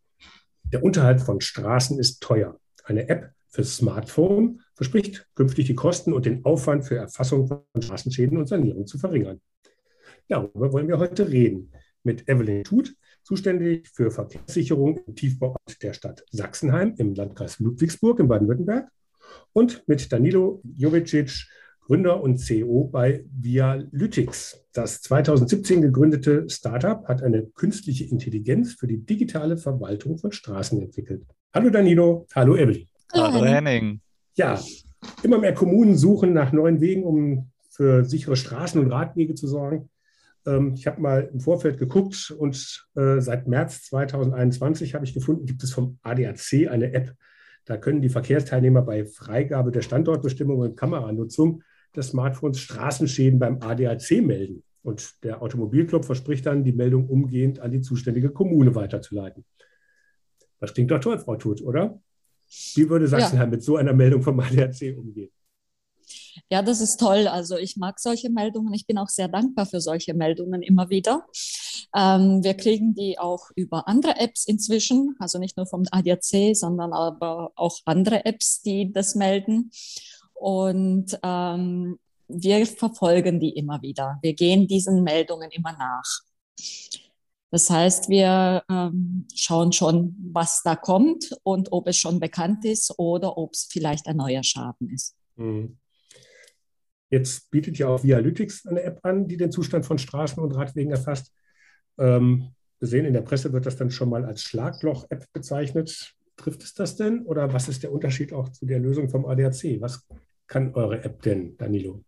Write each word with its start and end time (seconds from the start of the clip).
Der 0.71 0.83
Unterhalt 0.83 1.19
von 1.19 1.41
Straßen 1.41 1.99
ist 1.99 2.21
teuer. 2.21 2.57
Eine 2.85 3.09
App 3.09 3.31
für 3.49 3.63
Smartphone 3.65 4.61
verspricht 4.75 5.27
künftig 5.35 5.67
die 5.67 5.75
Kosten 5.75 6.13
und 6.13 6.25
den 6.25 6.45
Aufwand 6.45 6.85
für 6.85 6.95
Erfassung 6.95 7.47
von 7.47 7.81
Straßenschäden 7.81 8.37
und 8.37 8.47
Sanierung 8.47 8.87
zu 8.87 8.97
verringern. 8.97 9.41
Darüber 10.29 10.71
wollen 10.71 10.87
wir 10.87 10.99
heute 10.99 11.29
reden 11.29 11.73
mit 12.03 12.29
Evelyn 12.29 12.63
Tut, 12.63 12.95
zuständig 13.23 13.89
für 13.93 14.09
Verkehrssicherung 14.09 14.99
im 15.05 15.15
Tiefbauamt 15.15 15.81
der 15.81 15.93
Stadt 15.93 16.23
Sachsenheim 16.31 16.93
im 16.97 17.15
Landkreis 17.15 17.59
Ludwigsburg 17.59 18.19
in 18.19 18.27
Baden-Württemberg 18.29 18.89
und 19.51 19.85
mit 19.87 20.11
Danilo 20.13 20.61
Jovicic, 20.77 21.45
Gründer 21.89 22.21
und 22.21 22.37
CEO 22.37 22.87
bei 22.91 23.25
Vialytics. 23.31 24.63
Das 24.73 25.01
2017 25.01 25.81
gegründete 25.81 26.47
Startup 26.47 27.03
hat 27.07 27.23
eine 27.23 27.47
künstliche 27.47 28.05
Intelligenz 28.05 28.73
für 28.73 28.85
die 28.85 29.03
digitale 29.03 29.57
Verwaltung 29.57 30.19
von 30.19 30.31
Straßen 30.31 30.79
entwickelt. 30.79 31.25
Hallo 31.51 31.71
Danilo, 31.71 32.27
hallo 32.35 32.55
Evelyn. 32.57 32.87
Hallo 33.11 33.43
Henning. 33.43 34.01
Ja, 34.35 34.59
immer 35.23 35.39
mehr 35.39 35.55
Kommunen 35.55 35.97
suchen 35.97 36.31
nach 36.31 36.51
neuen 36.51 36.79
Wegen, 36.79 37.03
um 37.03 37.49
für 37.71 38.05
sichere 38.05 38.35
Straßen 38.35 38.79
und 38.79 38.91
Radwege 38.91 39.33
zu 39.33 39.47
sorgen. 39.47 39.89
Ähm, 40.45 40.75
ich 40.75 40.85
habe 40.85 41.01
mal 41.01 41.27
im 41.33 41.39
Vorfeld 41.39 41.79
geguckt 41.79 42.29
und 42.37 42.87
äh, 42.97 43.19
seit 43.19 43.47
März 43.47 43.85
2021 43.85 44.93
habe 44.93 45.05
ich 45.05 45.15
gefunden, 45.15 45.47
gibt 45.47 45.63
es 45.63 45.73
vom 45.73 45.97
ADAC 46.03 46.69
eine 46.69 46.93
App. 46.93 47.15
Da 47.65 47.77
können 47.77 48.01
die 48.01 48.09
Verkehrsteilnehmer 48.09 48.83
bei 48.83 49.05
Freigabe 49.05 49.71
der 49.71 49.81
Standortbestimmung 49.81 50.59
und 50.59 50.77
Kameranutzung 50.77 51.63
des 51.95 52.09
Smartphones 52.09 52.59
Straßenschäden 52.59 53.39
beim 53.39 53.61
ADAC 53.61 54.21
melden. 54.21 54.63
Und 54.83 55.23
der 55.23 55.41
Automobilclub 55.41 56.05
verspricht 56.05 56.45
dann, 56.45 56.63
die 56.63 56.71
Meldung 56.71 57.07
umgehend 57.07 57.59
an 57.59 57.71
die 57.71 57.81
zuständige 57.81 58.29
Kommune 58.29 58.75
weiterzuleiten. 58.75 59.45
Das 60.59 60.73
klingt 60.73 60.91
doch 60.91 60.99
toll, 60.99 61.19
Frau 61.19 61.35
Tut, 61.35 61.61
oder? 61.61 62.01
Wie 62.75 62.89
würde 62.89 63.07
Sachsenheim 63.07 63.49
ja. 63.49 63.51
mit 63.51 63.63
so 63.63 63.77
einer 63.77 63.93
Meldung 63.93 64.21
vom 64.21 64.39
ADAC 64.39 64.97
umgehen? 64.97 65.31
Ja, 66.49 66.61
das 66.61 66.81
ist 66.81 66.99
toll. 66.99 67.27
Also 67.27 67.57
ich 67.57 67.77
mag 67.77 67.99
solche 67.99 68.29
Meldungen. 68.29 68.73
Ich 68.73 68.87
bin 68.87 68.97
auch 68.97 69.09
sehr 69.09 69.27
dankbar 69.27 69.65
für 69.65 69.81
solche 69.81 70.13
Meldungen 70.13 70.61
immer 70.61 70.89
wieder. 70.89 71.27
Ähm, 71.95 72.43
wir 72.43 72.55
kriegen 72.55 72.93
die 72.93 73.19
auch 73.19 73.49
über 73.55 73.87
andere 73.87 74.17
Apps 74.17 74.45
inzwischen, 74.45 75.15
also 75.19 75.39
nicht 75.39 75.57
nur 75.57 75.65
vom 75.65 75.83
ADAC, 75.91 76.55
sondern 76.55 76.93
aber 76.93 77.51
auch 77.55 77.79
andere 77.85 78.25
Apps, 78.25 78.61
die 78.61 78.91
das 78.91 79.15
melden. 79.15 79.71
Und 80.39 81.19
ähm, 81.21 81.99
wir 82.29 82.65
verfolgen 82.65 83.39
die 83.39 83.57
immer 83.57 83.81
wieder. 83.81 84.19
Wir 84.21 84.33
gehen 84.33 84.67
diesen 84.67 85.03
Meldungen 85.03 85.51
immer 85.51 85.73
nach. 85.73 86.21
Das 87.51 87.69
heißt, 87.69 88.09
wir 88.09 88.63
ähm, 88.69 89.27
schauen 89.33 89.71
schon, 89.73 90.15
was 90.31 90.61
da 90.63 90.75
kommt 90.75 91.35
und 91.43 91.71
ob 91.71 91.87
es 91.87 91.97
schon 91.97 92.19
bekannt 92.19 92.63
ist 92.63 92.93
oder 92.97 93.37
ob 93.37 93.53
es 93.53 93.67
vielleicht 93.69 94.07
ein 94.07 94.17
neuer 94.17 94.43
Schaden 94.43 94.89
ist. 94.89 95.15
Mhm. 95.35 95.77
Jetzt 97.09 97.49
bietet 97.49 97.79
ja 97.79 97.87
auch 97.87 98.03
Vialytics 98.03 98.67
eine 98.67 98.83
App 98.83 98.99
an, 99.03 99.27
die 99.27 99.37
den 99.37 99.51
Zustand 99.51 99.85
von 99.85 99.97
Straßen 99.97 100.41
und 100.41 100.51
Radwegen 100.51 100.91
erfasst. 100.91 101.33
Ähm, 101.97 102.51
wir 102.79 102.87
sehen, 102.87 103.05
in 103.05 103.13
der 103.13 103.23
Presse 103.23 103.51
wird 103.51 103.65
das 103.65 103.77
dann 103.77 103.89
schon 103.89 104.09
mal 104.09 104.23
als 104.25 104.43
Schlagloch-App 104.43 105.25
bezeichnet. 105.33 106.13
Trifft 106.37 106.63
es 106.63 106.75
das 106.75 106.95
denn? 106.95 107.25
Oder 107.25 107.51
was 107.51 107.67
ist 107.67 107.81
der 107.81 107.91
Unterschied 107.91 108.31
auch 108.31 108.49
zu 108.49 108.67
der 108.67 108.79
Lösung 108.79 109.09
vom 109.09 109.25
ADAC? 109.25 109.81
Was 109.81 110.07
kann 110.49 110.73
eure 110.73 111.03
App 111.03 111.21
denn, 111.21 111.55
Danilo? 111.57 112.03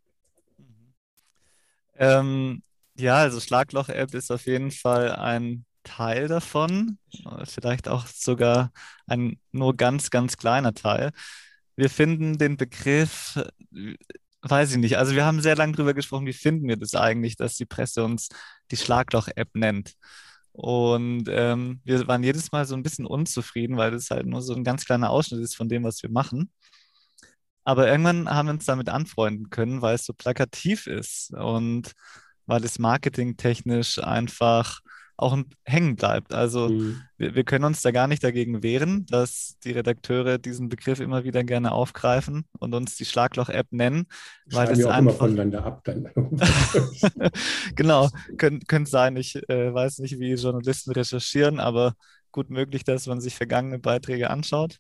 Ähm, 1.96 2.64
ja, 2.98 3.18
also 3.18 3.40
Schlagloch-App 3.40 4.14
ist 4.14 4.32
auf 4.32 4.46
jeden 4.48 4.72
Fall 4.72 5.16
ein 5.16 5.66
Teil 5.84 6.28
davon, 6.28 6.98
vielleicht 7.46 7.88
auch 7.88 8.06
sogar 8.08 8.72
ein 9.08 9.40
nur 9.52 9.76
ganz, 9.76 10.10
ganz 10.10 10.38
kleiner 10.38 10.74
Teil. 10.74 11.12
Wir 11.76 11.90
finden 11.90 12.38
den 12.38 12.58
Begriff, 12.58 13.40
weiß 14.42 14.72
ich 14.72 14.78
nicht, 14.78 14.98
also 14.98 15.16
wir 15.16 15.26
haben 15.26 15.42
sehr 15.42 15.56
lange 15.56 15.74
darüber 15.74 15.94
gesprochen, 15.94 16.26
wie 16.26 16.34
finden 16.34 16.68
wir 16.68 16.78
das 16.78 16.96
eigentlich, 16.96 17.36
dass 17.36 17.56
die 17.56 17.66
Presse 17.66 18.04
uns 18.04 18.30
die 18.72 18.78
Schlagloch-App 18.78 19.50
nennt. 19.54 19.94
Und 20.54 21.26
ähm, 21.30 21.80
wir 21.86 22.08
waren 22.08 22.24
jedes 22.24 22.52
Mal 22.52 22.66
so 22.66 22.76
ein 22.76 22.84
bisschen 22.84 23.06
unzufrieden, 23.06 23.78
weil 23.78 23.92
das 23.92 24.10
halt 24.12 24.26
nur 24.26 24.42
so 24.42 24.54
ein 24.54 24.64
ganz 24.64 24.86
kleiner 24.86 25.10
Ausschnitt 25.10 25.42
ist 25.42 25.56
von 25.56 25.70
dem, 25.70 25.84
was 25.84 26.04
wir 26.04 26.12
machen. 26.12 26.52
Aber 27.64 27.88
irgendwann 27.88 28.30
haben 28.30 28.48
wir 28.48 28.54
uns 28.54 28.66
damit 28.66 28.90
anfreunden 28.90 29.50
können, 29.50 29.82
weil 29.82 29.96
es 29.96 30.06
so 30.06 30.14
plakativ 30.14 30.88
ist 30.88 31.34
und 31.34 31.94
weil 32.46 32.64
es 32.64 32.80
marketingtechnisch 32.80 34.00
einfach 34.00 34.82
auch 35.22 35.38
hängen 35.66 35.96
bleibt. 35.96 36.34
Also 36.34 36.70
mhm. 36.70 37.02
wir, 37.18 37.36
wir, 37.36 37.44
können 37.44 37.66
uns 37.66 37.82
da 37.82 37.92
gar 37.92 38.08
nicht 38.08 38.24
dagegen 38.24 38.64
wehren, 38.64 39.06
dass 39.06 39.58
die 39.64 39.72
Redakteure 39.72 40.40
diesen 40.40 40.68
Begriff 40.68 41.00
immer 41.00 41.24
wieder 41.24 41.44
gerne 41.44 41.72
aufgreifen 41.72 42.46
und 42.60 42.74
uns 42.74 42.96
die 42.96 43.06
Schlagloch-App 43.06 43.68
nennen. 43.70 44.08
Weil 44.48 44.68
das 44.68 44.80
wir 44.80 44.88
auch 44.88 44.92
einfach... 44.92 45.00
immer 45.00 45.14
voneinander 45.14 45.64
ab 45.64 45.84
dann. 45.84 46.10
genau, 47.76 48.10
könnte 48.38 48.90
sein. 48.90 49.16
Ich 49.16 49.36
äh, 49.48 49.74
weiß 49.74 50.00
nicht, 50.00 50.20
wie 50.20 50.34
Journalisten 50.34 50.92
recherchieren, 50.92 51.60
aber 51.60 51.94
gut 52.32 52.50
möglich, 52.50 52.84
dass 52.84 53.06
man 53.06 53.22
sich 53.22 53.36
vergangene 53.36 53.78
Beiträge 53.78 54.30
anschaut. 54.30 54.80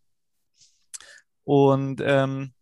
Und 1.43 2.01
ähm, 2.03 2.53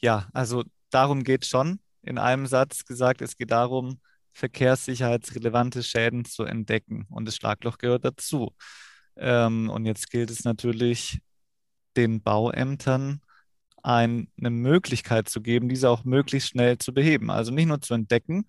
ja, 0.00 0.28
also 0.32 0.64
darum 0.90 1.24
geht 1.24 1.46
schon. 1.46 1.80
In 2.02 2.18
einem 2.18 2.46
Satz 2.46 2.84
gesagt, 2.84 3.22
es 3.22 3.36
geht 3.36 3.50
darum, 3.50 4.00
verkehrssicherheitsrelevante 4.32 5.82
Schäden 5.82 6.24
zu 6.24 6.44
entdecken 6.44 7.06
und 7.10 7.26
das 7.26 7.36
Schlagloch 7.36 7.78
gehört 7.78 8.04
dazu. 8.04 8.54
Ähm, 9.16 9.70
und 9.70 9.86
jetzt 9.86 10.10
gilt 10.10 10.30
es 10.30 10.44
natürlich, 10.44 11.20
den 11.96 12.22
Bauämtern 12.22 13.20
ein, 13.82 14.28
eine 14.38 14.50
Möglichkeit 14.50 15.28
zu 15.28 15.40
geben, 15.40 15.68
diese 15.68 15.90
auch 15.90 16.04
möglichst 16.04 16.50
schnell 16.50 16.78
zu 16.78 16.92
beheben. 16.94 17.30
Also 17.30 17.52
nicht 17.52 17.66
nur 17.66 17.80
zu 17.80 17.94
entdecken, 17.94 18.44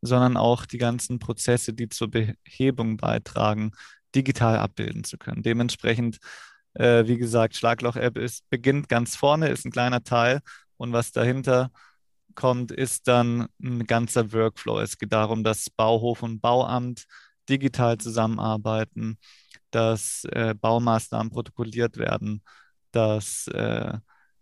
sondern 0.00 0.36
auch 0.36 0.66
die 0.66 0.78
ganzen 0.78 1.18
Prozesse, 1.18 1.72
die 1.74 1.88
zur 1.88 2.10
Behebung 2.10 2.96
beitragen, 2.96 3.72
digital 4.14 4.58
abbilden 4.58 5.04
zu 5.04 5.18
können. 5.18 5.42
Dementsprechend, 5.42 6.18
äh, 6.74 7.06
wie 7.06 7.18
gesagt, 7.18 7.56
Schlagloch-App 7.56 8.18
beginnt 8.50 8.88
ganz 8.88 9.16
vorne, 9.16 9.48
ist 9.48 9.66
ein 9.66 9.72
kleiner 9.72 10.02
Teil 10.02 10.40
und 10.76 10.92
was 10.92 11.12
dahinter 11.12 11.70
kommt, 12.34 12.70
ist 12.70 13.08
dann 13.08 13.46
ein 13.62 13.86
ganzer 13.86 14.32
Workflow. 14.32 14.78
Es 14.80 14.98
geht 14.98 15.12
darum, 15.12 15.42
dass 15.44 15.70
Bauhof 15.70 16.22
und 16.22 16.40
Bauamt 16.40 17.04
digital 17.48 17.98
zusammenarbeiten, 17.98 19.18
dass 19.70 20.24
äh, 20.32 20.54
Baumaßnahmen 20.54 21.32
protokolliert 21.32 21.96
werden, 21.96 22.42
dass 22.92 23.48
äh, 23.48 23.98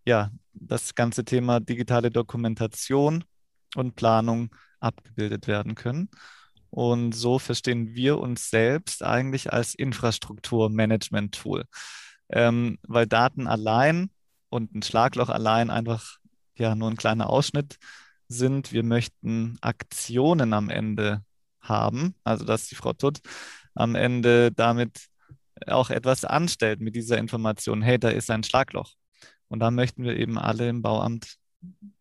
ja, 0.06 0.30
das 0.52 0.94
ganze 0.94 1.24
Thema 1.24 1.60
digitale 1.60 2.10
Dokumentation 2.10 3.24
und 3.74 3.96
Planung 3.96 4.54
abgebildet 4.80 5.46
werden 5.46 5.74
können. 5.74 6.10
Und 6.70 7.12
so 7.12 7.38
verstehen 7.38 7.94
wir 7.94 8.18
uns 8.18 8.50
selbst 8.50 9.02
eigentlich 9.02 9.52
als 9.52 9.74
Infrastrukturmanagement-Tool, 9.74 11.64
ähm, 12.30 12.78
weil 12.82 13.06
Daten 13.06 13.46
allein 13.46 14.10
und 14.48 14.74
ein 14.74 14.82
Schlagloch 14.82 15.28
allein 15.28 15.70
einfach 15.70 16.18
ja 16.56 16.74
nur 16.74 16.90
ein 16.90 16.96
kleiner 16.96 17.30
Ausschnitt 17.30 17.76
sind. 18.28 18.72
Wir 18.72 18.82
möchten 18.82 19.58
Aktionen 19.60 20.52
am 20.52 20.70
Ende 20.70 21.22
haben, 21.60 22.14
also 22.24 22.44
dass 22.44 22.68
die 22.68 22.74
Frau 22.74 22.92
Tutt 22.92 23.20
am 23.74 23.94
Ende 23.94 24.52
damit 24.52 25.08
auch 25.66 25.90
etwas 25.90 26.24
anstellt 26.24 26.80
mit 26.80 26.94
dieser 26.94 27.18
Information, 27.18 27.82
hey, 27.82 27.98
da 27.98 28.08
ist 28.08 28.30
ein 28.30 28.44
Schlagloch. 28.44 28.92
Und 29.48 29.60
da 29.60 29.70
möchten 29.70 30.04
wir 30.04 30.16
eben 30.16 30.38
alle 30.38 30.68
im 30.68 30.82
Bauamt 30.82 31.36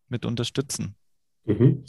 mit 0.08 0.24
unterstützen. 0.24 0.96
Mhm. 1.44 1.84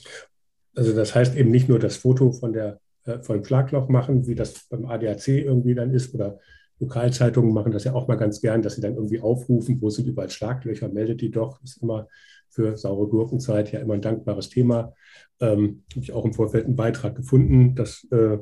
Also 0.75 0.93
das 0.93 1.15
heißt 1.15 1.35
eben 1.35 1.51
nicht 1.51 1.69
nur 1.69 1.79
das 1.79 1.97
Foto 1.97 2.31
von 2.31 2.53
der 2.53 2.79
äh, 3.05 3.19
dem 3.19 3.43
Schlagloch 3.43 3.87
machen, 3.87 4.27
wie 4.27 4.35
das 4.35 4.67
beim 4.69 4.85
ADAC 4.85 5.27
irgendwie 5.27 5.75
dann 5.75 5.93
ist, 5.93 6.13
oder 6.13 6.39
Lokalzeitungen 6.79 7.53
machen 7.53 7.71
das 7.71 7.85
ja 7.85 7.93
auch 7.93 8.07
mal 8.07 8.15
ganz 8.15 8.41
gern, 8.41 8.61
dass 8.61 8.75
sie 8.75 8.81
dann 8.81 8.95
irgendwie 8.95 9.21
aufrufen, 9.21 9.81
wo 9.81 9.89
sind 9.89 10.07
überall 10.07 10.29
Schlaglöcher, 10.29 10.89
meldet 10.89 11.21
die 11.21 11.31
doch, 11.31 11.61
ist 11.63 11.81
immer 11.81 12.07
für 12.55 12.77
saure 12.77 13.07
Gurkenzeit 13.07 13.71
ja 13.71 13.79
immer 13.79 13.93
ein 13.95 14.01
dankbares 14.01 14.49
Thema. 14.49 14.93
Ähm, 15.39 15.83
Habe 15.91 16.03
ich 16.03 16.13
auch 16.13 16.25
im 16.25 16.33
Vorfeld 16.33 16.65
einen 16.65 16.75
Beitrag 16.75 17.15
gefunden, 17.15 17.75
dass 17.75 18.07
äh, 18.11 18.37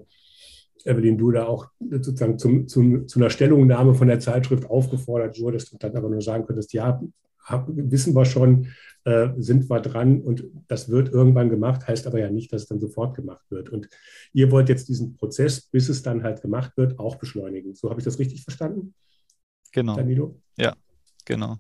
Evelyn, 0.85 1.17
du 1.17 1.31
da 1.31 1.45
auch 1.45 1.69
sozusagen 1.79 2.37
zum, 2.37 2.67
zum, 2.67 3.07
zu 3.07 3.19
einer 3.19 3.29
Stellungnahme 3.29 3.95
von 3.95 4.07
der 4.07 4.19
Zeitschrift 4.19 4.69
aufgefordert 4.69 5.39
wurdest 5.39 5.73
und 5.73 5.83
dann 5.83 5.95
aber 5.95 6.09
nur 6.09 6.21
sagen 6.21 6.45
könntest, 6.45 6.73
ja, 6.73 7.01
hab, 7.43 7.67
wissen 7.69 8.15
wir 8.15 8.25
schon, 8.25 8.67
äh, 9.05 9.29
sind 9.37 9.69
wir 9.69 9.79
dran 9.81 10.21
und 10.21 10.45
das 10.67 10.89
wird 10.89 11.09
irgendwann 11.09 11.49
gemacht, 11.49 11.87
heißt 11.87 12.07
aber 12.07 12.19
ja 12.19 12.29
nicht, 12.29 12.53
dass 12.53 12.63
es 12.63 12.67
dann 12.67 12.79
sofort 12.79 13.15
gemacht 13.15 13.43
wird. 13.49 13.69
Und 13.69 13.89
ihr 14.33 14.51
wollt 14.51 14.69
jetzt 14.69 14.87
diesen 14.87 15.15
Prozess, 15.15 15.61
bis 15.61 15.89
es 15.89 16.03
dann 16.03 16.23
halt 16.23 16.41
gemacht 16.41 16.77
wird, 16.77 16.99
auch 16.99 17.15
beschleunigen. 17.15 17.75
So 17.75 17.89
habe 17.89 17.99
ich 17.99 18.05
das 18.05 18.19
richtig 18.19 18.43
verstanden? 18.43 18.93
Genau. 19.71 19.95
Danilo? 19.95 20.39
Ja, 20.57 20.75
genau. 21.25 21.57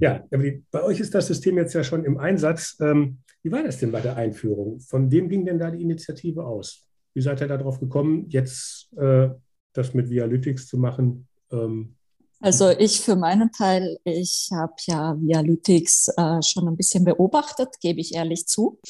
Ja, 0.00 0.24
bei 0.70 0.82
euch 0.82 0.98
ist 0.98 1.14
das 1.14 1.26
System 1.26 1.58
jetzt 1.58 1.74
ja 1.74 1.84
schon 1.84 2.04
im 2.04 2.16
Einsatz. 2.16 2.76
Ähm, 2.80 3.18
wie 3.42 3.52
war 3.52 3.62
das 3.62 3.78
denn 3.78 3.92
bei 3.92 4.00
der 4.00 4.16
Einführung? 4.16 4.80
Von 4.80 5.10
wem 5.10 5.28
ging 5.28 5.44
denn 5.44 5.58
da 5.58 5.70
die 5.70 5.82
Initiative 5.82 6.44
aus? 6.44 6.86
Wie 7.12 7.20
seid 7.20 7.42
ihr 7.42 7.48
darauf 7.48 7.78
gekommen, 7.80 8.24
jetzt 8.28 8.88
äh, 8.96 9.28
das 9.74 9.92
mit 9.92 10.08
Vialytics 10.08 10.68
zu 10.68 10.78
machen? 10.78 11.28
Ähm, 11.52 11.96
also 12.40 12.70
ich 12.70 13.02
für 13.02 13.16
meinen 13.16 13.52
Teil, 13.52 13.98
ich 14.04 14.48
habe 14.52 14.72
ja 14.86 15.14
Vialytics 15.20 16.08
äh, 16.16 16.40
schon 16.42 16.66
ein 16.66 16.76
bisschen 16.78 17.04
beobachtet, 17.04 17.68
gebe 17.82 18.00
ich 18.00 18.14
ehrlich 18.14 18.46
zu. 18.46 18.80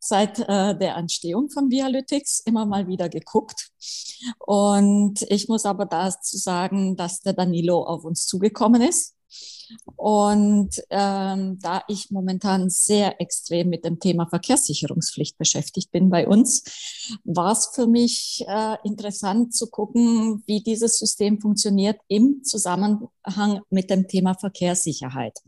Seit 0.00 0.40
äh, 0.40 0.76
der 0.76 0.96
Entstehung 0.96 1.48
von 1.50 1.70
Vialytics 1.70 2.40
immer 2.40 2.66
mal 2.66 2.88
wieder 2.88 3.08
geguckt. 3.08 3.70
Und 4.38 5.22
ich 5.28 5.46
muss 5.46 5.64
aber 5.64 5.86
dazu 5.86 6.36
sagen, 6.36 6.96
dass 6.96 7.20
der 7.20 7.34
Danilo 7.34 7.84
auf 7.84 8.04
uns 8.04 8.26
zugekommen 8.26 8.82
ist 8.82 9.14
und 9.96 10.70
ähm, 10.90 11.58
da 11.60 11.82
ich 11.88 12.10
momentan 12.10 12.70
sehr 12.70 13.20
extrem 13.20 13.68
mit 13.68 13.84
dem 13.84 14.00
Thema 14.00 14.26
Verkehrssicherungspflicht 14.26 15.38
beschäftigt 15.38 15.90
bin 15.90 16.10
bei 16.10 16.26
uns, 16.26 16.64
war 17.24 17.52
es 17.52 17.70
für 17.74 17.86
mich 17.86 18.44
äh, 18.48 18.76
interessant 18.84 19.54
zu 19.54 19.68
gucken, 19.68 20.42
wie 20.46 20.62
dieses 20.62 20.98
System 20.98 21.40
funktioniert 21.40 22.00
im 22.08 22.42
Zusammenhang 22.44 23.60
mit 23.70 23.90
dem 23.90 24.08
Thema 24.08 24.34
Verkehrssicherheit 24.34 25.38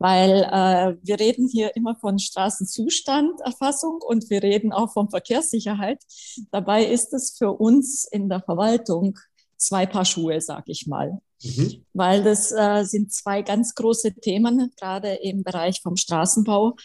weil 0.00 0.48
äh, 0.50 0.96
wir 1.02 1.20
reden 1.20 1.46
hier 1.46 1.76
immer 1.76 1.94
von 1.94 2.18
Straßenzustanderfassung 2.18 4.00
und 4.02 4.30
wir 4.30 4.42
reden 4.42 4.72
auch 4.72 4.92
von 4.94 5.10
Verkehrssicherheit. 5.10 6.02
Dabei 6.50 6.86
ist 6.86 7.12
es 7.12 7.36
für 7.36 7.52
uns 7.52 8.08
in 8.10 8.30
der 8.30 8.40
Verwaltung 8.40 9.18
zwei 9.60 9.86
Paar 9.86 10.04
Schuhe, 10.04 10.40
sag 10.40 10.64
ich 10.68 10.86
mal. 10.86 11.20
Mhm. 11.42 11.84
Weil 11.92 12.22
das 12.22 12.52
äh, 12.52 12.84
sind 12.84 13.12
zwei 13.12 13.42
ganz 13.42 13.74
große 13.74 14.14
Themen, 14.14 14.72
gerade 14.76 15.14
im 15.14 15.42
Bereich 15.42 15.80
vom 15.80 15.96
Straßenbau, 15.96 16.76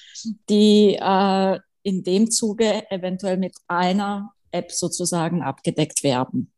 die 0.50 0.98
äh, 1.00 1.60
in 1.84 2.04
dem 2.04 2.32
Zuge 2.32 2.90
eventuell 2.90 3.38
mit 3.38 3.56
einer 3.68 4.34
App 4.52 4.72
sozusagen 4.72 5.42
abgedeckt 5.42 6.04
werden. 6.04 6.52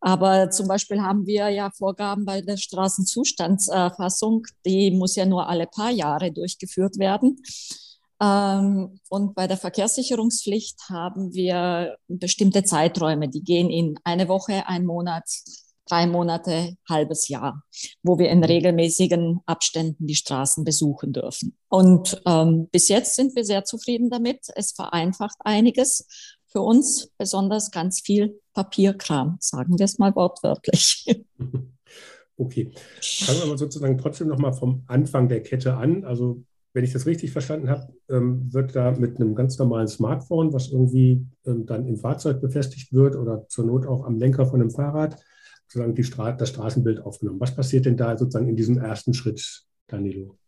Aber 0.00 0.50
zum 0.50 0.68
Beispiel 0.68 1.00
haben 1.02 1.26
wir 1.26 1.48
ja 1.48 1.70
Vorgaben 1.70 2.24
bei 2.24 2.40
der 2.40 2.56
Straßenzustandserfassung, 2.56 4.46
die 4.64 4.92
muss 4.92 5.16
ja 5.16 5.26
nur 5.26 5.48
alle 5.48 5.66
paar 5.66 5.90
Jahre 5.90 6.30
durchgeführt 6.30 6.98
werden. 6.98 7.42
Ähm, 8.20 8.98
und 9.08 9.34
bei 9.34 9.46
der 9.46 9.56
Verkehrssicherungspflicht 9.56 10.88
haben 10.88 11.32
wir 11.32 11.96
bestimmte 12.08 12.64
Zeiträume, 12.64 13.28
die 13.28 13.42
gehen 13.42 13.70
in 13.70 13.98
eine 14.04 14.28
Woche, 14.28 14.66
ein 14.66 14.84
Monat, 14.84 15.24
drei 15.88 16.06
Monate, 16.06 16.76
halbes 16.88 17.28
Jahr, 17.28 17.62
wo 18.02 18.18
wir 18.18 18.28
in 18.28 18.44
regelmäßigen 18.44 19.40
Abständen 19.46 20.06
die 20.06 20.16
Straßen 20.16 20.64
besuchen 20.64 21.12
dürfen. 21.12 21.56
Und 21.68 22.20
ähm, 22.26 22.68
bis 22.70 22.88
jetzt 22.88 23.16
sind 23.16 23.34
wir 23.36 23.44
sehr 23.44 23.64
zufrieden 23.64 24.10
damit. 24.10 24.40
Es 24.54 24.72
vereinfacht 24.72 25.36
einiges 25.40 26.06
für 26.46 26.60
uns, 26.60 27.10
besonders 27.18 27.70
ganz 27.70 28.00
viel 28.00 28.40
Papierkram, 28.54 29.36
sagen 29.40 29.78
wir 29.78 29.84
es 29.84 29.98
mal 29.98 30.14
wortwörtlich. 30.14 31.06
Okay, 32.40 32.70
fangen 33.00 33.40
wir 33.40 33.46
mal 33.48 33.58
sozusagen 33.58 33.98
trotzdem 33.98 34.28
noch 34.28 34.38
mal 34.38 34.52
vom 34.52 34.84
Anfang 34.86 35.28
der 35.28 35.42
Kette 35.42 35.74
an. 35.74 36.04
Also 36.04 36.44
wenn 36.78 36.84
ich 36.84 36.92
das 36.92 37.06
richtig 37.06 37.32
verstanden 37.32 37.70
habe, 37.70 37.92
ähm, 38.08 38.54
wird 38.54 38.76
da 38.76 38.92
mit 38.92 39.16
einem 39.16 39.34
ganz 39.34 39.58
normalen 39.58 39.88
Smartphone, 39.88 40.52
was 40.52 40.68
irgendwie 40.68 41.26
ähm, 41.44 41.66
dann 41.66 41.88
im 41.88 41.96
Fahrzeug 41.96 42.40
befestigt 42.40 42.92
wird 42.92 43.16
oder 43.16 43.48
zur 43.48 43.66
Not 43.66 43.84
auch 43.84 44.04
am 44.04 44.16
Lenker 44.16 44.46
von 44.46 44.60
einem 44.60 44.70
Fahrrad, 44.70 45.20
sozusagen 45.66 45.96
die 45.96 46.04
Stra 46.04 46.30
das 46.30 46.50
Straßenbild 46.50 47.00
aufgenommen. 47.00 47.40
Was 47.40 47.52
passiert 47.52 47.84
denn 47.84 47.96
da 47.96 48.16
sozusagen 48.16 48.48
in 48.48 48.54
diesem 48.54 48.78
ersten 48.78 49.12
Schritt, 49.12 49.64
Danilo? 49.88 50.38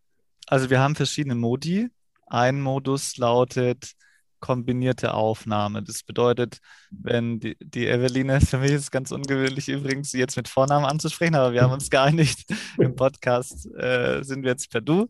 Also 0.47 0.69
wir 0.69 0.79
haben 0.79 0.95
verschiedene 0.95 1.35
Modi. 1.35 1.89
Ein 2.27 2.61
Modus 2.61 3.17
lautet 3.17 3.91
kombinierte 4.41 5.13
Aufnahme. 5.13 5.81
Das 5.81 6.03
bedeutet, 6.03 6.57
wenn 6.89 7.39
die, 7.39 7.55
die 7.61 7.87
Eveline, 7.87 8.41
für 8.41 8.57
mich 8.57 8.71
ist 8.71 8.81
es 8.81 8.91
ganz 8.91 9.11
ungewöhnlich 9.11 9.69
übrigens, 9.69 10.11
sie 10.11 10.19
jetzt 10.19 10.35
mit 10.35 10.49
Vornamen 10.49 10.85
anzusprechen, 10.85 11.35
aber 11.35 11.53
wir 11.53 11.61
haben 11.61 11.71
uns 11.71 11.89
geeinigt, 11.89 12.45
im 12.77 12.95
Podcast 12.95 13.67
äh, 13.77 14.21
sind 14.23 14.43
wir 14.43 14.51
jetzt 14.51 14.69
per 14.69 14.81
Du. 14.81 15.07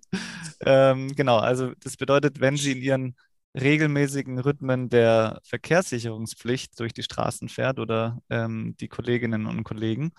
Ähm, 0.59 1.15
genau, 1.15 1.37
also 1.37 1.71
das 1.79 1.97
bedeutet, 1.97 2.39
wenn 2.39 2.57
sie 2.57 2.73
in 2.73 2.81
ihren 2.81 3.15
regelmäßigen 3.59 4.39
Rhythmen 4.39 4.89
der 4.89 5.41
Verkehrssicherungspflicht 5.43 6.79
durch 6.79 6.93
die 6.93 7.03
Straßen 7.03 7.49
fährt 7.49 7.79
oder 7.79 8.19
ähm, 8.29 8.75
die 8.79 8.87
Kolleginnen 8.87 9.45
und 9.45 9.63
Kollegen, 9.63 10.11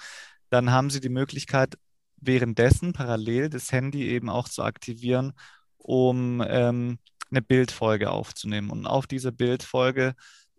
dann 0.50 0.70
haben 0.70 0.90
Sie 0.90 1.00
die 1.00 1.08
Möglichkeit, 1.08 1.78
währenddessen 2.18 2.92
parallel 2.92 3.48
das 3.48 3.72
Handy 3.72 4.08
eben 4.08 4.28
auch 4.28 4.48
zu 4.48 4.62
aktivieren, 4.62 5.32
um 5.78 6.44
ähm, 6.46 6.98
eine 7.32 7.42
Bildfolge 7.42 8.10
aufzunehmen. 8.10 8.70
Und 8.70 8.86
auf 8.86 9.06
dieser 9.06 9.32
Bildfolge 9.32 10.14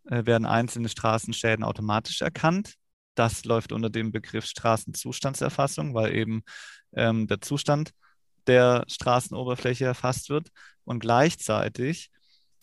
äh, 0.05 0.25
werden 0.25 0.45
einzelne 0.45 0.89
Straßenschäden 0.89 1.63
automatisch 1.63 2.21
erkannt. 2.21 2.73
Das 3.15 3.45
läuft 3.45 3.71
unter 3.71 3.89
dem 3.89 4.11
Begriff 4.11 4.45
Straßenzustandserfassung, 4.45 5.93
weil 5.93 6.15
eben 6.15 6.43
ähm, 6.93 7.27
der 7.27 7.41
Zustand 7.41 7.91
der 8.47 8.83
Straßenoberfläche 8.87 9.85
erfasst 9.85 10.29
wird. 10.29 10.49
Und 10.83 10.99
gleichzeitig 10.99 12.09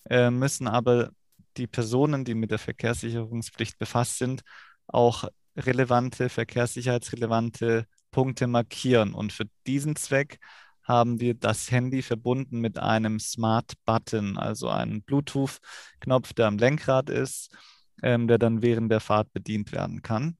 äh, 0.08 0.30
müssen 0.30 0.68
aber 0.68 1.10
die 1.56 1.66
Personen, 1.66 2.24
die 2.24 2.34
mit 2.34 2.50
der 2.50 2.58
Verkehrssicherungspflicht 2.58 3.78
befasst 3.78 4.18
sind, 4.18 4.42
auch 4.86 5.24
relevante, 5.56 6.28
verkehrssicherheitsrelevante 6.28 7.86
Punkte 8.10 8.46
markieren. 8.46 9.14
Und 9.14 9.32
für 9.32 9.44
diesen 9.66 9.96
Zweck 9.96 10.38
haben 10.84 11.20
wir 11.20 11.34
das 11.34 11.70
Handy 11.70 12.02
verbunden 12.02 12.60
mit 12.60 12.78
einem 12.78 13.20
Smart 13.20 13.72
Button, 13.84 14.36
also 14.36 14.68
einem 14.68 15.02
Bluetooth-Knopf, 15.02 16.32
der 16.32 16.46
am 16.46 16.58
Lenkrad 16.58 17.10
ist, 17.10 17.54
ähm, 18.02 18.28
der 18.28 18.38
dann 18.38 18.62
während 18.62 18.90
der 18.90 19.00
Fahrt 19.00 19.32
bedient 19.32 19.72
werden 19.72 20.02
kann, 20.02 20.36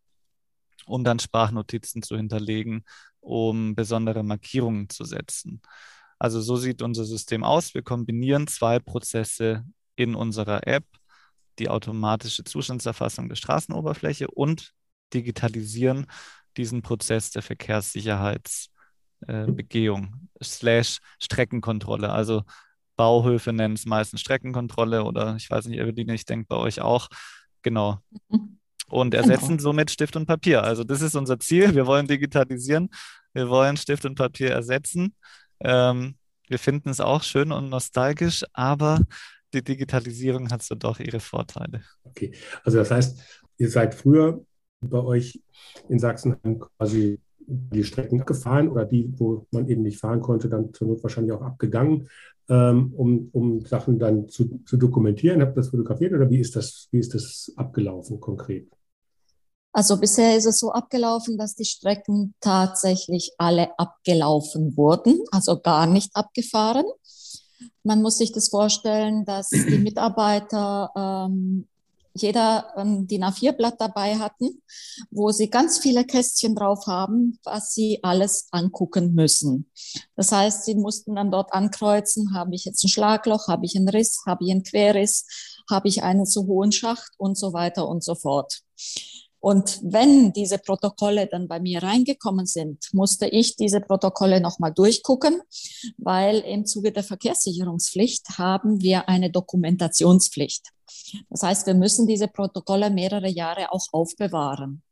um 0.87 1.04
dann 1.04 1.18
Sprachnotizen 1.18 2.02
zu 2.02 2.16
hinterlegen, 2.16 2.85
um 3.20 3.75
besondere 3.75 4.23
Markierungen 4.23 4.88
zu 4.88 5.04
setzen. 5.04 5.61
Also 6.18 6.40
so 6.40 6.56
sieht 6.56 6.82
unser 6.82 7.04
System 7.04 7.44
aus. 7.44 7.75
Wir 7.75 7.82
kombinieren 7.82 8.47
zwei 8.47 8.78
Prozesse 8.78 9.64
in 9.97 10.14
unserer 10.14 10.66
App, 10.66 10.85
die 11.59 11.68
automatische 11.68 12.44
Zustandserfassung 12.44 13.28
der 13.28 13.37
Straßenoberfläche 13.37 14.30
und 14.30 14.73
digitalisieren 15.12 16.06
diesen 16.56 16.82
Prozess 16.82 17.30
der 17.30 17.42
Verkehrssicherheitsbegehung 17.42 18.79
äh, 19.26 19.46
slash 20.42 20.98
Streckenkontrolle. 21.18 22.10
Also 22.10 22.42
Bauhöfe 22.96 23.52
nennen 23.52 23.74
es 23.74 23.86
meistens 23.86 24.20
Streckenkontrolle 24.20 25.04
oder 25.04 25.36
ich 25.36 25.50
weiß 25.50 25.66
nicht, 25.66 25.78
Eveline, 25.78 26.14
ich 26.14 26.26
denke 26.26 26.46
bei 26.48 26.56
euch 26.56 26.80
auch. 26.80 27.08
Genau. 27.62 27.98
und 28.90 29.14
ersetzen 29.14 29.56
genau. 29.56 29.62
somit 29.62 29.90
Stift 29.90 30.16
und 30.16 30.26
Papier. 30.26 30.62
Also 30.64 30.84
das 30.84 31.00
ist 31.00 31.14
unser 31.14 31.38
Ziel. 31.38 31.74
Wir 31.74 31.86
wollen 31.86 32.06
digitalisieren, 32.06 32.90
wir 33.32 33.48
wollen 33.48 33.76
Stift 33.76 34.04
und 34.04 34.16
Papier 34.16 34.50
ersetzen. 34.50 35.14
Ähm, 35.60 36.16
wir 36.48 36.58
finden 36.58 36.90
es 36.90 37.00
auch 37.00 37.22
schön 37.22 37.52
und 37.52 37.68
nostalgisch, 37.68 38.44
aber 38.52 39.00
die 39.54 39.62
Digitalisierung 39.62 40.50
hat 40.50 40.62
so 40.62 40.74
doch 40.74 40.98
ihre 40.98 41.20
Vorteile. 41.20 41.82
Okay, 42.04 42.32
also 42.64 42.78
das 42.78 42.90
heißt, 42.90 43.20
ihr 43.58 43.70
seid 43.70 43.94
früher 43.94 44.44
bei 44.80 44.98
euch 44.98 45.40
in 45.88 45.98
Sachsenheim 45.98 46.58
quasi 46.58 47.20
die 47.50 47.85
Strecken 47.85 48.25
gefahren 48.25 48.69
oder 48.69 48.85
die, 48.85 49.12
wo 49.19 49.47
man 49.50 49.69
eben 49.69 49.83
nicht 49.83 49.99
fahren 49.99 50.21
konnte, 50.21 50.49
dann 50.49 50.73
zur 50.73 50.88
Not 50.88 51.02
wahrscheinlich 51.02 51.33
auch 51.33 51.42
abgegangen, 51.42 52.09
ähm, 52.49 52.92
um, 52.97 53.28
um 53.33 53.64
Sachen 53.64 53.99
dann 53.99 54.28
zu, 54.28 54.61
zu 54.64 54.76
dokumentieren. 54.76 55.42
Habt 55.42 55.52
ihr 55.52 55.62
das 55.62 55.69
fotografiert 55.71 56.12
oder 56.12 56.30
wie 56.30 56.40
ist 56.40 56.57
das, 56.57 56.88
wie 56.90 56.99
ist 56.99 57.14
das 57.14 57.52
abgelaufen 57.57 58.21
konkret? 58.21 58.69
Also 59.73 59.99
bisher 59.99 60.37
ist 60.37 60.47
es 60.47 60.59
so 60.59 60.73
abgelaufen, 60.73 61.38
dass 61.38 61.54
die 61.54 61.64
Strecken 61.64 62.35
tatsächlich 62.40 63.33
alle 63.38 63.78
abgelaufen 63.78 64.76
wurden, 64.76 65.21
also 65.30 65.61
gar 65.61 65.87
nicht 65.87 66.11
abgefahren. 66.14 66.87
Man 67.85 68.02
muss 68.02 68.19
sich 68.19 68.33
das 68.33 68.49
vorstellen, 68.49 69.25
dass 69.25 69.49
die 69.50 69.78
Mitarbeiter 69.78 70.90
ähm, 70.97 71.69
jeder 72.14 72.76
ein 72.76 73.06
DIN 73.06 73.24
A4-Blatt 73.24 73.80
dabei 73.80 74.16
hatten, 74.16 74.62
wo 75.10 75.30
sie 75.30 75.48
ganz 75.48 75.78
viele 75.78 76.04
Kästchen 76.04 76.54
drauf 76.54 76.86
haben, 76.86 77.38
was 77.44 77.72
sie 77.72 78.00
alles 78.02 78.48
angucken 78.50 79.14
müssen. 79.14 79.70
Das 80.16 80.32
heißt, 80.32 80.64
sie 80.64 80.74
mussten 80.74 81.14
dann 81.14 81.30
dort 81.30 81.52
ankreuzen, 81.52 82.34
habe 82.34 82.54
ich 82.54 82.64
jetzt 82.64 82.84
ein 82.84 82.88
Schlagloch, 82.88 83.48
habe 83.48 83.64
ich 83.64 83.76
einen 83.76 83.88
Riss, 83.88 84.22
habe 84.26 84.44
ich 84.44 84.50
einen 84.50 84.64
Querriss, 84.64 85.26
habe 85.70 85.88
ich 85.88 86.02
einen 86.02 86.26
zu 86.26 86.46
hohen 86.46 86.72
Schacht 86.72 87.12
und 87.16 87.38
so 87.38 87.52
weiter 87.52 87.88
und 87.88 88.02
so 88.02 88.14
fort. 88.14 88.60
Und 89.40 89.80
wenn 89.82 90.32
diese 90.32 90.59
Protokolle 90.59 91.26
dann 91.26 91.49
bei 91.49 91.61
mir 91.61 91.82
reingekommen 91.82 92.44
sind, 92.47 92.88
musste 92.92 93.26
ich 93.26 93.56
diese 93.56 93.80
Protokolle 93.80 94.40
nochmal 94.40 94.73
durchgucken, 94.73 95.40
weil 95.97 96.40
im 96.40 96.66
Zuge 96.66 96.92
der 96.92 97.02
Verkehrssicherungspflicht 97.02 98.38
haben 98.38 98.80
wir 98.82 99.09
eine 99.09 99.30
Dokumentationspflicht. 99.30 100.68
Das 101.30 101.42
heißt, 101.42 101.66
wir 101.66 101.75
müssen 101.75 102.06
diese 102.06 102.28
Protokolle 102.28 102.90
mehrere 102.90 103.28
Jahre 103.28 103.73
auch 103.73 103.87
aufbewahren 103.92 104.82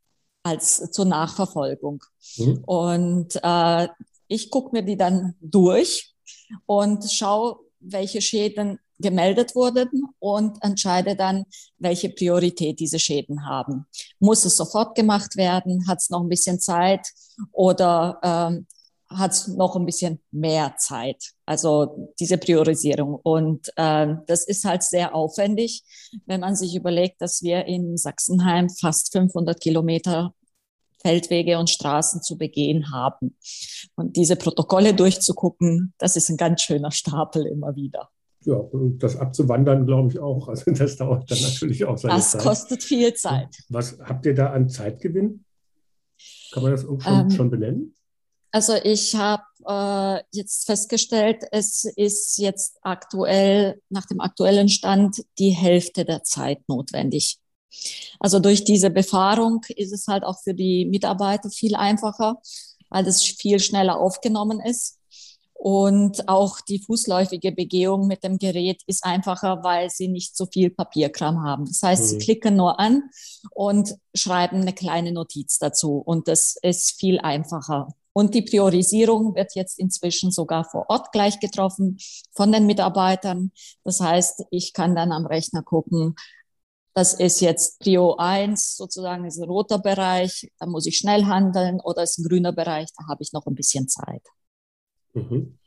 als 0.43 0.91
zur 0.93 1.05
Nachverfolgung. 1.05 2.03
Mhm. 2.39 2.65
Und 2.65 3.41
äh, 3.43 3.89
ich 4.29 4.51
gucke 4.51 4.75
mir 4.75 4.83
die 4.83 4.97
dann 4.97 5.35
durch 5.41 6.15
und 6.67 7.11
schaue, 7.11 7.59
welche 7.81 8.23
Schäden 8.23 8.79
gemeldet 8.99 9.55
wurden 9.55 10.05
und 10.19 10.63
entscheide 10.63 11.17
dann, 11.17 11.45
welche 11.79 12.11
Priorität 12.11 12.81
diese 12.81 12.99
Schäden 12.99 13.47
haben. 13.47 13.87
Muss 14.19 14.45
es 14.45 14.57
sofort 14.57 14.95
gemacht 14.95 15.37
werden? 15.37 15.87
Hat 15.87 15.99
es 15.99 16.11
noch 16.11 16.21
ein 16.21 16.29
bisschen 16.29 16.61
Zeit? 16.61 17.07
Oder 17.53 18.19
ähm, 18.23 18.67
hat 19.11 19.33
es 19.33 19.49
noch 19.49 19.75
ein 19.77 19.87
bisschen 19.87 20.21
mehr 20.31 20.75
Zeit. 20.79 21.33
Also 21.47 22.11
diese 22.21 22.39
Priorisierung. 22.39 23.15
Und 23.23 23.69
äh, 23.77 24.15
das 24.27 24.47
ist 24.47 24.65
halt 24.65 24.83
sehr 24.83 25.15
aufwendig, 25.15 25.83
wenn 26.27 26.41
man 26.41 26.57
sich 26.57 26.75
überlegt, 26.75 27.21
dass 27.23 27.43
wir 27.43 27.65
in 27.67 27.97
Sachsenheim 27.97 28.69
fast 28.69 29.13
500 29.13 29.61
Kilometer 29.61 30.35
Feldwege 31.01 31.59
und 31.59 31.71
Straßen 31.71 32.23
zu 32.23 32.37
begehen 32.37 32.93
haben. 32.93 33.37
Und 33.95 34.17
diese 34.17 34.37
Protokolle 34.37 34.95
durchzugucken, 34.95 35.95
das 35.99 36.17
ist 36.17 36.29
ein 36.29 36.37
ganz 36.37 36.63
schöner 36.63 36.91
Stapel 36.91 37.47
immer 37.47 37.77
wieder. 37.77 38.11
Ja, 38.45 38.55
und 38.55 38.99
das 38.99 39.17
abzuwandern, 39.17 39.87
glaube 39.87 40.11
ich 40.11 40.19
auch. 40.19 40.49
Also 40.49 40.71
das 40.73 40.97
dauert 40.97 41.31
dann 41.31 41.41
natürlich 41.41 41.85
auch 41.85 41.99
seine 41.99 42.15
das 42.15 42.33
Zeit. 42.33 42.41
Das 42.41 42.47
kostet 42.47 42.83
viel 42.83 43.13
Zeit. 43.15 43.49
Was 43.69 43.99
habt 44.01 44.27
ihr 44.27 44.35
da 44.35 44.51
an 44.51 44.69
Zeitgewinn? 44.69 45.45
Kann 46.53 46.63
man 46.63 46.73
das 46.73 46.83
schon, 46.83 47.01
ähm, 47.07 47.31
schon 47.31 47.51
benennen? 47.51 47.95
Also 48.51 48.75
ich 48.83 49.15
habe 49.15 49.43
äh, 49.67 50.23
jetzt 50.33 50.67
festgestellt, 50.67 51.45
es 51.53 51.85
ist 51.97 52.39
jetzt 52.39 52.79
aktuell, 52.83 53.81
nach 53.91 54.07
dem 54.07 54.21
aktuellen 54.21 54.69
Stand, 54.69 55.23
die 55.39 55.51
Hälfte 55.51 56.05
der 56.05 56.23
Zeit 56.23 56.61
notwendig. 56.69 57.39
Also 58.19 58.41
durch 58.41 58.65
diese 58.65 58.91
Befahrung 58.91 59.61
ist 59.77 59.93
es 59.93 60.07
halt 60.07 60.25
auch 60.25 60.41
für 60.43 60.55
die 60.55 60.87
Mitarbeiter 60.87 61.51
viel 61.51 61.75
einfacher, 61.75 62.37
weil 62.89 63.05
das 63.05 63.23
viel 63.23 63.61
schneller 63.61 63.99
aufgenommen 63.99 64.61
ist. 64.61 64.98
Und 65.61 66.29
auch 66.29 66.61
die 66.61 66.79
fußläufige 66.79 67.51
Begehung 67.51 68.07
mit 68.07 68.23
dem 68.23 68.39
Gerät 68.39 68.81
ist 68.87 69.05
einfacher, 69.05 69.65
weil 69.65 69.91
sie 69.91 70.07
nicht 70.07 70.37
so 70.37 70.47
viel 70.47 70.71
Papierkram 70.71 71.43
haben. 71.43 71.67
Das 71.67 71.83
heißt, 71.83 72.01
mhm. 72.01 72.07
sie 72.07 72.19
klicken 72.19 72.55
nur 72.55 72.79
an 72.79 73.11
und 73.51 73.97
schreiben 74.15 74.61
eine 74.61 74.73
kleine 74.73 75.11
Notiz 75.11 75.59
dazu. 75.59 75.97
Und 75.99 76.29
das 76.29 76.57
ist 76.63 77.01
viel 77.01 77.19
einfacher. 77.19 77.89
Und 78.13 78.35
die 78.35 78.43
Priorisierung 78.43 79.35
wird 79.35 79.57
jetzt 79.57 79.81
inzwischen 79.81 80.31
sogar 80.31 80.65
vor 80.65 80.87
Ort 80.89 81.11
gleich 81.11 81.41
getroffen 81.41 81.99
von 82.33 82.53
den 82.53 82.67
Mitarbeitern. 82.67 83.51
Das 83.83 84.01
heißt, 84.01 84.45
ich 84.53 84.73
kann 84.73 84.95
dann 84.95 85.11
am 85.11 85.27
Rechner 85.27 85.65
gucken, 85.65 86.15
das 86.95 87.15
ist 87.15 87.41
jetzt 87.41 87.81
Prio 87.81 88.15
1, 88.17 88.77
sozusagen 88.77 89.25
ist 89.25 89.39
ein 89.39 89.49
roter 89.49 89.79
Bereich, 89.79 90.53
da 90.59 90.67
muss 90.67 90.87
ich 90.87 90.99
schnell 90.99 91.27
handeln 91.27 91.81
oder 91.81 92.05
ist 92.05 92.19
ein 92.19 92.29
grüner 92.29 92.53
Bereich, 92.53 92.89
da 92.97 93.09
habe 93.09 93.23
ich 93.23 93.33
noch 93.33 93.47
ein 93.47 93.55
bisschen 93.55 93.89
Zeit. 93.89 94.23
Mhm. 95.15 95.59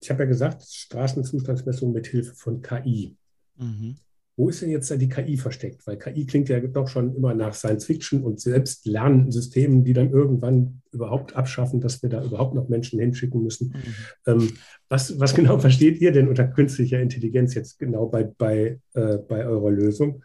Ich 0.00 0.10
habe 0.10 0.22
ja 0.22 0.28
gesagt, 0.28 0.62
Straßenzustandsmessung 0.62 1.92
mit 1.92 2.06
Hilfe 2.06 2.34
von 2.34 2.62
KI. 2.62 3.16
Mhm. 3.56 3.96
Wo 4.36 4.48
ist 4.48 4.62
denn 4.62 4.70
jetzt 4.70 4.88
da 4.88 4.96
die 4.96 5.08
KI 5.08 5.36
versteckt? 5.36 5.84
Weil 5.84 5.98
KI 5.98 6.24
klingt 6.24 6.48
ja 6.48 6.60
doch 6.60 6.86
schon 6.86 7.16
immer 7.16 7.34
nach 7.34 7.54
Science 7.54 7.86
Fiction 7.86 8.22
und 8.22 8.40
selbst 8.40 8.86
Lernsystemen, 8.86 9.82
die 9.82 9.92
dann 9.92 10.12
irgendwann 10.12 10.80
überhaupt 10.92 11.34
abschaffen, 11.34 11.80
dass 11.80 12.04
wir 12.04 12.08
da 12.08 12.22
überhaupt 12.22 12.54
noch 12.54 12.68
Menschen 12.68 13.00
hinschicken 13.00 13.42
müssen. 13.42 13.74
Mhm. 13.74 13.94
Ähm, 14.26 14.52
was, 14.88 15.18
was 15.18 15.34
genau 15.34 15.58
versteht 15.58 16.00
ihr 16.00 16.12
denn 16.12 16.28
unter 16.28 16.46
künstlicher 16.46 17.00
Intelligenz 17.00 17.54
jetzt 17.54 17.80
genau 17.80 18.06
bei, 18.06 18.22
bei, 18.22 18.80
äh, 18.94 19.18
bei 19.18 19.44
eurer 19.44 19.72
Lösung? 19.72 20.22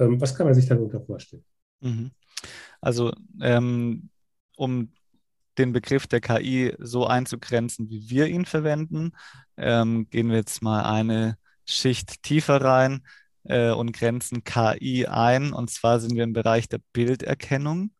Ähm, 0.00 0.20
was 0.20 0.34
kann 0.34 0.46
man 0.46 0.56
sich 0.56 0.66
darunter 0.66 1.00
vorstellen? 1.00 1.44
Mhm. 1.82 2.10
Also, 2.80 3.12
ähm, 3.40 4.08
um 4.56 4.88
den 5.58 5.72
Begriff 5.72 6.06
der 6.06 6.20
KI 6.20 6.74
so 6.78 7.06
einzugrenzen, 7.06 7.90
wie 7.90 8.08
wir 8.10 8.26
ihn 8.26 8.44
verwenden, 8.44 9.12
ähm, 9.56 10.08
gehen 10.10 10.30
wir 10.30 10.36
jetzt 10.36 10.62
mal 10.62 10.82
eine 10.82 11.36
Schicht 11.64 12.22
tiefer 12.22 12.60
rein 12.60 13.02
äh, 13.44 13.70
und 13.70 13.92
grenzen 13.92 14.44
KI 14.44 15.06
ein. 15.06 15.52
Und 15.52 15.70
zwar 15.70 16.00
sind 16.00 16.14
wir 16.14 16.24
im 16.24 16.32
Bereich 16.32 16.68
der 16.68 16.80
Bilderkennung. 16.92 17.92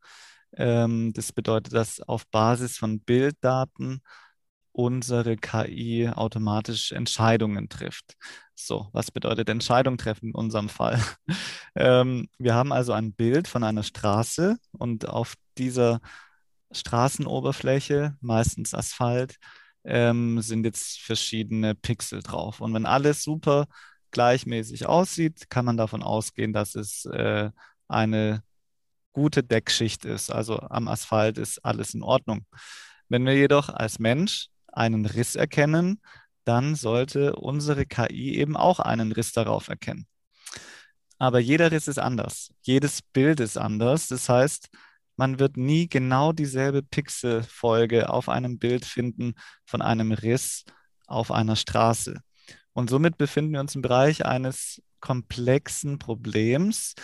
Ähm, 0.56 1.12
das 1.14 1.32
bedeutet, 1.32 1.74
dass 1.74 2.00
auf 2.00 2.26
Basis 2.28 2.78
von 2.78 3.00
Bilddaten 3.00 4.02
unsere 4.72 5.36
KI 5.36 6.08
automatisch 6.08 6.92
Entscheidungen 6.92 7.68
trifft. 7.68 8.16
So, 8.54 8.88
was 8.92 9.10
bedeutet 9.10 9.48
Entscheidung 9.48 9.98
treffen 9.98 10.28
in 10.28 10.34
unserem 10.34 10.68
Fall? 10.68 11.00
ähm, 11.74 12.28
wir 12.38 12.54
haben 12.54 12.72
also 12.72 12.92
ein 12.92 13.12
Bild 13.12 13.48
von 13.48 13.64
einer 13.64 13.82
Straße 13.82 14.56
und 14.72 15.08
auf 15.08 15.34
dieser 15.58 16.00
Straßenoberfläche, 16.72 18.16
meistens 18.20 18.74
Asphalt, 18.74 19.36
ähm, 19.84 20.40
sind 20.40 20.64
jetzt 20.64 21.00
verschiedene 21.00 21.74
Pixel 21.74 22.22
drauf. 22.22 22.60
Und 22.60 22.74
wenn 22.74 22.86
alles 22.86 23.22
super 23.22 23.66
gleichmäßig 24.10 24.86
aussieht, 24.86 25.50
kann 25.50 25.64
man 25.64 25.76
davon 25.76 26.02
ausgehen, 26.02 26.52
dass 26.52 26.74
es 26.74 27.04
äh, 27.06 27.50
eine 27.88 28.42
gute 29.12 29.42
Deckschicht 29.42 30.04
ist. 30.04 30.30
Also 30.30 30.60
am 30.60 30.88
Asphalt 30.88 31.38
ist 31.38 31.64
alles 31.64 31.94
in 31.94 32.02
Ordnung. 32.02 32.46
Wenn 33.08 33.26
wir 33.26 33.34
jedoch 33.34 33.68
als 33.68 33.98
Mensch 33.98 34.48
einen 34.68 35.04
Riss 35.06 35.34
erkennen, 35.34 36.00
dann 36.44 36.74
sollte 36.74 37.36
unsere 37.36 37.86
KI 37.86 38.36
eben 38.36 38.56
auch 38.56 38.80
einen 38.80 39.12
Riss 39.12 39.32
darauf 39.32 39.68
erkennen. 39.68 40.06
Aber 41.18 41.38
jeder 41.38 41.70
Riss 41.70 41.88
ist 41.88 41.98
anders. 41.98 42.50
Jedes 42.62 43.00
Bild 43.02 43.38
ist 43.38 43.56
anders. 43.56 44.08
Das 44.08 44.28
heißt, 44.28 44.68
man 45.22 45.38
wird 45.38 45.56
nie 45.56 45.88
genau 45.88 46.32
dieselbe 46.32 46.82
Pixelfolge 46.82 48.10
auf 48.10 48.28
einem 48.28 48.58
Bild 48.58 48.84
finden 48.84 49.34
von 49.64 49.80
einem 49.80 50.10
Riss 50.10 50.64
auf 51.06 51.30
einer 51.30 51.54
Straße. 51.54 52.22
Und 52.72 52.90
somit 52.90 53.18
befinden 53.18 53.52
wir 53.52 53.60
uns 53.60 53.76
im 53.76 53.82
Bereich 53.82 54.26
eines 54.26 54.82
komplexen 54.98 56.00
Problems. 56.00 56.94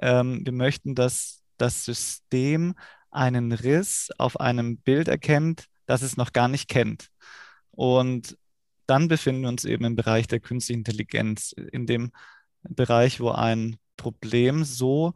Ähm, 0.00 0.42
wir 0.44 0.52
möchten, 0.52 0.94
dass 0.94 1.42
das 1.56 1.84
System 1.84 2.76
einen 3.10 3.50
Riss 3.50 4.10
auf 4.18 4.38
einem 4.38 4.76
Bild 4.76 5.08
erkennt, 5.08 5.64
das 5.86 6.02
es 6.02 6.16
noch 6.16 6.32
gar 6.32 6.46
nicht 6.46 6.68
kennt. 6.68 7.08
Und 7.72 8.38
dann 8.86 9.08
befinden 9.08 9.42
wir 9.42 9.48
uns 9.48 9.64
eben 9.64 9.84
im 9.84 9.96
Bereich 9.96 10.28
der 10.28 10.38
künstlichen 10.38 10.82
Intelligenz, 10.82 11.50
in 11.72 11.86
dem 11.86 12.12
Bereich, 12.62 13.18
wo 13.18 13.30
ein 13.30 13.78
Problem 13.96 14.62
so 14.62 15.14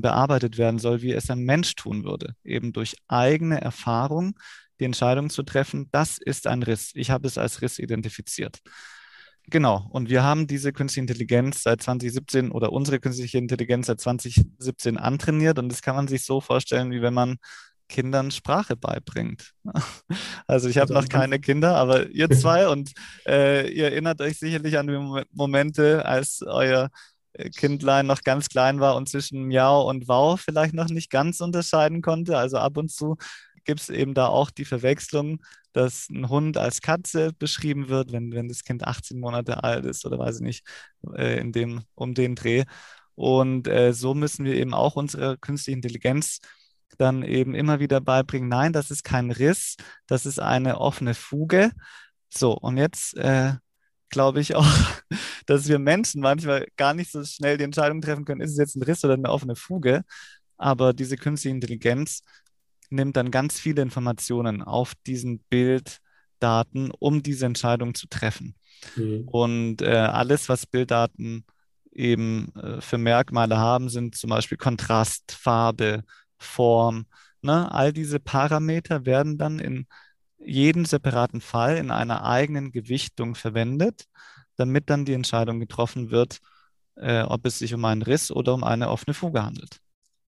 bearbeitet 0.00 0.58
werden 0.58 0.78
soll, 0.78 1.02
wie 1.02 1.12
es 1.12 1.30
ein 1.30 1.40
Mensch 1.40 1.74
tun 1.74 2.04
würde. 2.04 2.34
Eben 2.44 2.72
durch 2.72 2.96
eigene 3.08 3.60
Erfahrung 3.60 4.38
die 4.80 4.84
Entscheidung 4.84 5.30
zu 5.30 5.42
treffen, 5.42 5.88
das 5.92 6.18
ist 6.18 6.46
ein 6.46 6.62
Riss. 6.62 6.90
Ich 6.94 7.10
habe 7.10 7.26
es 7.26 7.38
als 7.38 7.62
Riss 7.62 7.78
identifiziert. 7.78 8.58
Genau, 9.48 9.88
und 9.90 10.08
wir 10.08 10.22
haben 10.22 10.46
diese 10.46 10.72
künstliche 10.72 11.00
Intelligenz 11.00 11.62
seit 11.62 11.82
2017 11.82 12.52
oder 12.52 12.72
unsere 12.72 13.00
künstliche 13.00 13.38
Intelligenz 13.38 13.86
seit 13.86 14.00
2017 14.00 14.96
antrainiert 14.98 15.58
und 15.58 15.68
das 15.68 15.82
kann 15.82 15.96
man 15.96 16.06
sich 16.08 16.24
so 16.24 16.40
vorstellen, 16.40 16.92
wie 16.92 17.02
wenn 17.02 17.14
man 17.14 17.38
Kindern 17.88 18.30
Sprache 18.30 18.76
beibringt. 18.76 19.52
Also 20.46 20.68
ich 20.68 20.76
habe 20.78 20.94
also, 20.94 21.02
noch 21.02 21.08
keine 21.08 21.38
Kinder, 21.40 21.76
aber 21.76 22.08
ihr 22.10 22.28
zwei 22.30 22.68
und 22.68 22.92
äh, 23.26 23.68
ihr 23.70 23.84
erinnert 23.84 24.20
euch 24.20 24.38
sicherlich 24.38 24.76
an 24.78 24.86
die 24.86 25.24
Momente, 25.32 26.04
als 26.04 26.42
euer 26.42 26.90
Kindlein 27.56 28.06
noch 28.06 28.22
ganz 28.22 28.48
klein 28.48 28.80
war 28.80 28.96
und 28.96 29.08
zwischen 29.08 29.46
Miau 29.46 29.88
und 29.88 30.08
Wow 30.08 30.40
vielleicht 30.40 30.74
noch 30.74 30.88
nicht 30.88 31.10
ganz 31.10 31.40
unterscheiden 31.40 32.02
konnte. 32.02 32.36
Also 32.36 32.58
ab 32.58 32.76
und 32.76 32.90
zu 32.90 33.16
gibt 33.64 33.80
es 33.80 33.88
eben 33.88 34.14
da 34.14 34.26
auch 34.26 34.50
die 34.50 34.64
Verwechslung, 34.64 35.42
dass 35.72 36.08
ein 36.10 36.28
Hund 36.28 36.56
als 36.56 36.82
Katze 36.82 37.32
beschrieben 37.38 37.88
wird, 37.88 38.12
wenn, 38.12 38.32
wenn 38.32 38.48
das 38.48 38.64
Kind 38.64 38.84
18 38.84 39.18
Monate 39.18 39.64
alt 39.64 39.86
ist 39.86 40.04
oder 40.04 40.18
weiß 40.18 40.36
ich 40.36 40.42
nicht, 40.42 40.66
äh, 41.14 41.38
in 41.40 41.52
dem, 41.52 41.82
um 41.94 42.14
den 42.14 42.34
Dreh. 42.34 42.64
Und 43.14 43.68
äh, 43.68 43.92
so 43.92 44.14
müssen 44.14 44.44
wir 44.44 44.54
eben 44.54 44.74
auch 44.74 44.96
unsere 44.96 45.38
künstliche 45.38 45.76
Intelligenz 45.76 46.40
dann 46.98 47.22
eben 47.22 47.54
immer 47.54 47.80
wieder 47.80 48.00
beibringen, 48.00 48.48
nein, 48.48 48.72
das 48.72 48.90
ist 48.90 49.02
kein 49.02 49.30
Riss, 49.30 49.76
das 50.06 50.26
ist 50.26 50.38
eine 50.38 50.78
offene 50.78 51.14
Fuge. 51.14 51.72
So, 52.28 52.52
und 52.52 52.76
jetzt 52.76 53.16
äh, 53.16 53.54
glaube 54.12 54.40
ich 54.40 54.54
auch, 54.54 54.66
dass 55.46 55.66
wir 55.66 55.80
Menschen 55.80 56.20
manchmal 56.20 56.68
gar 56.76 56.94
nicht 56.94 57.10
so 57.10 57.24
schnell 57.24 57.58
die 57.58 57.64
Entscheidung 57.64 58.00
treffen 58.00 58.24
können, 58.24 58.40
ist 58.40 58.52
es 58.52 58.58
jetzt 58.58 58.76
ein 58.76 58.82
Riss 58.82 59.04
oder 59.04 59.14
eine 59.14 59.30
offene 59.30 59.56
Fuge. 59.56 60.04
Aber 60.56 60.92
diese 60.92 61.16
künstliche 61.16 61.56
Intelligenz 61.56 62.22
nimmt 62.90 63.16
dann 63.16 63.32
ganz 63.32 63.58
viele 63.58 63.82
Informationen 63.82 64.62
auf 64.62 64.92
diesen 65.06 65.40
Bilddaten, 65.50 66.92
um 66.98 67.24
diese 67.24 67.46
Entscheidung 67.46 67.94
zu 67.94 68.06
treffen. 68.06 68.54
Mhm. 68.94 69.26
Und 69.26 69.82
äh, 69.82 69.96
alles, 69.96 70.48
was 70.48 70.66
Bilddaten 70.66 71.44
eben 71.90 72.52
äh, 72.54 72.80
für 72.80 72.98
Merkmale 72.98 73.58
haben, 73.58 73.88
sind 73.88 74.14
zum 74.14 74.30
Beispiel 74.30 74.58
Kontrast, 74.58 75.32
Farbe, 75.32 76.04
Form. 76.38 77.06
Ne? 77.40 77.70
All 77.72 77.92
diese 77.92 78.20
Parameter 78.20 79.06
werden 79.06 79.38
dann 79.38 79.58
in 79.58 79.86
jedem 80.44 80.84
separaten 80.84 81.40
Fall 81.40 81.76
in 81.76 81.90
einer 81.90 82.24
eigenen 82.24 82.72
Gewichtung 82.72 83.34
verwendet, 83.34 84.06
damit 84.56 84.90
dann 84.90 85.04
die 85.04 85.14
Entscheidung 85.14 85.60
getroffen 85.60 86.10
wird, 86.10 86.38
äh, 86.96 87.22
ob 87.22 87.46
es 87.46 87.58
sich 87.58 87.74
um 87.74 87.84
einen 87.84 88.02
Riss 88.02 88.30
oder 88.30 88.54
um 88.54 88.64
eine 88.64 88.90
offene 88.90 89.14
Fuge 89.14 89.44
handelt. 89.44 89.80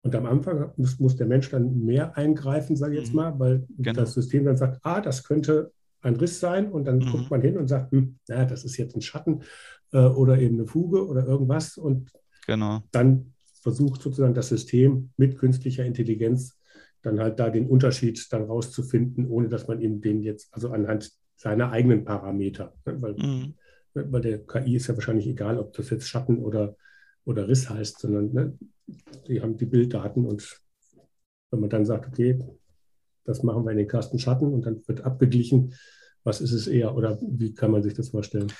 Und 0.02 0.14
am 0.14 0.26
Anfang 0.26 0.70
muss, 0.76 0.98
muss 0.98 1.16
der 1.16 1.26
Mensch 1.26 1.50
dann 1.50 1.84
mehr 1.84 2.16
eingreifen, 2.16 2.76
sage 2.76 2.94
ich 2.94 3.00
jetzt 3.00 3.10
mhm. 3.10 3.16
mal, 3.16 3.38
weil 3.38 3.66
genau. 3.78 4.00
das 4.00 4.12
System 4.12 4.44
dann 4.44 4.56
sagt, 4.56 4.80
ah, 4.82 5.00
das 5.00 5.24
könnte 5.24 5.72
ein 6.02 6.16
Riss 6.16 6.40
sein 6.40 6.70
und 6.70 6.84
dann 6.84 6.98
mhm. 6.98 7.10
guckt 7.10 7.30
man 7.30 7.40
hin 7.40 7.56
und 7.56 7.68
sagt, 7.68 7.90
hm, 7.92 8.18
na, 8.28 8.44
das 8.44 8.64
ist 8.64 8.76
jetzt 8.76 8.94
ein 8.94 9.00
Schatten 9.00 9.42
äh, 9.92 9.98
oder 9.98 10.38
eben 10.38 10.56
eine 10.56 10.66
Fuge 10.66 11.06
oder 11.06 11.26
irgendwas 11.26 11.78
und 11.78 12.10
genau. 12.46 12.82
dann 12.92 13.32
versucht 13.62 14.02
sozusagen 14.02 14.34
das 14.34 14.48
System 14.48 15.10
mit 15.16 15.38
künstlicher 15.38 15.86
Intelligenz 15.86 16.58
dann 17.04 17.20
halt 17.20 17.38
da 17.38 17.50
den 17.50 17.68
Unterschied 17.68 18.26
dann 18.32 18.44
rauszufinden, 18.44 19.28
ohne 19.28 19.48
dass 19.48 19.68
man 19.68 19.80
eben 19.80 20.00
den 20.00 20.22
jetzt, 20.22 20.52
also 20.52 20.70
anhand 20.70 21.12
seiner 21.36 21.70
eigenen 21.70 22.04
Parameter, 22.04 22.74
ne, 22.86 23.00
weil, 23.00 23.14
mhm. 23.14 23.54
weil 23.92 24.22
der 24.22 24.38
KI 24.44 24.76
ist 24.76 24.86
ja 24.86 24.94
wahrscheinlich 24.94 25.26
egal, 25.26 25.58
ob 25.58 25.74
das 25.74 25.90
jetzt 25.90 26.08
Schatten 26.08 26.38
oder, 26.38 26.76
oder 27.24 27.46
Riss 27.46 27.68
heißt, 27.68 28.00
sondern 28.00 28.32
ne, 28.32 28.58
die 29.28 29.42
haben 29.42 29.56
die 29.56 29.66
Bilddaten 29.66 30.24
und 30.24 30.60
wenn 31.50 31.60
man 31.60 31.70
dann 31.70 31.84
sagt, 31.84 32.08
okay, 32.08 32.38
das 33.24 33.42
machen 33.42 33.64
wir 33.64 33.70
in 33.72 33.78
den 33.78 33.88
Kasten 33.88 34.18
Schatten 34.18 34.52
und 34.52 34.66
dann 34.66 34.82
wird 34.86 35.02
abgeglichen, 35.02 35.74
was 36.24 36.40
ist 36.40 36.52
es 36.52 36.66
eher 36.66 36.96
oder 36.96 37.18
wie 37.20 37.52
kann 37.52 37.70
man 37.70 37.82
sich 37.82 37.94
das 37.94 38.08
vorstellen? 38.08 38.50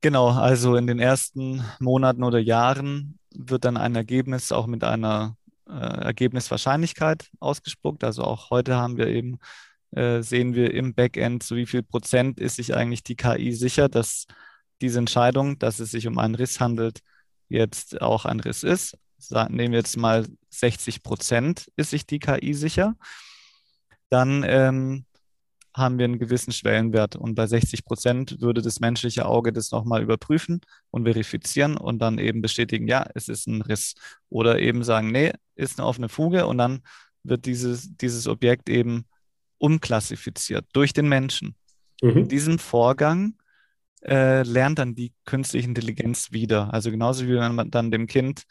Genau, 0.00 0.28
also 0.28 0.76
in 0.76 0.86
den 0.86 0.98
ersten 0.98 1.62
Monaten 1.78 2.24
oder 2.24 2.38
Jahren 2.38 3.18
wird 3.32 3.64
dann 3.64 3.76
ein 3.76 3.94
Ergebnis 3.94 4.50
auch 4.50 4.66
mit 4.66 4.82
einer 4.82 5.36
äh, 5.70 6.04
Ergebniswahrscheinlichkeit 6.04 7.30
ausgespuckt. 7.40 8.04
Also 8.04 8.24
auch 8.24 8.50
heute 8.50 8.76
haben 8.76 8.96
wir 8.96 9.06
eben, 9.06 9.38
äh, 9.92 10.22
sehen 10.22 10.54
wir 10.54 10.74
im 10.74 10.94
Backend, 10.94 11.42
zu 11.42 11.56
wie 11.56 11.66
viel 11.66 11.82
Prozent 11.82 12.40
ist 12.40 12.56
sich 12.56 12.74
eigentlich 12.74 13.02
die 13.02 13.16
KI 13.16 13.52
sicher, 13.52 13.88
dass 13.88 14.26
diese 14.80 14.98
Entscheidung, 14.98 15.58
dass 15.58 15.78
es 15.78 15.90
sich 15.90 16.06
um 16.06 16.18
einen 16.18 16.34
Riss 16.34 16.60
handelt, 16.60 17.00
jetzt 17.48 18.00
auch 18.00 18.24
ein 18.24 18.40
Riss 18.40 18.62
ist. 18.62 18.96
Nehmen 19.30 19.72
wir 19.72 19.78
jetzt 19.80 19.96
mal 19.96 20.26
60 20.50 21.02
Prozent, 21.02 21.70
ist 21.76 21.90
sich 21.90 22.06
die 22.06 22.18
KI 22.18 22.54
sicher. 22.54 22.94
Dann 24.08 24.44
ähm, 24.46 25.04
haben 25.74 25.98
wir 25.98 26.04
einen 26.04 26.18
gewissen 26.18 26.52
Schwellenwert. 26.52 27.16
Und 27.16 27.34
bei 27.34 27.46
60 27.46 27.84
Prozent 27.84 28.40
würde 28.40 28.62
das 28.62 28.80
menschliche 28.80 29.26
Auge 29.26 29.52
das 29.52 29.70
nochmal 29.70 30.02
überprüfen 30.02 30.60
und 30.90 31.04
verifizieren 31.04 31.76
und 31.76 32.00
dann 32.00 32.18
eben 32.18 32.42
bestätigen, 32.42 32.88
ja, 32.88 33.06
es 33.14 33.28
ist 33.28 33.46
ein 33.46 33.62
Riss. 33.62 33.94
Oder 34.28 34.58
eben 34.58 34.82
sagen, 34.84 35.10
nee, 35.12 35.32
ist 35.54 35.78
eine 35.78 35.86
offene 35.86 36.08
Fuge 36.08 36.46
und 36.46 36.58
dann 36.58 36.80
wird 37.22 37.46
dieses, 37.46 37.96
dieses 37.96 38.26
Objekt 38.26 38.68
eben 38.68 39.04
umklassifiziert 39.58 40.66
durch 40.72 40.92
den 40.92 41.08
Menschen. 41.08 41.54
Mhm. 42.02 42.16
In 42.16 42.28
diesem 42.28 42.58
Vorgang 42.58 43.34
äh, 44.02 44.42
lernt 44.42 44.78
dann 44.78 44.94
die 44.94 45.12
künstliche 45.24 45.68
Intelligenz 45.68 46.32
wieder. 46.32 46.72
Also 46.72 46.90
genauso 46.90 47.26
wie 47.26 47.34
wenn 47.34 47.54
man 47.54 47.70
dann 47.70 47.90
dem 47.90 48.06
Kind 48.06 48.44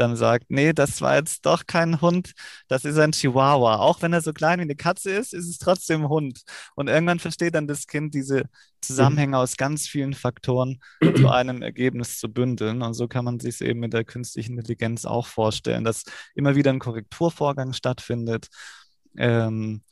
dann 0.00 0.16
sagt, 0.16 0.46
nee, 0.48 0.72
das 0.72 1.00
war 1.00 1.16
jetzt 1.16 1.46
doch 1.46 1.66
kein 1.66 2.00
Hund, 2.00 2.32
das 2.68 2.84
ist 2.84 2.98
ein 2.98 3.12
Chihuahua. 3.12 3.76
Auch 3.76 4.02
wenn 4.02 4.12
er 4.12 4.20
so 4.20 4.32
klein 4.32 4.58
wie 4.58 4.64
eine 4.64 4.76
Katze 4.76 5.10
ist, 5.10 5.34
ist 5.34 5.48
es 5.48 5.58
trotzdem 5.58 6.08
Hund. 6.08 6.42
Und 6.74 6.88
irgendwann 6.88 7.18
versteht 7.18 7.54
dann 7.54 7.68
das 7.68 7.86
Kind 7.86 8.14
diese 8.14 8.44
Zusammenhänge 8.80 9.38
aus 9.38 9.56
ganz 9.56 9.86
vielen 9.86 10.14
Faktoren 10.14 10.80
zu 11.16 11.28
einem 11.28 11.62
Ergebnis 11.62 12.18
zu 12.18 12.28
bündeln. 12.32 12.82
Und 12.82 12.94
so 12.94 13.06
kann 13.08 13.24
man 13.24 13.38
sich 13.38 13.56
es 13.56 13.60
eben 13.60 13.80
mit 13.80 13.92
der 13.92 14.04
künstlichen 14.04 14.56
Intelligenz 14.56 15.04
auch 15.04 15.26
vorstellen, 15.26 15.84
dass 15.84 16.04
immer 16.34 16.56
wieder 16.56 16.72
ein 16.72 16.78
Korrekturvorgang 16.78 17.72
stattfindet. 17.72 18.48
Ähm, 19.16 19.82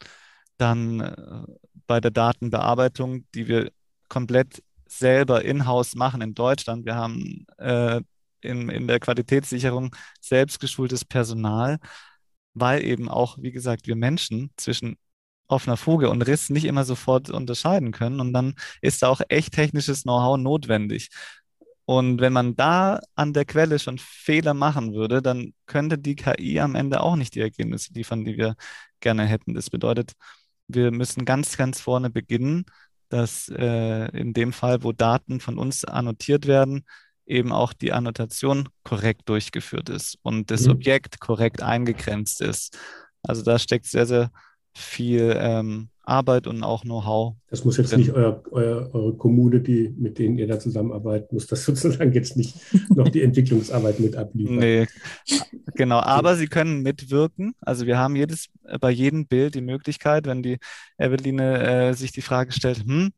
dann 0.57 1.01
äh, 1.01 1.43
bei 1.87 2.01
der 2.01 2.11
Datenbearbeitung, 2.11 3.27
die 3.35 3.49
wir 3.49 3.71
komplett 4.09 4.63
selber 4.87 5.45
in-house 5.45 5.95
machen 5.95 6.21
in 6.23 6.35
Deutschland. 6.35 6.87
Wir 6.87 6.95
haben 6.95 7.47
äh, 7.59 8.01
in, 8.41 8.69
in 8.69 8.87
der 8.87 9.01
Qualitätssicherung 9.01 9.95
selbstgeschultes 10.21 11.05
Personal, 11.05 11.79
weil 12.55 12.85
eben 12.85 13.09
auch, 13.09 13.39
wie 13.41 13.53
gesagt, 13.53 13.87
wir 13.87 13.97
Menschen 13.97 14.51
zwischen 14.57 14.97
offener 15.49 15.77
Fuge 15.77 16.11
und 16.11 16.23
Riss 16.23 16.51
nicht 16.51 16.65
immer 16.65 16.85
sofort 16.85 17.31
unterscheiden 17.31 17.93
können. 17.93 18.21
Und 18.21 18.33
dann 18.33 18.55
ist 18.83 19.03
da 19.03 19.09
auch 19.09 19.21
echt 19.29 19.55
technisches 19.55 20.03
Know-how 20.03 20.39
notwendig. 20.39 21.09
Und 21.87 22.21
wenn 22.21 22.35
man 22.35 22.55
da 22.55 23.01
an 23.15 23.33
der 23.33 23.47
Quelle 23.47 23.79
schon 23.79 23.97
Fehler 23.99 24.53
machen 24.53 24.93
würde, 24.93 25.23
dann 25.23 25.55
könnte 25.67 25.97
die 25.99 26.17
KI 26.17 26.61
am 26.61 26.75
Ende 26.75 27.01
auch 27.01 27.17
nicht 27.17 27.35
die 27.35 27.41
Ergebnisse 27.41 27.95
liefern, 27.95 28.27
die 28.27 28.37
wir 28.37 28.57
gerne 29.01 29.25
hätten. 29.25 29.55
Das 29.55 29.71
bedeutet, 29.71 30.13
wir 30.67 30.91
müssen 30.91 31.25
ganz, 31.25 31.57
ganz 31.57 31.81
vorne 31.81 32.11
beginnen, 32.11 32.67
dass 33.09 33.49
äh, 33.49 34.07
in 34.19 34.35
dem 34.35 34.53
Fall, 34.53 34.83
wo 34.83 34.93
Daten 34.93 35.41
von 35.41 35.59
uns 35.59 35.85
annotiert 35.87 36.47
werden, 36.47 36.85
eben 37.29 37.53
auch 37.53 37.73
die 37.73 37.93
Annotation 37.93 38.69
korrekt 38.85 39.29
durchgeführt 39.29 39.89
ist 39.91 40.19
und 40.23 40.51
das 40.51 40.63
mhm. 40.65 40.73
Objekt 40.73 41.21
korrekt 41.21 41.63
eingegrenzt 41.63 42.41
ist. 42.41 42.79
Also 43.23 43.43
da 43.43 43.59
steckt 43.59 43.87
sehr, 43.87 44.07
sehr 44.07 44.31
viel 44.75 45.37
ähm, 45.39 45.89
Arbeit 46.05 46.47
und 46.47 46.63
auch 46.63 46.83
Know-how. 46.83 47.35
Das 47.51 47.65
muss 47.65 47.77
jetzt 47.77 47.93
drin. 47.93 48.01
nicht 48.01 48.13
euer, 48.13 48.43
euer, 48.51 48.89
eure 48.95 49.17
Kommune, 49.17 49.61
die, 49.61 49.95
mit 49.99 50.19
denen 50.19 50.39
ihr 50.39 50.47
da 50.47 50.59
zusammenarbeitet, 50.59 51.33
muss 51.33 51.47
das 51.47 51.65
sozusagen 51.67 52.13
jetzt 52.13 52.37
nicht 52.37 52.57
noch 52.89 53.09
die 53.09 53.23
Entwicklungsarbeit 53.23 54.01
mit 54.01 54.17
abliefern. 54.17 54.57
Nee, 54.57 54.87
genau. 55.75 55.99
Aber 55.99 56.37
sie 56.37 56.47
können 56.47 56.83
mitwirken. 56.83 57.55
Also 57.61 57.87
wir 57.87 57.99
haben 57.99 58.17
jedes, 58.17 58.47
bei 58.81 58.91
jedem 58.91 59.27
Bild 59.27 59.55
die 59.55 59.61
Möglichkeit, 59.61 60.27
wenn 60.27 60.43
die 60.43 60.59
Eveline 60.97 61.89
äh, 61.89 61.93
sich 61.93 62.13
die 62.13 62.23
Frage 62.23 62.53
stellt, 62.53 62.85
hm, 62.85 63.13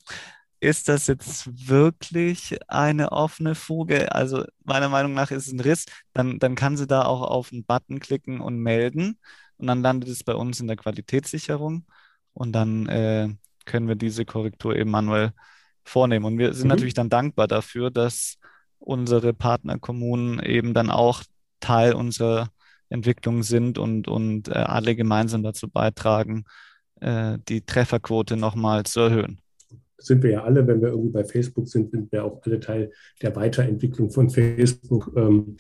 ist 0.61 0.88
das 0.88 1.07
jetzt 1.07 1.68
wirklich 1.68 2.59
eine 2.68 3.12
offene 3.12 3.55
Fuge? 3.55 4.14
Also 4.14 4.44
meiner 4.64 4.90
Meinung 4.90 5.14
nach 5.14 5.31
ist 5.31 5.46
es 5.46 5.53
ein 5.53 5.61
Riss. 5.61 5.87
Dann, 6.12 6.38
dann 6.38 6.55
kann 6.55 6.77
sie 6.77 6.87
da 6.87 7.05
auch 7.05 7.23
auf 7.23 7.51
einen 7.51 7.64
Button 7.64 7.99
klicken 7.99 8.40
und 8.40 8.59
melden. 8.59 9.18
Und 9.57 9.66
dann 9.66 9.83
landet 9.83 10.11
es 10.11 10.23
bei 10.23 10.35
uns 10.35 10.61
in 10.61 10.66
der 10.66 10.77
Qualitätssicherung. 10.77 11.87
Und 12.35 12.53
dann 12.53 12.87
äh, 12.88 13.29
können 13.64 13.88
wir 13.88 13.96
diese 13.96 14.27
Korrektur 14.27 14.77
eben 14.77 14.90
manuell 14.90 15.33
vornehmen. 15.83 16.27
Und 16.27 16.38
wir 16.38 16.53
sind 16.53 16.64
mhm. 16.64 16.70
natürlich 16.70 16.94
dann 16.94 17.09
dankbar 17.09 17.49
dafür, 17.49 17.90
dass 17.90 18.37
unsere 18.79 19.33
Partnerkommunen 19.33 20.40
eben 20.40 20.75
dann 20.75 20.90
auch 20.90 21.23
Teil 21.61 21.94
unserer 21.94 22.51
Entwicklung 22.90 23.42
sind 23.42 23.79
und, 23.79 24.09
und 24.09 24.49
äh, 24.49 24.53
alle 24.53 24.94
gemeinsam 24.94 25.42
dazu 25.42 25.68
beitragen, 25.70 26.44
äh, 27.01 27.38
die 27.49 27.62
Trefferquote 27.62 28.37
nochmal 28.37 28.85
zu 28.85 29.01
erhöhen 29.01 29.40
sind 30.01 30.23
wir 30.23 30.31
ja 30.31 30.45
alle, 30.45 30.67
wenn 30.67 30.81
wir 30.81 30.89
irgendwie 30.89 31.13
bei 31.13 31.25
Facebook 31.25 31.69
sind, 31.69 31.91
sind 31.91 32.11
wir 32.13 32.25
auch 32.25 32.43
alle 32.45 32.61
Teil 32.61 32.93
der 33.23 33.37
Weiterentwicklung 33.37 34.11
von 34.11 34.31
Facebook, 34.31 35.13
ähm, 35.17 35.57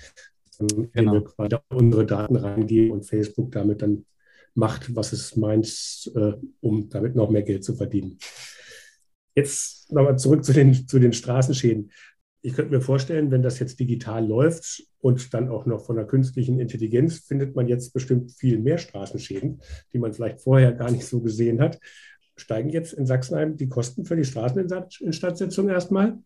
genau. 0.92 1.14
wir 1.14 1.24
quasi 1.24 1.56
unsere 1.70 2.06
Daten 2.06 2.36
reingeben 2.36 2.92
und 2.92 3.06
Facebook 3.06 3.52
damit 3.52 3.82
dann 3.82 4.04
macht, 4.54 4.94
was 4.94 5.12
es 5.12 5.36
meint, 5.36 6.10
äh, 6.14 6.32
um 6.60 6.88
damit 6.88 7.14
noch 7.14 7.30
mehr 7.30 7.42
Geld 7.42 7.64
zu 7.64 7.74
verdienen. 7.74 8.18
Jetzt 9.34 9.92
nochmal 9.92 10.18
zurück 10.18 10.44
zu 10.44 10.52
den, 10.52 10.86
zu 10.88 10.98
den 10.98 11.12
Straßenschäden. 11.12 11.90
ich 12.42 12.54
könnte 12.54 12.72
mir 12.72 12.80
vorstellen, 12.80 13.30
wenn 13.30 13.42
das 13.42 13.58
jetzt 13.58 13.78
digital 13.78 14.26
läuft 14.26 14.82
und 15.00 15.32
dann 15.34 15.48
auch 15.48 15.66
noch 15.66 15.84
von 15.84 15.96
der 15.96 16.06
künstlichen 16.06 16.58
Intelligenz, 16.58 17.18
findet 17.18 17.54
man 17.54 17.68
jetzt 17.68 17.92
bestimmt 17.92 18.32
viel 18.32 18.58
mehr 18.58 18.78
Straßenschäden, 18.78 19.60
die 19.92 19.98
man 19.98 20.12
vielleicht 20.12 20.40
vorher 20.40 20.72
gar 20.72 20.90
nicht 20.90 21.04
so 21.04 21.20
gesehen 21.20 21.60
hat. 21.60 21.78
Steigen 22.40 22.70
jetzt 22.70 22.92
in 22.92 23.06
Sachsenheim 23.06 23.56
die 23.56 23.68
Kosten 23.68 24.04
für 24.04 24.16
die 24.16 24.24
Straßeninstandsetzung 24.24 25.68
erstmal? 25.68 26.18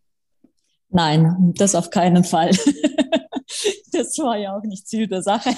Nein, 0.89 1.53
das 1.57 1.75
auf 1.75 1.89
keinen 1.89 2.23
Fall. 2.23 2.51
das 3.91 4.17
war 4.19 4.37
ja 4.37 4.55
auch 4.57 4.63
nicht 4.63 4.87
Ziel 4.87 5.07
der 5.07 5.21
Sache. 5.21 5.49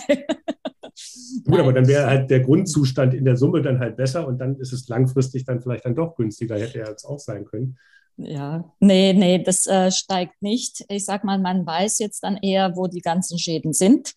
Gut, 1.46 1.60
aber 1.60 1.74
dann 1.74 1.88
wäre 1.88 2.08
halt 2.08 2.30
der 2.30 2.39
Grundzustand 2.39 3.13
in 3.13 3.26
der 3.26 3.38
Summe 3.38 3.62
dann 3.62 3.80
halt 3.80 3.98
besser 3.98 4.28
und 4.28 4.39
dann 4.39 4.56
ist 4.56 4.74
es 4.74 4.88
langfristig 4.88 5.46
dann 5.46 5.62
vielleicht 5.62 5.86
dann 5.86 5.96
doch 5.96 6.15
günstiger, 6.15 6.58
hätte 6.58 6.80
er 6.80 6.89
jetzt 6.89 7.06
auch 7.06 7.20
sein 7.20 7.46
können. 7.46 7.78
Ja, 8.17 8.74
nee, 8.80 9.13
nee, 9.13 9.43
das 9.43 9.67
äh, 9.67 9.91
steigt 9.91 10.41
nicht. 10.41 10.84
Ich 10.89 11.06
sag 11.06 11.24
mal, 11.24 11.38
man 11.38 11.67
weiß 11.67 12.00
jetzt 12.00 12.24
dann 12.24 12.38
eher, 12.38 12.76
wo 12.76 12.88
die 12.88 13.02
ganzen 13.02 13.38
Schäden 13.38 13.74
sind. 13.74 14.13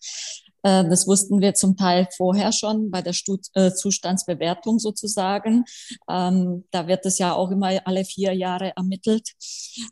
Äh, 0.63 0.87
das 0.89 1.07
wussten 1.07 1.41
wir 1.41 1.53
zum 1.53 1.77
Teil 1.77 2.07
vorher 2.15 2.51
schon 2.51 2.91
bei 2.91 3.01
der 3.01 3.13
äh, 3.53 3.71
Zustandsbewertung 3.71 4.79
sozusagen. 4.79 5.65
Ähm, 6.09 6.65
da 6.71 6.87
wird 6.87 7.05
es 7.05 7.17
ja 7.17 7.33
auch 7.33 7.51
immer 7.51 7.69
alle 7.85 8.05
vier 8.05 8.33
Jahre 8.33 8.73
ermittelt. 8.75 9.29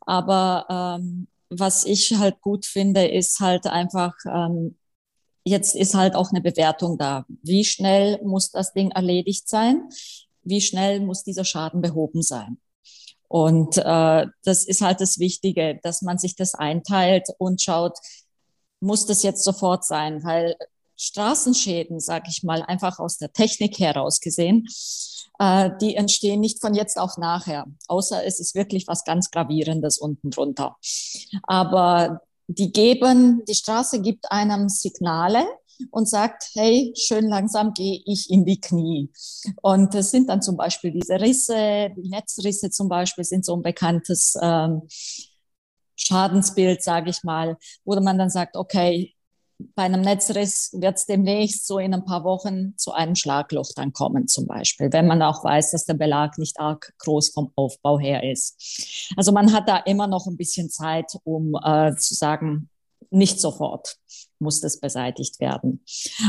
Aber 0.05 0.99
ähm, 0.99 1.27
was 1.49 1.85
ich 1.85 2.15
halt 2.17 2.41
gut 2.41 2.65
finde, 2.65 3.07
ist 3.07 3.39
halt 3.39 3.67
einfach, 3.67 4.13
ähm, 4.31 4.77
jetzt 5.43 5.75
ist 5.75 5.95
halt 5.95 6.15
auch 6.15 6.31
eine 6.31 6.41
Bewertung 6.41 6.97
da. 6.97 7.25
Wie 7.41 7.65
schnell 7.65 8.19
muss 8.23 8.51
das 8.51 8.73
Ding 8.73 8.91
erledigt 8.91 9.49
sein? 9.49 9.89
Wie 10.43 10.61
schnell 10.61 10.99
muss 10.99 11.23
dieser 11.23 11.45
Schaden 11.45 11.81
behoben 11.81 12.21
sein? 12.21 12.59
Und 13.27 13.77
äh, 13.77 14.25
das 14.43 14.65
ist 14.65 14.81
halt 14.81 15.01
das 15.01 15.19
Wichtige, 15.19 15.79
dass 15.83 16.01
man 16.01 16.17
sich 16.17 16.35
das 16.35 16.55
einteilt 16.55 17.27
und 17.37 17.61
schaut, 17.61 17.97
muss 18.79 19.05
das 19.05 19.23
jetzt 19.23 19.43
sofort 19.43 19.85
sein? 19.85 20.23
Weil 20.23 20.55
Straßenschäden, 20.95 21.99
sage 21.99 22.25
ich 22.29 22.43
mal, 22.43 22.61
einfach 22.63 22.99
aus 22.99 23.17
der 23.17 23.31
Technik 23.31 23.79
heraus 23.79 24.19
gesehen, 24.19 24.67
äh, 25.39 25.71
die 25.81 25.95
entstehen 25.95 26.41
nicht 26.41 26.59
von 26.59 26.73
jetzt 26.73 26.99
auf 26.99 27.17
nachher, 27.17 27.65
außer 27.87 28.25
es 28.25 28.39
ist 28.39 28.55
wirklich 28.55 28.87
was 28.87 29.05
ganz 29.05 29.31
Gravierendes 29.31 29.97
unten 29.97 30.29
drunter. 30.29 30.77
Aber 31.43 32.21
die 32.47 32.71
geben, 32.71 33.43
die 33.47 33.55
Straße 33.55 34.01
gibt 34.01 34.31
einem 34.31 34.67
Signale, 34.67 35.45
und 35.91 36.09
sagt, 36.09 36.49
hey, 36.53 36.93
schön 36.95 37.27
langsam 37.27 37.73
gehe 37.73 38.01
ich 38.05 38.29
in 38.29 38.45
die 38.45 38.59
Knie. 38.59 39.11
Und 39.61 39.93
das 39.93 40.11
sind 40.11 40.29
dann 40.29 40.41
zum 40.41 40.57
Beispiel 40.57 40.91
diese 40.91 41.19
Risse, 41.19 41.89
die 41.95 42.09
Netzrisse 42.09 42.69
zum 42.69 42.89
Beispiel 42.89 43.23
sind 43.23 43.45
so 43.45 43.55
ein 43.55 43.61
bekanntes 43.61 44.35
ähm, 44.41 44.81
Schadensbild, 45.99 46.83
sage 46.83 47.09
ich 47.09 47.23
mal, 47.23 47.57
wo 47.83 47.99
man 47.99 48.17
dann 48.17 48.29
sagt, 48.29 48.55
okay, 48.55 49.15
bei 49.75 49.83
einem 49.83 50.01
Netzriss 50.01 50.71
wird 50.73 50.97
es 50.97 51.05
demnächst 51.05 51.67
so 51.67 51.79
in 51.79 51.93
ein 51.93 52.05
paar 52.05 52.23
Wochen 52.23 52.77
zu 52.77 52.93
einem 52.93 53.15
Schlagloch 53.15 53.69
dann 53.75 53.91
kommen, 53.91 54.27
zum 54.27 54.47
Beispiel, 54.47 54.91
wenn 54.93 55.05
man 55.05 55.21
auch 55.21 55.43
weiß, 55.43 55.71
dass 55.71 55.85
der 55.85 55.95
Belag 55.95 56.37
nicht 56.37 56.59
arg 56.59 56.93
groß 56.99 57.29
vom 57.29 57.51
Aufbau 57.55 57.99
her 57.99 58.23
ist. 58.23 59.11
Also 59.17 59.33
man 59.33 59.51
hat 59.51 59.67
da 59.67 59.77
immer 59.77 60.07
noch 60.07 60.27
ein 60.27 60.37
bisschen 60.37 60.69
Zeit, 60.69 61.11
um 61.25 61.55
äh, 61.61 61.93
zu 61.95 62.15
sagen, 62.15 62.69
nicht 63.11 63.41
sofort 63.41 63.97
muss 64.39 64.61
das 64.61 64.79
beseitigt 64.79 65.39
werden. 65.39 65.83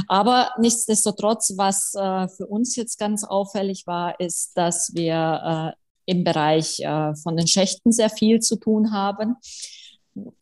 Aber 0.09 0.51
nichtsdestotrotz, 0.59 1.53
was 1.57 1.95
äh, 1.95 2.27
für 2.29 2.47
uns 2.47 2.75
jetzt 2.75 2.99
ganz 2.99 3.23
auffällig 3.23 3.87
war, 3.87 4.19
ist, 4.19 4.57
dass 4.57 4.93
wir 4.95 5.75
äh, 5.77 5.80
im 6.11 6.25
Bereich 6.25 6.81
äh, 6.81 7.15
von 7.15 7.37
den 7.37 7.47
Schächten 7.47 7.93
sehr 7.93 8.11
viel 8.11 8.41
zu 8.41 8.57
tun 8.57 8.93
haben. 8.93 9.37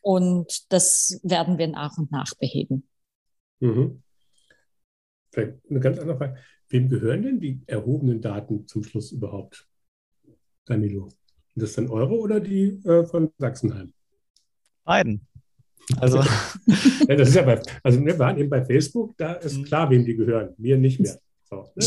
Und 0.01 0.73
das 0.73 1.21
werden 1.23 1.59
wir 1.59 1.69
nach 1.69 1.99
und 1.99 2.11
nach 2.11 2.35
beheben. 2.35 2.89
Mhm. 3.61 4.03
Vielleicht 5.31 5.59
eine 5.69 5.81
ganz 5.81 5.99
andere 5.99 6.17
Frage. 6.17 6.37
Wem 6.71 6.89
gehören 6.89 7.23
denn 7.23 7.41
die 7.41 7.61
erhobenen 7.67 8.21
Daten 8.21 8.67
zum 8.67 8.83
Schluss 8.83 9.13
überhaupt, 9.13 9.67
Danilo? 10.65 11.11
Sind 11.55 11.63
das 11.63 11.75
dann 11.75 11.89
eure 11.89 12.19
oder 12.19 12.41
die 12.41 12.81
äh, 12.85 13.05
von 13.05 13.31
Sachsenheim? 13.39 13.93
Beiden. 14.85 15.27
Also. 15.99 16.19
ja, 17.09 17.17
das 17.17 17.29
ist 17.29 17.35
ja 17.35 17.43
bei, 17.43 17.61
also 17.83 18.05
wir 18.05 18.19
waren 18.19 18.39
eben 18.39 18.51
bei 18.51 18.65
Facebook, 18.65 19.17
da 19.19 19.35
ist 19.35 19.59
mhm. 19.59 19.65
klar, 19.65 19.91
wem 19.91 20.05
die 20.05 20.17
gehören. 20.17 20.55
Mir 20.57 20.79
nicht 20.79 21.01
mehr. 21.01 21.19
So. 21.49 21.73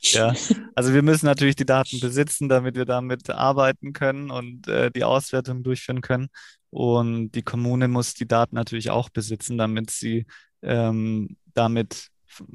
ja, 0.00 0.34
also 0.74 0.94
wir 0.94 1.02
müssen 1.02 1.26
natürlich 1.26 1.56
die 1.56 1.66
Daten 1.66 2.00
besitzen, 2.00 2.48
damit 2.48 2.76
wir 2.76 2.84
damit 2.84 3.30
arbeiten 3.30 3.92
können 3.92 4.30
und 4.30 4.68
äh, 4.68 4.90
die 4.90 5.04
Auswertung 5.04 5.62
durchführen 5.62 6.00
können. 6.00 6.28
Und 6.70 7.32
die 7.32 7.42
Kommune 7.42 7.88
muss 7.88 8.14
die 8.14 8.28
Daten 8.28 8.54
natürlich 8.54 8.90
auch 8.90 9.08
besitzen, 9.10 9.58
damit 9.58 9.90
sie 9.90 10.26
ähm, 10.62 11.36
damit 11.54 12.08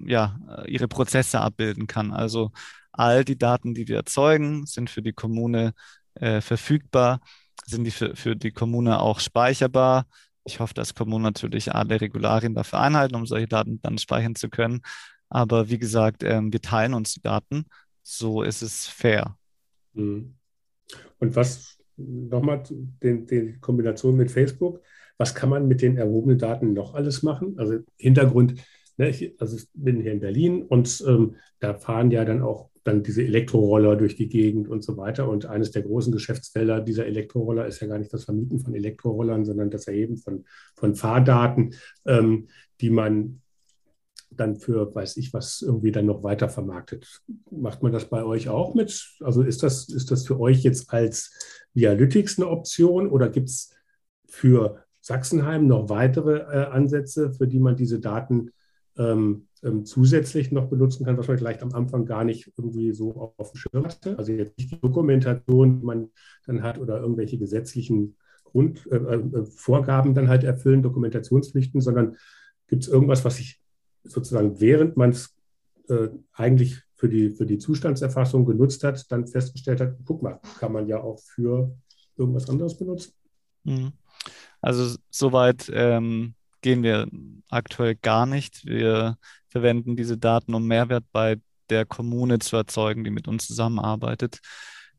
ja, 0.06 0.40
ihre 0.68 0.88
Prozesse 0.88 1.42
abbilden 1.42 1.88
kann. 1.88 2.14
Also 2.14 2.52
all 2.92 3.26
die 3.26 3.38
Daten, 3.38 3.74
die 3.74 3.88
wir 3.88 3.98
erzeugen, 3.98 4.66
sind 4.66 4.90
für 4.90 5.02
die 5.02 5.14
Kommune 5.14 5.74
äh, 6.16 6.42
verfügbar 6.42 7.20
sind 7.66 7.84
die 7.84 7.92
für, 7.92 8.16
für 8.16 8.36
die 8.36 8.52
Kommune 8.52 9.00
auch 9.00 9.20
speicherbar. 9.20 10.06
Ich 10.46 10.60
hoffe, 10.60 10.74
dass 10.74 10.94
Kommunen 10.94 11.24
natürlich 11.24 11.74
alle 11.74 12.02
Regularien 12.02 12.54
dafür 12.54 12.80
einhalten, 12.80 13.16
um 13.16 13.26
solche 13.26 13.48
Daten 13.48 13.82
dann 13.82 13.98
speichern 13.98 14.36
zu 14.36 14.50
können. 14.50 14.82
Aber 15.30 15.70
wie 15.70 15.80
gesagt, 15.80 16.24
ähm, 16.24 16.52
wir 16.52 16.62
teilen 16.62 16.94
uns 16.94 17.14
die 17.14 17.22
Daten. 17.22 17.66
So 18.02 18.44
ist 18.44 18.62
es 18.62 18.88
fair. 18.88 19.38
Mhm. 19.94 20.36
Und 21.20 21.36
was 21.36 21.78
nochmal 21.98 22.64
die, 22.70 23.26
die 23.26 23.58
Kombination 23.60 24.16
mit 24.16 24.32
Facebook, 24.32 24.82
was 25.18 25.34
kann 25.34 25.50
man 25.50 25.68
mit 25.68 25.82
den 25.82 25.98
erhobenen 25.98 26.38
Daten 26.38 26.74
noch 26.74 26.94
alles 26.96 27.24
machen? 27.24 27.56
Also 27.58 27.80
Hintergrund, 27.98 28.56
ne, 28.98 29.10
ich, 29.10 29.40
also 29.40 29.58
ich 29.58 29.68
bin 29.74 30.02
hier 30.02 30.12
in 30.12 30.20
Berlin 30.20 30.64
und 30.64 31.04
ähm, 31.08 31.36
da 31.60 31.74
fahren 31.76 32.12
ja 32.12 32.26
dann 32.26 32.42
auch 32.42 32.70
dann 32.84 33.04
diese 33.04 33.24
Elektroroller 33.24 33.96
durch 33.96 34.16
die 34.16 34.28
Gegend 34.28 34.68
und 34.68 34.84
so 34.84 34.98
weiter. 34.98 35.30
Und 35.30 35.46
eines 35.46 35.72
der 35.72 35.84
großen 35.84 36.12
Geschäftsfelder 36.12 36.82
dieser 36.82 37.06
Elektroroller 37.06 37.66
ist 37.66 37.80
ja 37.80 37.88
gar 37.88 37.98
nicht 37.98 38.14
das 38.14 38.26
Vermieten 38.26 38.60
von 38.60 38.76
Elektrorollern, 38.76 39.46
sondern 39.46 39.70
das 39.70 39.88
Erheben 39.88 40.18
von, 40.18 40.46
von 40.76 40.96
Fahrdaten, 40.96 41.76
ähm, 42.06 42.48
die 42.82 42.90
man 42.90 43.42
dann 44.36 44.56
für, 44.56 44.94
weiß 44.94 45.18
ich 45.18 45.34
was, 45.34 45.62
irgendwie 45.62 45.92
dann 45.92 46.08
noch 46.08 46.24
weiter 46.24 46.50
vermarktet. 46.50 47.22
Macht 47.52 47.84
man 47.84 47.92
das 47.92 48.10
bei 48.10 48.24
euch 48.24 48.50
auch 48.50 48.74
mit? 48.74 49.16
Also 49.22 49.44
ist 49.44 49.64
das, 49.64 49.90
ist 49.90 50.12
das 50.12 50.26
für 50.26 50.40
euch 50.40 50.64
jetzt 50.64 50.92
als 50.92 51.32
Vialytics 51.74 52.38
eine 52.38 52.50
Option 52.50 53.08
oder 53.08 53.30
gibt 53.30 53.50
es 53.50 53.72
für 54.28 54.84
Sachsenheim 55.02 55.68
noch 55.68 55.90
weitere 55.90 56.40
äh, 56.40 56.66
Ansätze, 56.66 57.34
für 57.34 57.48
die 57.48 57.60
man 57.60 57.76
diese 57.76 58.00
Daten 58.00 58.52
ähm, 58.98 59.48
ähm, 59.64 59.86
zusätzlich 59.86 60.52
noch 60.52 60.68
benutzen 60.68 61.06
kann, 61.06 61.18
was 61.18 61.28
man 61.28 61.38
vielleicht 61.38 61.64
am 61.64 61.74
Anfang 61.74 62.06
gar 62.06 62.24
nicht 62.24 62.52
irgendwie 62.58 62.92
so 62.94 63.34
auf 63.38 63.52
dem 63.52 63.58
Schirm 63.58 63.86
hatte. 63.86 64.18
Also 64.18 64.32
jetzt 64.32 64.58
nicht 64.58 64.72
die 64.72 64.82
Dokumentation, 64.82 65.80
die 65.80 65.86
man 65.86 66.10
dann 66.46 66.64
hat 66.64 66.80
oder 66.80 67.00
irgendwelche 67.00 67.38
gesetzlichen 67.38 68.18
Grund, 68.44 68.88
äh, 68.92 68.98
äh, 68.98 69.46
Vorgaben 69.46 70.14
dann 70.14 70.28
halt 70.28 70.44
erfüllen, 70.44 70.84
Dokumentationspflichten, 70.84 71.82
sondern 71.82 72.18
gibt 72.68 72.84
es 72.84 72.90
irgendwas, 72.90 73.24
was 73.26 73.38
sich 73.38 73.62
sozusagen 74.04 74.60
während 74.60 74.98
man 74.98 75.12
es 75.12 75.36
äh, 75.88 76.10
eigentlich 76.34 76.82
für 76.96 77.10
die, 77.10 77.32
für 77.32 77.46
die 77.46 77.58
Zustandserfassung 77.58 78.46
genutzt 78.46 78.84
hat, 78.84 79.12
dann 79.12 79.28
festgestellt 79.28 79.82
hat, 79.82 79.96
guck 80.06 80.22
mal, 80.22 80.40
kann 80.60 80.72
man 80.72 80.88
ja 80.88 81.02
auch 81.02 81.20
für 81.20 81.76
irgendwas 82.18 82.50
anderes 82.50 82.78
benutzen. 82.78 83.14
Mhm. 83.64 83.94
Also 84.62 84.98
soweit 85.10 85.70
ähm, 85.74 86.36
gehen 86.64 86.82
wir 86.82 87.08
aktuell 87.50 87.96
gar 87.96 88.26
nicht. 88.26 88.66
Wir 88.66 89.18
verwenden 89.50 89.96
diese 89.96 90.18
Daten, 90.18 90.56
um 90.56 90.66
Mehrwert 90.66 91.06
bei 91.12 91.38
der 91.70 91.86
Kommune 91.86 92.40
zu 92.40 92.56
erzeugen, 92.56 93.04
die 93.04 93.12
mit 93.12 93.28
uns 93.28 93.46
zusammenarbeitet. 93.46 94.40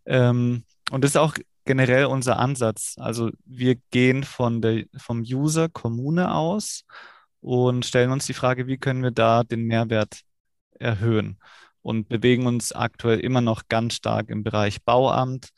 Ähm, 0.07 0.65
und 0.93 1.03
das 1.03 1.13
ist 1.13 1.17
auch 1.17 1.35
generell 1.65 2.07
unser 2.07 2.39
Ansatz. 2.39 2.95
Also 2.99 3.31
wir 3.45 3.77
gehen 3.91 4.23
von 4.23 4.63
der, 4.63 4.85
vom 4.97 5.21
User 5.21 5.69
Kommune 5.69 6.33
aus 6.33 6.85
und 7.41 7.85
stellen 7.85 8.13
uns 8.13 8.27
die 8.27 8.35
Frage, 8.35 8.67
wie 8.67 8.79
können 8.79 9.03
wir 9.03 9.11
da 9.11 9.43
den 9.43 9.65
Mehrwert 9.65 10.21
erhöhen 10.79 11.39
und 11.83 12.09
bewegen 12.09 12.47
uns 12.47 12.73
aktuell 12.73 13.21
immer 13.21 13.41
noch 13.41 13.69
ganz 13.69 13.95
stark 13.95 14.29
im 14.31 14.45
Bereich 14.45 14.83
Bauamt, 14.83 15.51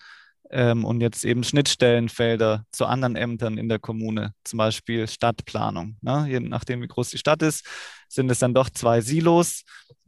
ähm, 0.51 0.85
und 0.85 1.01
jetzt 1.01 1.25
eben 1.25 1.45
Schnittstellenfelder 1.45 2.65
zu 2.71 2.87
anderen 2.87 3.17
Ämtern 3.17 3.59
in 3.59 3.69
der 3.69 3.79
Kommune, 3.79 4.33
zum 4.45 4.59
Beispiel 4.59 5.09
Stadtplanung. 5.09 5.97
Ne? 6.01 6.27
Je 6.29 6.41
nachdem, 6.41 6.83
wie 6.83 6.89
groß 6.89 7.11
die 7.11 7.19
Stadt 7.19 7.43
ist, 7.43 7.67
sind 8.09 8.31
es 8.31 8.39
dann 8.39 8.55
doch 8.55 8.71
zwei 8.71 9.01
Silos. 9.01 9.63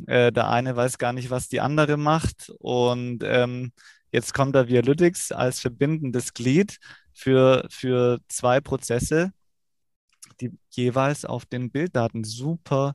Äh, 0.06 0.32
der 0.32 0.48
eine 0.48 0.76
weiß 0.76 0.98
gar 0.98 1.12
nicht, 1.12 1.30
was 1.30 1.48
die 1.48 1.60
andere 1.60 1.96
macht. 1.96 2.50
Und 2.58 3.22
ähm, 3.24 3.72
jetzt 4.12 4.34
kommt 4.34 4.54
da 4.54 4.68
Vialytics 4.68 5.32
als 5.32 5.60
verbindendes 5.60 6.34
Glied 6.34 6.78
für, 7.12 7.66
für 7.70 8.20
zwei 8.28 8.60
Prozesse, 8.60 9.32
die 10.40 10.52
jeweils 10.70 11.24
auf 11.24 11.46
den 11.46 11.70
Bilddaten 11.70 12.22
super 12.22 12.94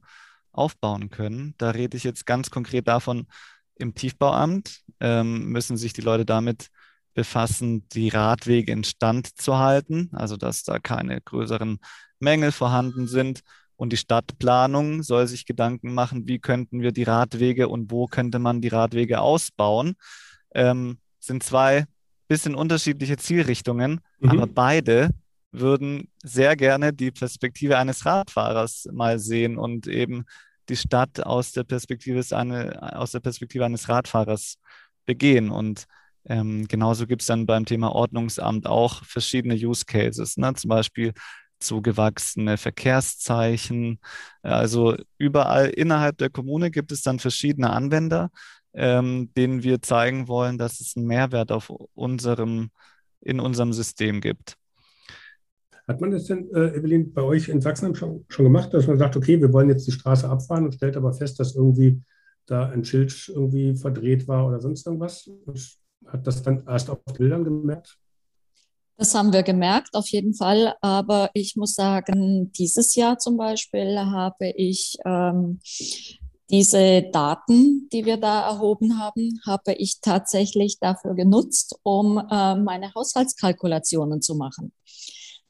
aufbauen 0.52 1.10
können. 1.10 1.56
Da 1.58 1.72
rede 1.72 1.98
ich 1.98 2.04
jetzt 2.04 2.26
ganz 2.26 2.50
konkret 2.50 2.88
davon, 2.88 3.28
im 3.76 3.96
Tiefbauamt 3.96 4.82
ähm, 5.00 5.48
müssen 5.48 5.78
sich 5.78 5.94
die 5.94 6.02
Leute 6.02 6.26
damit 6.26 6.70
befassen, 7.14 7.88
die 7.90 8.10
Radwege 8.10 8.72
instand 8.72 9.28
zu 9.40 9.58
halten, 9.58 10.10
also 10.14 10.38
dass 10.38 10.64
da 10.64 10.80
keine 10.80 11.22
größeren 11.22 11.80
Mängel 12.20 12.52
vorhanden 12.52 13.08
sind. 13.08 13.42
Und 13.76 13.92
die 13.92 13.98
Stadtplanung 13.98 15.04
soll 15.04 15.28
sich 15.28 15.46
Gedanken 15.46 15.94
machen, 15.94 16.28
wie 16.28 16.40
könnten 16.40 16.82
wir 16.82 16.92
die 16.92 17.04
Radwege 17.04 17.68
und 17.68 17.92
wo 17.92 18.08
könnte 18.08 18.40
man 18.40 18.62
die 18.62 18.68
Radwege 18.70 19.20
ausbauen. 19.22 19.96
Ähm, 20.54 21.00
sind 21.20 21.44
zwei 21.44 21.86
bisschen 22.28 22.56
unterschiedliche 22.56 23.18
Zielrichtungen, 23.18 24.00
mhm. 24.20 24.30
aber 24.30 24.48
beide 24.48 25.10
würden 25.52 26.10
sehr 26.24 26.56
gerne 26.56 26.94
die 26.94 27.12
Perspektive 27.12 27.78
eines 27.78 28.06
Radfahrers 28.06 28.88
mal 28.92 29.20
sehen 29.20 29.58
und 29.58 29.88
eben 29.88 30.26
die 30.70 30.76
Stadt 30.76 31.24
aus 31.24 31.52
der 31.52 31.64
Perspektive, 31.64 32.24
eine, 32.36 32.98
aus 32.98 33.12
der 33.12 33.20
Perspektive 33.20 33.66
eines 33.66 33.90
Radfahrers 33.90 34.56
begehen. 35.06 35.52
Und 35.52 35.86
ähm, 36.26 36.68
genauso 36.68 37.08
gibt 37.08 37.22
es 37.22 37.28
dann 37.28 37.46
beim 37.46 37.66
Thema 37.66 37.94
Ordnungsamt 37.94 38.66
auch 38.66 39.04
verschiedene 39.04 39.56
Use 39.56 39.86
Cases, 39.86 40.38
ne? 40.38 40.54
zum 40.54 40.70
Beispiel 40.70 41.14
zugewachsene 41.60 42.58
Verkehrszeichen. 42.58 44.00
Also 44.42 44.96
überall 45.18 45.70
innerhalb 45.70 46.18
der 46.18 46.30
Kommune 46.30 46.72
gibt 46.72 46.92
es 46.92 47.02
dann 47.02 47.20
verschiedene 47.20 47.72
Anwender, 47.72 48.30
ähm, 48.74 49.32
denen 49.36 49.64
wir 49.64 49.82
zeigen 49.82 50.28
wollen, 50.28 50.58
dass 50.58 50.80
es 50.80 50.96
einen 50.96 51.08
Mehrwert 51.08 51.52
auf 51.52 51.70
unserem, 51.94 52.70
in 53.22 53.40
unserem 53.40 53.74
System 53.74 54.22
gibt. 54.22 54.56
Hat 55.88 56.00
man 56.00 56.12
das 56.12 56.26
denn, 56.26 56.50
äh, 56.54 56.78
Evelyn, 56.78 57.14
bei 57.14 57.22
euch 57.24 57.50
in 57.50 57.60
Sachsen 57.60 57.94
schon, 57.96 58.26
schon 58.30 58.46
gemacht, 58.46 58.74
dass 58.74 58.88
man 58.88 58.98
sagt, 58.98 59.18
okay, 59.18 59.42
wir 59.42 59.52
wollen 59.52 59.70
jetzt 59.70 59.86
die 59.86 59.92
Straße 59.92 60.30
abfahren 60.30 60.66
und 60.66 60.76
stellt 60.76 60.96
aber 60.96 61.14
fest, 61.14 61.40
dass 61.40 61.56
irgendwie 61.56 62.02
da 62.46 62.70
ein 62.70 62.86
Schild 62.86 63.30
irgendwie 63.34 63.76
verdreht 63.76 64.28
war 64.28 64.48
oder 64.48 64.62
sonst 64.62 64.86
irgendwas? 64.86 65.28
Und 65.28 65.83
hat 66.08 66.28
das 66.28 66.42
dann 66.42 66.66
erst 66.68 66.90
auf 66.90 67.04
Bildern 67.18 67.44
gemerkt? 67.44 67.98
Das 68.98 69.16
haben 69.16 69.34
wir 69.34 69.44
gemerkt, 69.44 69.96
auf 69.96 70.08
jeden 70.10 70.34
Fall. 70.34 70.76
Aber 70.82 71.32
ich 71.34 71.56
muss 71.56 71.74
sagen, 71.74 72.52
dieses 72.54 72.96
Jahr 72.96 73.18
zum 73.18 73.38
Beispiel 73.38 74.00
habe 74.00 74.52
ich 74.56 74.98
ähm, 75.06 75.60
diese 76.50 77.02
Daten, 77.12 77.90
die 77.92 78.06
wir 78.06 78.18
da 78.18 78.48
erhoben 78.48 79.00
haben, 79.00 79.40
habe 79.46 79.74
ich 79.74 80.02
tatsächlich 80.02 80.80
dafür 80.80 81.16
genutzt, 81.16 81.80
um 81.82 82.20
äh, 82.20 82.56
meine 82.56 82.94
Haushaltskalkulationen 82.94 84.22
zu 84.22 84.36
machen. 84.36 84.72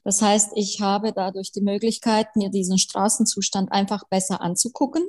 Das 0.02 0.22
heißt, 0.22 0.52
ich 0.54 0.80
habe 0.80 1.12
dadurch 1.12 1.52
die 1.52 1.62
Möglichkeit, 1.62 2.36
mir 2.36 2.50
diesen 2.50 2.78
Straßenzustand 2.78 3.72
einfach 3.72 4.04
besser 4.08 4.40
anzugucken. 4.40 5.02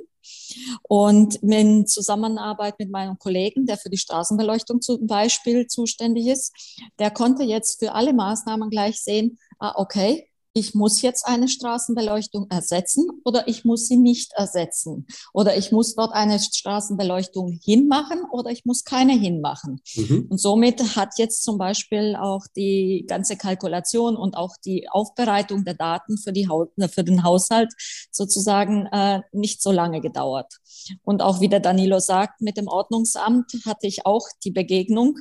Und 0.82 1.36
in 1.36 1.86
Zusammenarbeit 1.86 2.78
mit 2.78 2.90
meinem 2.90 3.18
Kollegen, 3.18 3.66
der 3.66 3.76
für 3.76 3.90
die 3.90 3.98
Straßenbeleuchtung 3.98 4.80
zum 4.80 5.06
Beispiel 5.06 5.66
zuständig 5.66 6.26
ist, 6.26 6.52
der 6.98 7.10
konnte 7.10 7.42
jetzt 7.42 7.78
für 7.78 7.92
alle 7.92 8.12
Maßnahmen 8.12 8.70
gleich 8.70 9.00
sehen, 9.02 9.38
ah, 9.58 9.72
okay, 9.76 10.28
ich 10.56 10.74
muss 10.74 11.02
jetzt 11.02 11.26
eine 11.26 11.48
Straßenbeleuchtung 11.48 12.46
ersetzen 12.48 13.06
oder 13.24 13.46
ich 13.46 13.66
muss 13.66 13.88
sie 13.88 13.98
nicht 13.98 14.32
ersetzen. 14.32 15.06
Oder 15.34 15.54
ich 15.58 15.70
muss 15.70 15.94
dort 15.94 16.14
eine 16.14 16.38
Straßenbeleuchtung 16.40 17.60
hinmachen 17.62 18.22
oder 18.30 18.50
ich 18.50 18.64
muss 18.64 18.84
keine 18.84 19.12
hinmachen. 19.12 19.82
Mhm. 19.94 20.28
Und 20.30 20.40
somit 20.40 20.96
hat 20.96 21.18
jetzt 21.18 21.44
zum 21.44 21.58
Beispiel 21.58 22.16
auch 22.18 22.46
die 22.56 23.04
ganze 23.06 23.36
Kalkulation 23.36 24.16
und 24.16 24.34
auch 24.34 24.54
die 24.64 24.88
Aufbereitung 24.88 25.66
der 25.66 25.74
Daten 25.74 26.16
für, 26.16 26.32
die, 26.32 26.48
für 26.88 27.04
den 27.04 27.22
Haushalt 27.22 27.74
sozusagen 28.10 28.86
äh, 28.86 29.20
nicht 29.32 29.60
so 29.60 29.72
lange 29.72 30.00
gedauert. 30.00 30.54
Und 31.02 31.20
auch 31.20 31.40
wie 31.40 31.48
der 31.48 31.60
Danilo 31.60 31.98
sagt, 31.98 32.40
mit 32.40 32.56
dem 32.56 32.68
Ordnungsamt 32.68 33.52
hatte 33.66 33.86
ich 33.86 34.06
auch 34.06 34.26
die 34.44 34.50
Begegnung. 34.50 35.18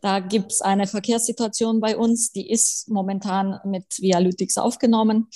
Da 0.00 0.20
gibt 0.20 0.52
es 0.52 0.60
eine 0.60 0.86
Verkehrssituation 0.86 1.80
bei 1.80 1.96
uns, 1.98 2.32
die 2.32 2.48
ist 2.50 2.88
momentan 2.88 3.60
mit 3.64 3.84
Vialytics 3.98 4.56
auf 4.58 4.69
aufgenommen. 4.70 5.28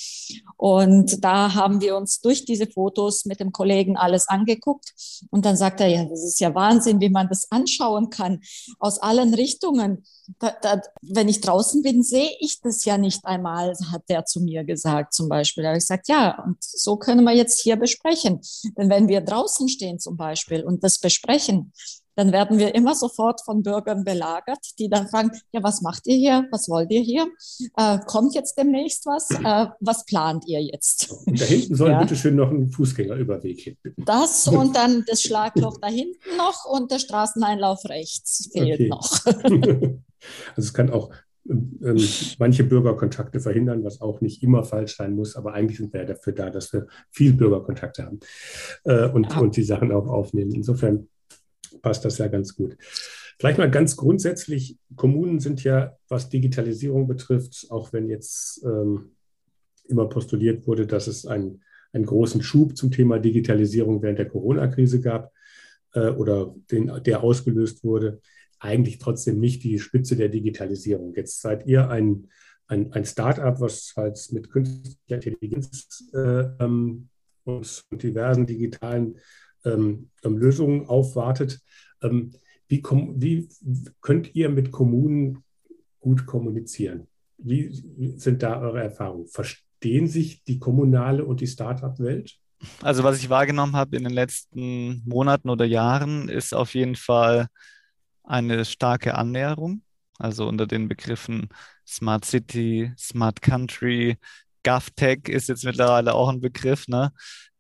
Und 0.56 1.24
da 1.24 1.54
haben 1.54 1.80
wir 1.80 1.96
uns 1.96 2.20
durch 2.20 2.44
diese 2.44 2.66
Fotos 2.66 3.24
mit 3.24 3.40
dem 3.40 3.50
Kollegen 3.50 3.96
alles 3.96 4.28
angeguckt. 4.28 4.94
Und 5.30 5.44
dann 5.44 5.56
sagt 5.56 5.80
er, 5.80 5.88
ja, 5.88 6.04
das 6.04 6.22
ist 6.22 6.40
ja 6.40 6.54
Wahnsinn, 6.54 7.00
wie 7.00 7.10
man 7.10 7.28
das 7.28 7.50
anschauen 7.50 8.10
kann 8.10 8.40
aus 8.78 8.98
allen 8.98 9.34
Richtungen. 9.34 10.04
Da, 10.38 10.54
da, 10.62 10.80
wenn 11.02 11.28
ich 11.28 11.40
draußen 11.40 11.82
bin, 11.82 12.02
sehe 12.02 12.30
ich 12.38 12.60
das 12.60 12.84
ja 12.84 12.96
nicht 12.96 13.24
einmal, 13.24 13.74
hat 13.92 14.08
der 14.08 14.24
zu 14.24 14.40
mir 14.40 14.64
gesagt 14.64 15.12
zum 15.12 15.28
Beispiel. 15.28 15.64
Da 15.64 15.70
habe 15.70 15.78
ich 15.78 15.84
gesagt, 15.84 16.08
ja, 16.08 16.42
und 16.44 16.56
so 16.60 16.96
können 16.96 17.24
wir 17.24 17.34
jetzt 17.34 17.60
hier 17.60 17.76
besprechen. 17.76 18.40
Denn 18.78 18.88
wenn 18.88 19.08
wir 19.08 19.20
draußen 19.20 19.68
stehen 19.68 19.98
zum 19.98 20.16
Beispiel 20.16 20.62
und 20.64 20.84
das 20.84 20.98
besprechen, 20.98 21.72
dann 22.16 22.32
werden 22.32 22.58
wir 22.58 22.74
immer 22.74 22.94
sofort 22.94 23.42
von 23.44 23.62
Bürgern 23.62 24.04
belagert, 24.04 24.78
die 24.78 24.88
dann 24.88 25.08
fragen, 25.08 25.30
ja, 25.52 25.62
was 25.62 25.82
macht 25.82 26.06
ihr 26.06 26.16
hier? 26.16 26.46
Was 26.50 26.68
wollt 26.68 26.90
ihr 26.90 27.00
hier? 27.00 27.26
Äh, 27.76 27.98
kommt 28.06 28.34
jetzt 28.34 28.56
demnächst 28.58 29.06
was? 29.06 29.30
Äh, 29.30 29.66
was 29.80 30.04
plant 30.04 30.44
ihr 30.46 30.62
jetzt? 30.62 31.12
Und 31.26 31.40
da 31.40 31.44
hinten 31.44 31.74
soll 31.74 31.90
ja. 31.90 32.00
bitte 32.00 32.16
schön 32.16 32.36
noch 32.36 32.50
ein 32.50 32.70
Fußgängerüberweg 32.70 33.60
hin. 33.60 33.76
Das 33.98 34.48
und 34.48 34.76
dann 34.76 35.04
das 35.06 35.22
Schlagloch 35.22 35.78
da 35.80 35.88
hinten 35.88 36.36
noch 36.36 36.64
und 36.64 36.90
der 36.90 36.98
Straßeneinlauf 36.98 37.84
rechts 37.88 38.50
fehlt 38.52 38.80
okay. 38.80 38.88
noch. 38.88 39.20
Also 40.56 40.68
es 40.68 40.72
kann 40.72 40.88
auch 40.88 41.10
ähm, 41.48 41.78
ähm, 41.84 42.08
manche 42.38 42.64
Bürgerkontakte 42.64 43.40
verhindern, 43.40 43.84
was 43.84 44.00
auch 44.00 44.20
nicht 44.20 44.42
immer 44.42 44.64
falsch 44.64 44.96
sein 44.96 45.14
muss, 45.14 45.36
aber 45.36 45.52
eigentlich 45.52 45.78
sind 45.78 45.92
wir 45.92 46.00
ja 46.00 46.06
dafür 46.06 46.32
da, 46.32 46.50
dass 46.50 46.72
wir 46.72 46.86
viel 47.10 47.34
Bürgerkontakte 47.34 48.04
haben 48.04 48.20
äh, 48.84 49.08
und, 49.08 49.30
ja. 49.30 49.40
und 49.40 49.56
die 49.56 49.62
Sachen 49.62 49.92
auch 49.92 50.06
aufnehmen. 50.06 50.52
Insofern 50.54 51.08
passt 51.82 52.04
das 52.04 52.18
ja 52.18 52.28
ganz 52.28 52.54
gut. 52.54 52.76
Vielleicht 53.38 53.58
mal 53.58 53.70
ganz 53.70 53.96
grundsätzlich, 53.96 54.78
Kommunen 54.96 55.40
sind 55.40 55.64
ja, 55.64 55.96
was 56.08 56.28
Digitalisierung 56.28 57.08
betrifft, 57.08 57.66
auch 57.70 57.92
wenn 57.92 58.08
jetzt 58.08 58.64
ähm, 58.64 59.12
immer 59.88 60.08
postuliert 60.08 60.66
wurde, 60.66 60.86
dass 60.86 61.06
es 61.06 61.26
ein, 61.26 61.62
einen 61.92 62.06
großen 62.06 62.42
Schub 62.42 62.76
zum 62.76 62.90
Thema 62.90 63.18
Digitalisierung 63.18 64.02
während 64.02 64.18
der 64.18 64.28
Corona-Krise 64.28 65.00
gab 65.00 65.32
äh, 65.94 66.08
oder 66.10 66.54
den, 66.70 66.92
der 67.04 67.22
ausgelöst 67.22 67.84
wurde, 67.84 68.20
eigentlich 68.58 68.98
trotzdem 68.98 69.40
nicht 69.40 69.62
die 69.62 69.78
Spitze 69.78 70.16
der 70.16 70.28
Digitalisierung. 70.28 71.14
Jetzt 71.14 71.40
seid 71.40 71.66
ihr 71.66 71.90
ein, 71.90 72.28
ein, 72.66 72.92
ein 72.92 73.04
Start-up, 73.04 73.60
was 73.60 73.92
halt 73.96 74.18
mit 74.32 74.50
künstlicher 74.50 74.96
Intelligenz 75.08 76.04
äh, 76.14 76.44
ähm, 76.60 77.08
und 77.44 77.84
diversen 77.92 78.46
digitalen 78.46 79.18
ähm, 79.64 80.10
ähm, 80.22 80.38
Lösungen 80.38 80.86
aufwartet. 80.86 81.60
Ähm, 82.02 82.32
wie, 82.68 82.82
wie, 82.82 83.48
könnt 84.00 84.34
ihr 84.34 84.48
mit 84.48 84.70
Kommunen 84.70 85.44
gut 86.00 86.26
kommunizieren? 86.26 87.06
Wie 87.38 87.70
sind 88.16 88.42
da 88.42 88.60
eure 88.60 88.82
Erfahrungen? 88.82 89.26
Verstehen 89.26 90.06
sich 90.06 90.44
die 90.44 90.58
kommunale 90.58 91.24
und 91.24 91.40
die 91.40 91.46
Start-up-Welt? 91.46 92.36
Also 92.82 93.04
was 93.04 93.18
ich 93.18 93.28
wahrgenommen 93.28 93.76
habe 93.76 93.96
in 93.96 94.04
den 94.04 94.12
letzten 94.12 95.02
Monaten 95.04 95.50
oder 95.50 95.64
Jahren, 95.64 96.28
ist 96.28 96.54
auf 96.54 96.74
jeden 96.74 96.96
Fall 96.96 97.48
eine 98.22 98.64
starke 98.64 99.14
Annäherung. 99.14 99.82
Also 100.18 100.46
unter 100.48 100.66
den 100.66 100.88
Begriffen 100.88 101.48
Smart 101.86 102.24
City, 102.24 102.92
Smart 102.96 103.42
Country, 103.42 104.16
GovTech 104.64 105.28
ist 105.28 105.48
jetzt 105.48 105.64
mittlerweile 105.64 106.14
auch 106.14 106.28
ein 106.28 106.40
Begriff. 106.40 106.88
Ne? 106.88 107.12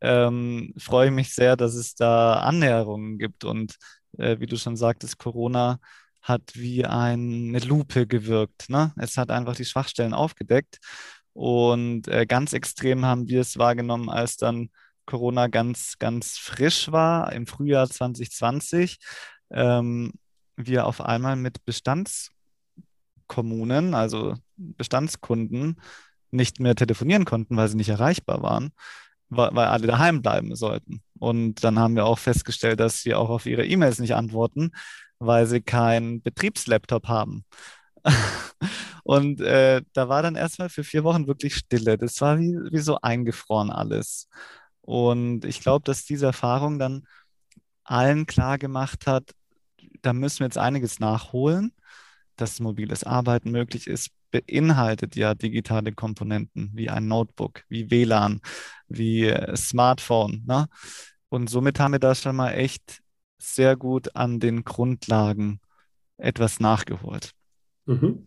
Ähm, 0.04 0.72
freue 0.76 1.08
ich 1.08 1.14
mich 1.14 1.34
sehr, 1.34 1.56
dass 1.56 1.74
es 1.74 1.94
da 1.94 2.40
Annäherungen 2.40 3.18
gibt. 3.18 3.44
Und 3.44 3.76
äh, 4.18 4.38
wie 4.38 4.46
du 4.46 4.56
schon 4.56 4.76
sagtest, 4.76 5.18
Corona 5.18 5.78
hat 6.22 6.42
wie 6.54 6.84
eine 6.84 7.58
Lupe 7.60 8.06
gewirkt. 8.06 8.68
Ne? 8.68 8.92
Es 8.96 9.16
hat 9.16 9.30
einfach 9.30 9.56
die 9.56 9.64
Schwachstellen 9.64 10.14
aufgedeckt. 10.14 10.78
Und 11.32 12.08
äh, 12.08 12.26
ganz 12.26 12.52
extrem 12.52 13.04
haben 13.06 13.28
wir 13.28 13.40
es 13.40 13.58
wahrgenommen, 13.58 14.10
als 14.10 14.36
dann 14.36 14.70
Corona 15.06 15.48
ganz, 15.48 15.94
ganz 15.98 16.38
frisch 16.38 16.92
war, 16.92 17.32
im 17.32 17.46
Frühjahr 17.46 17.88
2020. 17.88 18.98
Ähm, 19.50 20.12
wir 20.56 20.86
auf 20.86 21.00
einmal 21.00 21.36
mit 21.36 21.64
Bestandskommunen, 21.64 23.94
also 23.94 24.34
Bestandskunden, 24.56 25.80
nicht 26.30 26.60
mehr 26.60 26.74
telefonieren 26.74 27.24
konnten, 27.24 27.56
weil 27.56 27.68
sie 27.68 27.76
nicht 27.76 27.88
erreichbar 27.88 28.42
waren 28.42 28.72
weil 29.28 29.66
alle 29.66 29.86
daheim 29.86 30.22
bleiben 30.22 30.54
sollten. 30.54 31.02
Und 31.18 31.64
dann 31.64 31.78
haben 31.78 31.96
wir 31.96 32.06
auch 32.06 32.18
festgestellt, 32.18 32.80
dass 32.80 33.02
sie 33.02 33.14
auch 33.14 33.30
auf 33.30 33.46
ihre 33.46 33.66
E-Mails 33.66 33.98
nicht 33.98 34.14
antworten, 34.14 34.72
weil 35.18 35.46
sie 35.46 35.60
keinen 35.60 36.22
Betriebslaptop 36.22 37.08
haben. 37.08 37.44
und 39.04 39.40
äh, 39.40 39.82
da 39.92 40.08
war 40.08 40.22
dann 40.22 40.36
erstmal 40.36 40.68
für 40.68 40.84
vier 40.84 41.04
Wochen 41.04 41.26
wirklich 41.26 41.54
Stille. 41.56 41.96
Das 41.96 42.20
war 42.20 42.38
wie, 42.38 42.56
wie 42.70 42.78
so 42.78 42.98
eingefroren 43.00 43.70
alles. 43.70 44.28
Und 44.82 45.44
ich 45.44 45.60
glaube, 45.60 45.84
dass 45.84 46.04
diese 46.04 46.26
Erfahrung 46.26 46.78
dann 46.78 47.06
allen 47.84 48.26
klar 48.26 48.58
gemacht 48.58 49.06
hat, 49.06 49.32
da 50.02 50.12
müssen 50.12 50.40
wir 50.40 50.46
jetzt 50.46 50.58
einiges 50.58 51.00
nachholen, 51.00 51.72
dass 52.36 52.60
mobiles 52.60 53.04
Arbeiten 53.04 53.50
möglich 53.50 53.86
ist, 53.86 54.10
beinhaltet 54.34 55.14
ja 55.14 55.34
digitale 55.36 55.92
Komponenten 55.92 56.72
wie 56.74 56.90
ein 56.90 57.06
Notebook, 57.06 57.62
wie 57.68 57.88
WLAN, 57.90 58.40
wie 58.88 59.26
äh, 59.26 59.56
Smartphone. 59.56 60.42
Ne? 60.44 60.66
Und 61.28 61.48
somit 61.48 61.78
haben 61.78 61.92
wir 61.92 62.00
da 62.00 62.16
schon 62.16 62.34
mal 62.34 62.50
echt 62.50 63.00
sehr 63.38 63.76
gut 63.76 64.16
an 64.16 64.40
den 64.40 64.64
Grundlagen 64.64 65.60
etwas 66.16 66.58
nachgeholt. 66.58 67.30
Mhm. 67.86 68.24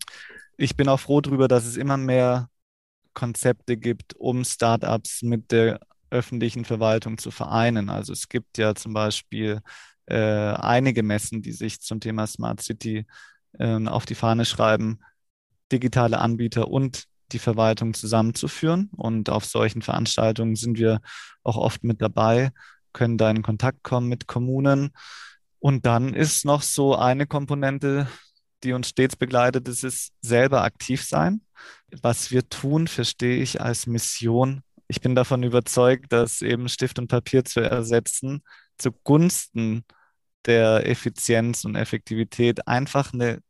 Ich 0.55 0.77
bin 0.77 0.87
auch 0.87 0.99
froh 0.99 1.19
darüber, 1.19 1.49
dass 1.49 1.65
es 1.65 1.75
immer 1.75 1.97
mehr 1.97 2.49
Konzepte 3.13 3.75
gibt, 3.75 4.15
um 4.15 4.45
Startups 4.45 5.23
mit 5.23 5.51
der 5.51 5.81
öffentlichen 6.09 6.63
Verwaltung 6.63 7.17
zu 7.17 7.31
vereinen. 7.31 7.89
Also 7.89 8.13
es 8.13 8.29
gibt 8.29 8.57
ja 8.57 8.75
zum 8.75 8.93
Beispiel 8.93 9.59
äh, 10.05 10.15
einige 10.15 11.03
Messen, 11.03 11.41
die 11.41 11.51
sich 11.51 11.81
zum 11.81 11.99
Thema 11.99 12.27
Smart 12.27 12.61
City 12.61 13.05
äh, 13.59 13.85
auf 13.87 14.05
die 14.05 14.15
Fahne 14.15 14.45
schreiben, 14.45 14.99
digitale 15.71 16.19
Anbieter 16.19 16.67
und 16.67 17.05
die 17.31 17.39
Verwaltung 17.39 17.93
zusammenzuführen. 17.93 18.89
Und 18.95 19.29
auf 19.29 19.45
solchen 19.45 19.81
Veranstaltungen 19.81 20.55
sind 20.55 20.77
wir 20.77 21.01
auch 21.43 21.57
oft 21.57 21.83
mit 21.83 22.01
dabei, 22.01 22.51
können 22.93 23.17
da 23.17 23.29
in 23.29 23.43
Kontakt 23.43 23.83
kommen 23.83 24.07
mit 24.07 24.27
Kommunen. 24.27 24.91
Und 25.59 25.85
dann 25.85 26.13
ist 26.13 26.45
noch 26.45 26.61
so 26.61 26.95
eine 26.95 27.27
Komponente, 27.27 28.07
die 28.63 28.73
uns 28.73 28.89
stets 28.89 29.15
begleitet, 29.15 29.67
das 29.67 29.83
ist 29.83 30.13
selber 30.21 30.63
aktiv 30.63 31.03
sein. 31.03 31.41
Was 32.01 32.31
wir 32.31 32.47
tun, 32.49 32.87
verstehe 32.87 33.41
ich 33.41 33.61
als 33.61 33.87
Mission. 33.87 34.61
Ich 34.87 35.01
bin 35.01 35.15
davon 35.15 35.43
überzeugt, 35.43 36.11
dass 36.11 36.41
eben 36.41 36.69
Stift 36.69 36.97
und 36.97 37.07
Papier 37.07 37.43
zu 37.43 37.59
ersetzen 37.59 38.41
zugunsten 38.77 39.83
der 40.45 40.87
Effizienz 40.87 41.65
und 41.65 41.75
Effektivität 41.75 42.67
einfach 42.67 43.13
eine 43.13 43.41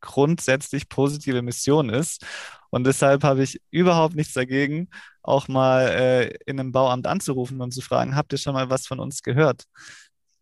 grundsätzlich 0.00 0.88
positive 0.88 1.42
Mission 1.42 1.90
ist. 1.90 2.24
Und 2.70 2.86
deshalb 2.86 3.24
habe 3.24 3.42
ich 3.42 3.60
überhaupt 3.70 4.14
nichts 4.14 4.34
dagegen, 4.34 4.88
auch 5.22 5.48
mal 5.48 5.88
äh, 5.88 6.34
in 6.46 6.60
einem 6.60 6.72
Bauamt 6.72 7.06
anzurufen 7.06 7.60
und 7.60 7.72
zu 7.72 7.80
fragen, 7.80 8.16
habt 8.16 8.32
ihr 8.32 8.38
schon 8.38 8.54
mal 8.54 8.70
was 8.70 8.86
von 8.86 9.00
uns 9.00 9.22
gehört? 9.22 9.64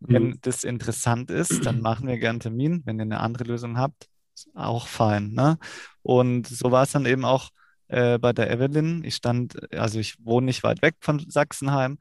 Wenn 0.01 0.29
mhm. 0.29 0.39
das 0.43 0.65
interessant 0.65 1.31
ist, 1.31 1.65
dann 1.65 1.81
machen 1.81 2.07
wir 2.07 2.19
gerne 2.19 2.31
einen 2.31 2.41
Termin. 2.41 2.83
Wenn 2.85 2.99
ihr 2.99 3.03
eine 3.03 3.21
andere 3.21 3.45
Lösung 3.45 3.79
habt, 3.79 4.09
auch 4.55 4.87
fein. 4.87 5.33
Ne? 5.33 5.59
Und 6.03 6.47
so 6.47 6.71
war 6.71 6.83
es 6.83 6.93
dann 6.93 7.07
eben 7.07 7.25
auch 7.25 7.51
äh, 7.89 8.19
bei 8.19 8.33
der 8.33 8.51
Evelyn. 8.51 9.05
Ich 9.05 9.17
stand, 9.17 9.73
also 9.73 9.99
ich 9.99 10.17
wohne 10.25 10.47
nicht 10.47 10.63
weit 10.63 10.83
weg 10.83 10.97
von 11.01 11.25
Sachsenheim. 11.29 11.99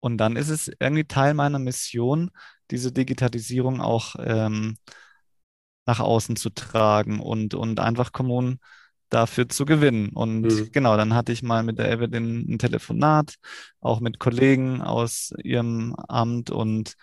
Und 0.00 0.18
dann 0.18 0.36
ist 0.36 0.50
es 0.50 0.70
irgendwie 0.80 1.04
Teil 1.04 1.34
meiner 1.34 1.58
Mission, 1.58 2.30
diese 2.70 2.92
Digitalisierung 2.92 3.80
auch 3.80 4.16
ähm, 4.18 4.76
nach 5.86 6.00
außen 6.00 6.36
zu 6.36 6.50
tragen 6.50 7.20
und, 7.20 7.54
und 7.54 7.80
einfach 7.80 8.12
Kommunen 8.12 8.58
dafür 9.10 9.48
zu 9.48 9.64
gewinnen. 9.64 10.10
Und 10.10 10.42
mhm. 10.42 10.68
genau, 10.72 10.96
dann 10.96 11.14
hatte 11.14 11.32
ich 11.32 11.42
mal 11.42 11.62
mit 11.62 11.78
der 11.78 11.90
Evelyn 11.90 12.46
ein 12.48 12.58
Telefonat, 12.58 13.34
auch 13.80 14.00
mit 14.00 14.18
Kollegen 14.18 14.82
aus 14.82 15.32
ihrem 15.42 15.94
Amt. 15.94 16.50
Und 16.50 16.94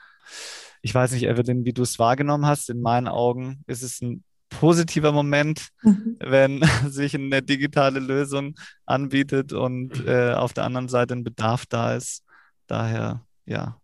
ich 0.81 0.93
weiß 0.93 1.11
nicht, 1.13 1.23
Evelyn, 1.23 1.63
wie 1.65 1.73
du 1.73 1.83
es 1.83 1.99
wahrgenommen 1.99 2.45
hast. 2.45 2.69
In 2.69 2.81
meinen 2.81 3.07
Augen 3.07 3.63
ist 3.67 3.83
es 3.83 4.01
ein 4.01 4.23
positiver 4.49 5.11
Moment, 5.11 5.69
mhm. 5.81 6.17
wenn 6.19 6.61
sich 6.89 7.15
eine 7.15 7.41
digitale 7.41 7.99
Lösung 7.99 8.55
anbietet 8.85 9.53
und 9.53 10.05
äh, 10.05 10.33
auf 10.33 10.53
der 10.53 10.65
anderen 10.65 10.89
Seite 10.89 11.15
ein 11.15 11.23
Bedarf 11.23 11.65
da 11.65 11.95
ist. 11.95 12.23
Daher, 12.67 13.25
ja. 13.45 13.79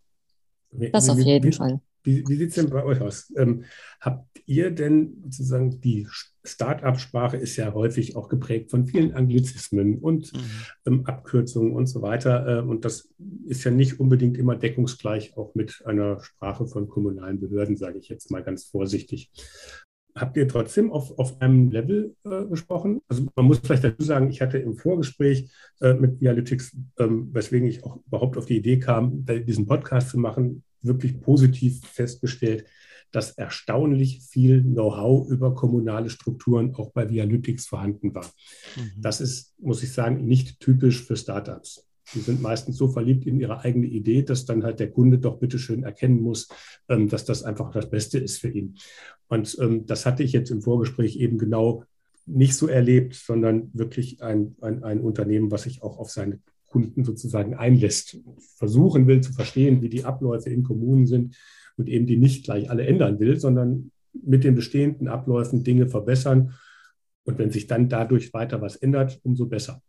Das 0.72 1.10
auf 1.10 1.18
jeden 1.18 1.54
Fall. 1.54 1.80
Wie, 2.08 2.24
wie 2.26 2.36
sieht 2.36 2.50
es 2.50 2.56
denn 2.56 2.70
bei 2.70 2.86
euch 2.86 3.02
aus? 3.02 3.34
Ähm, 3.36 3.66
habt 4.00 4.42
ihr 4.46 4.72
denn 4.72 5.18
sozusagen 5.26 5.82
die 5.82 6.08
Start-up-Sprache 6.46 7.36
ist 7.36 7.58
ja 7.58 7.74
häufig 7.74 8.16
auch 8.16 8.30
geprägt 8.30 8.72
von 8.72 8.88
vielen 8.88 9.14
Anglizismen 9.14 10.00
und 10.00 10.32
mhm. 10.32 10.40
ähm, 10.86 11.06
Abkürzungen 11.06 11.74
und 11.74 11.88
so 11.88 12.02
weiter. 12.02 12.48
Äh, 12.48 12.62
und 12.62 12.86
das 12.86 13.10
ist 13.46 13.66
ja 13.66 13.72
nicht 13.72 14.00
unbedingt 14.00 14.38
immer 14.38 14.56
deckungsgleich 14.56 15.36
auch 15.36 15.54
mit 15.54 15.84
einer 15.86 16.22
Sprache 16.22 16.66
von 16.66 16.88
kommunalen 16.88 17.42
Behörden, 17.42 17.76
sage 17.76 18.00
ich 18.00 18.08
jetzt 18.08 18.32
mal 18.32 18.42
ganz 18.42 18.64
vorsichtig. 18.64 19.30
Habt 20.16 20.38
ihr 20.38 20.48
trotzdem 20.48 20.94
auf, 20.94 21.20
auf 21.20 21.42
einem 21.42 21.72
Level 21.72 22.16
äh, 22.24 22.46
gesprochen? 22.46 23.02
Also 23.10 23.26
man 23.36 23.46
muss 23.46 23.60
vielleicht 23.60 23.84
dazu 23.84 24.04
sagen, 24.04 24.30
ich 24.30 24.42
hatte 24.42 24.60
im 24.60 24.78
Vorgespräch 24.78 25.52
äh, 25.82 25.94
mit 25.94 26.22
Dialytics, 26.22 26.74
ähm, 27.00 27.28
weswegen 27.34 27.68
ich 27.68 27.84
auch 27.84 28.00
überhaupt 28.08 28.38
auf 28.38 28.46
die 28.46 28.56
Idee 28.56 28.80
kam, 28.80 29.26
diesen 29.26 29.68
Podcast 29.68 30.10
zu 30.12 30.18
machen, 30.18 30.64
wirklich 30.82 31.20
positiv 31.22 31.82
festgestellt, 31.86 32.66
dass 33.12 33.32
erstaunlich 33.32 34.22
viel 34.22 34.62
Know-how 34.62 35.30
über 35.30 35.56
kommunale 35.56 36.10
Strukturen 36.10 36.76
auch 36.76 36.92
bei 36.92 37.10
Vialytics 37.10 37.66
vorhanden 37.66 38.14
war. 38.14 38.26
Mhm. 38.76 39.02
Das 39.02 39.22
ist, 39.22 39.54
muss 39.60 39.84
ich 39.84 39.94
sagen, 39.94 40.26
nicht 40.26 40.60
typisch 40.60 41.04
für 41.04 41.16
Startups. 41.16 41.86
Die 42.14 42.20
sind 42.20 42.42
meistens 42.42 42.78
so 42.78 42.88
verliebt 42.88 43.26
in 43.26 43.40
ihre 43.40 43.62
eigene 43.62 43.88
Idee, 43.88 44.24
dass 44.24 44.46
dann 44.46 44.64
halt 44.64 44.80
der 44.80 44.92
Kunde 44.92 45.20
doch 45.20 45.40
bitteschön 45.40 45.84
erkennen 45.84 46.22
muss, 46.22 46.48
ähm, 46.88 47.10
dass 47.10 47.26
das 47.26 47.44
einfach 47.44 47.72
das 47.72 47.90
Beste 47.90 48.18
ist 48.18 48.40
für 48.40 48.50
ihn. 48.50 48.76
Und 49.28 49.58
ähm, 49.60 49.86
das 49.86 50.06
hatte 50.06 50.24
ich 50.24 50.32
jetzt 50.32 50.52
im 50.52 50.62
Vorgespräch 50.62 51.18
eben 51.18 51.38
genau 51.38 51.84
nicht 52.26 52.56
so 52.56 52.68
erlebt, 52.68 53.16
sondern 53.16 53.72
wirklich 53.74 54.22
ein, 54.22 54.56
ein, 54.62 54.84
ein 54.84 55.02
Unternehmen, 55.02 55.52
was 55.52 55.64
sich 55.64 55.82
auch 55.82 55.98
auf 55.98 56.12
seine 56.12 56.40
Kunden 56.68 57.04
sozusagen 57.04 57.56
einlässt, 57.56 58.18
versuchen 58.58 59.08
will 59.08 59.22
zu 59.22 59.34
verstehen, 59.34 59.82
wie 59.82 59.90
die 59.90 60.04
Abläufe 60.04 60.50
in 60.50 60.64
Kommunen 60.64 61.08
sind 61.08 61.36
und 61.78 61.88
eben 61.88 62.06
die 62.06 62.18
nicht 62.18 62.46
gleich 62.46 62.70
alle 62.70 62.86
ändern 62.86 63.20
will, 63.20 63.40
sondern 63.40 63.92
mit 64.14 64.44
den 64.44 64.56
bestehenden 64.56 65.08
Abläufen 65.08 65.64
Dinge 65.64 65.88
verbessern. 65.88 66.54
Und 67.24 67.38
wenn 67.38 67.52
sich 67.52 67.68
dann 67.68 67.90
dadurch 67.90 68.34
weiter 68.34 68.62
was 68.62 68.76
ändert, 68.76 69.20
umso 69.24 69.48
besser. 69.48 69.82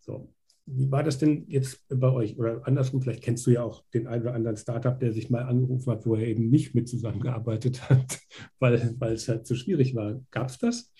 So. 0.00 0.32
Wie 0.66 0.90
war 0.90 1.02
das 1.02 1.18
denn 1.18 1.44
jetzt 1.48 1.84
bei 1.88 2.10
euch? 2.10 2.38
Oder 2.38 2.66
andersrum, 2.66 3.02
vielleicht 3.02 3.22
kennst 3.22 3.46
du 3.46 3.50
ja 3.50 3.62
auch 3.62 3.84
den 3.92 4.06
einen 4.06 4.22
oder 4.22 4.34
anderen 4.34 4.56
Startup, 4.56 4.98
der 4.98 5.12
sich 5.12 5.28
mal 5.28 5.42
angerufen 5.42 5.90
hat, 5.90 6.06
wo 6.06 6.14
er 6.14 6.26
eben 6.26 6.48
nicht 6.48 6.74
mit 6.74 6.88
zusammengearbeitet 6.88 7.90
hat, 7.90 8.18
weil, 8.58 8.94
weil 8.98 9.12
es 9.12 9.28
halt 9.28 9.46
zu 9.46 9.56
schwierig 9.56 9.94
war. 9.94 10.20
Gab 10.30 10.48
es 10.48 10.58
das? 10.58 10.92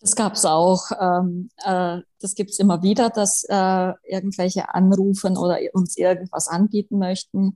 Das 0.00 0.16
gab 0.16 0.32
es 0.32 0.44
auch. 0.46 0.90
Ähm, 0.98 1.50
äh, 1.64 1.98
das 2.20 2.34
gibt 2.34 2.50
es 2.50 2.58
immer 2.58 2.82
wieder, 2.82 3.10
dass 3.10 3.44
äh, 3.44 3.92
irgendwelche 4.04 4.74
anrufen 4.74 5.36
oder 5.36 5.58
uns 5.74 5.96
irgendwas 5.96 6.48
anbieten 6.48 6.98
möchten. 6.98 7.54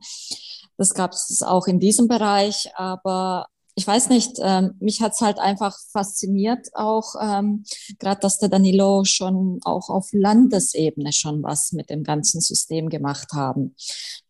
Das 0.76 0.92
gab 0.94 1.12
es 1.12 1.42
auch 1.42 1.66
in 1.66 1.80
diesem 1.80 2.08
Bereich, 2.08 2.70
aber 2.76 3.46
ich 3.76 3.86
weiß 3.86 4.08
nicht, 4.08 4.38
ähm, 4.40 4.74
mich 4.78 5.02
hat's 5.02 5.20
halt 5.20 5.38
einfach 5.38 5.76
fasziniert, 5.90 6.68
auch 6.74 7.14
ähm, 7.20 7.64
gerade, 7.98 8.20
dass 8.20 8.38
der 8.38 8.48
Danilo 8.48 9.02
schon 9.04 9.58
auch 9.64 9.88
auf 9.88 10.10
Landesebene 10.12 11.12
schon 11.12 11.42
was 11.42 11.72
mit 11.72 11.90
dem 11.90 12.04
ganzen 12.04 12.40
System 12.40 12.88
gemacht 12.88 13.32
haben. 13.32 13.74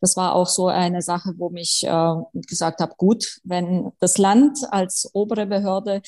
Das 0.00 0.16
war 0.16 0.35
auch 0.35 0.48
so 0.48 0.68
eine 0.68 1.02
Sache, 1.02 1.35
wo 1.37 1.50
mich 1.50 1.83
äh, 1.85 2.14
gesagt 2.48 2.80
habe, 2.80 2.94
gut, 2.96 3.40
wenn 3.44 3.92
das 4.00 4.16
Land 4.16 4.61
als 4.70 5.11
obere 5.12 5.46
Behörde 5.46 6.00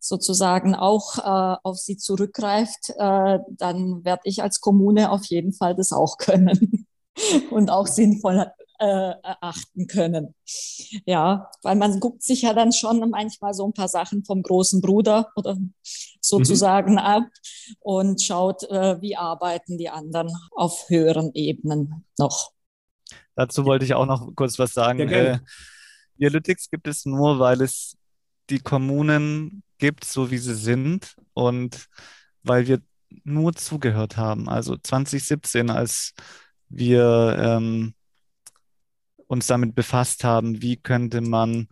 sozusagen 0.00 0.74
auch 0.74 1.18
äh, 1.18 1.58
auf 1.62 1.78
sie 1.78 1.96
zurückgreift, 1.96 2.90
äh, 2.96 3.38
dann 3.50 4.04
werde 4.04 4.22
ich 4.24 4.42
als 4.42 4.60
Kommune 4.60 5.12
auf 5.12 5.24
jeden 5.26 5.52
Fall 5.52 5.76
das 5.76 5.92
auch 5.92 6.16
können 6.18 6.86
und 7.50 7.70
auch 7.70 7.86
sinnvoll 7.86 8.50
äh, 8.80 9.14
erachten 9.22 9.86
können. 9.86 10.34
Ja, 11.04 11.50
weil 11.62 11.76
man 11.76 12.00
guckt 12.00 12.22
sich 12.22 12.42
ja 12.42 12.54
dann 12.54 12.72
schon 12.72 13.10
manchmal 13.10 13.52
so 13.52 13.66
ein 13.66 13.74
paar 13.74 13.88
Sachen 13.88 14.24
vom 14.24 14.42
großen 14.42 14.80
Bruder 14.80 15.30
oder 15.36 15.58
sozusagen 16.20 16.92
mhm. 16.92 16.98
ab 16.98 17.24
und 17.80 18.22
schaut, 18.22 18.62
äh, 18.64 19.00
wie 19.02 19.16
arbeiten 19.16 19.76
die 19.76 19.90
anderen 19.90 20.32
auf 20.52 20.88
höheren 20.88 21.30
Ebenen 21.34 22.06
noch. 22.18 22.52
Dazu 23.34 23.64
wollte 23.66 23.84
ich 23.84 23.94
auch 23.94 24.06
noch 24.06 24.34
kurz 24.34 24.58
was 24.58 24.72
sagen. 24.72 25.08
Ja, 25.08 25.16
äh, 25.16 25.38
Dialytics 26.18 26.70
gibt 26.70 26.88
es 26.88 27.04
nur, 27.04 27.38
weil 27.38 27.60
es 27.60 27.96
die 28.48 28.60
Kommunen 28.60 29.62
gibt, 29.78 30.04
so 30.04 30.30
wie 30.30 30.38
sie 30.38 30.54
sind 30.54 31.16
und 31.34 31.86
weil 32.42 32.66
wir 32.66 32.80
nur 33.24 33.54
zugehört 33.54 34.16
haben. 34.16 34.48
Also 34.48 34.76
2017, 34.76 35.68
als 35.70 36.14
wir 36.68 37.36
ähm, 37.38 37.94
uns 39.30 39.46
damit 39.46 39.76
befasst 39.76 40.24
haben, 40.24 40.60
wie 40.60 40.76
könnte 40.76 41.20
man 41.20 41.68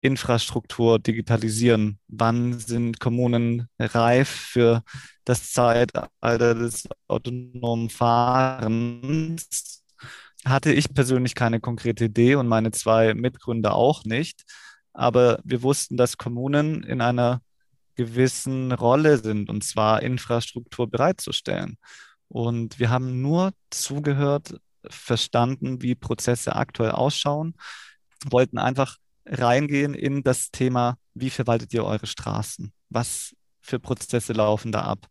Infrastruktur 0.00 0.98
digitalisieren? 0.98 1.98
Wann 2.08 2.58
sind 2.58 3.00
Kommunen 3.00 3.68
reif 3.78 4.30
für 4.30 4.82
das 5.24 5.52
Zeitalter 5.52 6.54
des 6.54 6.88
autonomen 7.06 7.90
Fahrens? 7.90 9.84
Hatte 10.46 10.72
ich 10.72 10.92
persönlich 10.94 11.34
keine 11.34 11.60
konkrete 11.60 12.06
Idee 12.06 12.36
und 12.36 12.48
meine 12.48 12.70
zwei 12.70 13.12
Mitgründer 13.12 13.74
auch 13.74 14.04
nicht. 14.04 14.44
Aber 14.94 15.40
wir 15.44 15.62
wussten, 15.62 15.98
dass 15.98 16.16
Kommunen 16.16 16.82
in 16.82 17.02
einer 17.02 17.42
gewissen 17.94 18.72
Rolle 18.72 19.18
sind, 19.18 19.50
und 19.50 19.64
zwar 19.64 20.02
Infrastruktur 20.02 20.90
bereitzustellen. 20.90 21.76
Und 22.28 22.78
wir 22.78 22.88
haben 22.88 23.20
nur 23.20 23.52
zugehört, 23.70 24.58
verstanden, 24.90 25.82
wie 25.82 25.94
Prozesse 25.94 26.56
aktuell 26.56 26.92
ausschauen, 26.92 27.54
wollten 28.26 28.58
einfach 28.58 28.96
reingehen 29.26 29.94
in 29.94 30.22
das 30.22 30.50
Thema, 30.50 30.96
wie 31.14 31.30
verwaltet 31.30 31.72
ihr 31.74 31.84
eure 31.84 32.06
Straßen? 32.06 32.72
Was 32.90 33.34
für 33.60 33.78
Prozesse 33.78 34.32
laufen 34.32 34.72
da 34.72 34.82
ab? 34.82 35.06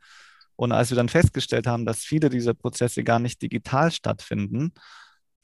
Und 0.56 0.72
als 0.72 0.92
wir 0.92 0.96
dann 0.96 1.10
festgestellt 1.10 1.66
haben, 1.68 1.86
dass 1.86 2.00
viele 2.00 2.30
dieser 2.30 2.54
Prozesse 2.54 3.04
gar 3.04 3.20
nicht 3.20 3.42
digital 3.42 3.92
stattfinden, 3.92 4.74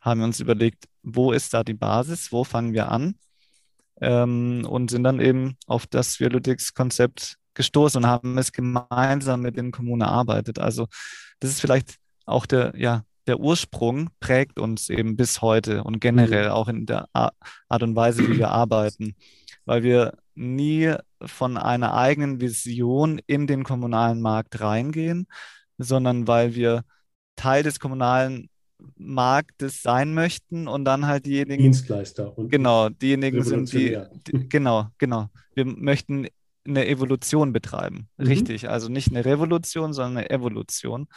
haben 0.01 0.19
wir 0.19 0.25
uns 0.25 0.39
überlegt, 0.39 0.85
wo 1.01 1.31
ist 1.31 1.53
da 1.53 1.63
die 1.63 1.73
Basis, 1.73 2.31
wo 2.31 2.43
fangen 2.43 2.73
wir 2.73 2.91
an? 2.91 3.15
ähm, 4.01 4.65
und 4.67 4.91
sind 4.91 5.03
dann 5.03 5.19
eben 5.19 5.57
auf 5.67 5.87
das 5.87 6.19
Vialytics-Konzept 6.19 7.35
gestoßen 7.53 8.03
und 8.03 8.09
haben 8.09 8.37
es 8.37 8.51
gemeinsam 8.51 9.41
mit 9.41 9.57
den 9.57 9.71
Kommunen 9.71 10.01
erarbeitet. 10.01 10.59
Also 10.59 10.87
das 11.39 11.51
ist 11.51 11.61
vielleicht 11.61 11.95
auch 12.25 12.45
der, 12.45 12.73
ja, 12.77 13.03
der 13.29 13.39
Ursprung 13.39 14.09
prägt 14.19 14.59
uns 14.59 14.89
eben 14.89 15.15
bis 15.15 15.43
heute 15.43 15.83
und 15.83 16.01
generell 16.01 16.47
mhm. 16.47 16.51
auch 16.51 16.67
in 16.67 16.85
der 16.87 17.07
Art 17.13 17.83
und 17.83 17.95
Weise, 17.95 18.27
wie 18.27 18.39
wir 18.39 18.49
arbeiten, 18.49 19.15
weil 19.65 19.83
wir 19.83 20.17
nie 20.33 20.95
von 21.21 21.57
einer 21.57 21.93
eigenen 21.93 22.41
Vision 22.41 23.21
in 23.27 23.45
den 23.45 23.63
kommunalen 23.63 24.19
Markt 24.19 24.61
reingehen, 24.61 25.27
sondern 25.77 26.27
weil 26.27 26.55
wir 26.55 26.83
Teil 27.35 27.61
des 27.61 27.79
kommunalen 27.79 28.49
Marktes 28.97 29.83
sein 29.83 30.13
möchten 30.15 30.67
und 30.67 30.85
dann 30.85 31.05
halt 31.05 31.27
diejenigen 31.27 31.61
Dienstleister 31.63 32.35
und 32.35 32.49
genau 32.49 32.89
diejenigen 32.89 33.43
sind 33.43 33.71
die, 33.73 33.99
die, 34.25 34.49
genau 34.49 34.87
genau. 34.97 35.29
Wir 35.53 35.65
möchten 35.65 36.27
eine 36.65 36.87
Evolution 36.87 37.53
betreiben. 37.53 38.07
Mhm. 38.17 38.25
richtig. 38.25 38.69
Also 38.69 38.89
nicht 38.89 39.09
eine 39.09 39.23
Revolution 39.23 39.93
sondern 39.93 40.17
eine 40.17 40.29
Evolution 40.31 41.07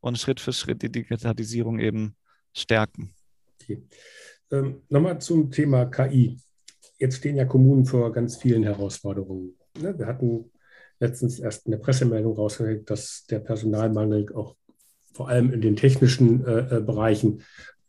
und 0.00 0.18
Schritt 0.18 0.40
für 0.40 0.52
Schritt 0.52 0.82
die 0.82 0.90
Digitalisierung 0.90 1.78
eben 1.78 2.16
stärken. 2.52 3.14
Okay. 3.60 3.82
Ähm, 4.50 4.82
Nochmal 4.88 5.20
zum 5.20 5.50
Thema 5.50 5.86
KI. 5.86 6.38
Jetzt 6.98 7.16
stehen 7.16 7.36
ja 7.36 7.44
Kommunen 7.44 7.84
vor 7.84 8.12
ganz 8.12 8.36
vielen 8.36 8.62
Herausforderungen. 8.62 9.56
Ne? 9.78 9.98
Wir 9.98 10.06
hatten 10.06 10.50
letztens 11.00 11.38
erst 11.38 11.66
eine 11.66 11.78
Pressemeldung 11.78 12.34
rausgekriegt, 12.34 12.88
dass 12.88 13.24
der 13.28 13.40
Personalmangel 13.40 14.32
auch 14.34 14.56
vor 15.12 15.28
allem 15.28 15.52
in 15.52 15.60
den 15.60 15.76
technischen 15.76 16.44
äh, 16.46 16.76
äh 16.76 16.80
Bereichen 16.80 17.42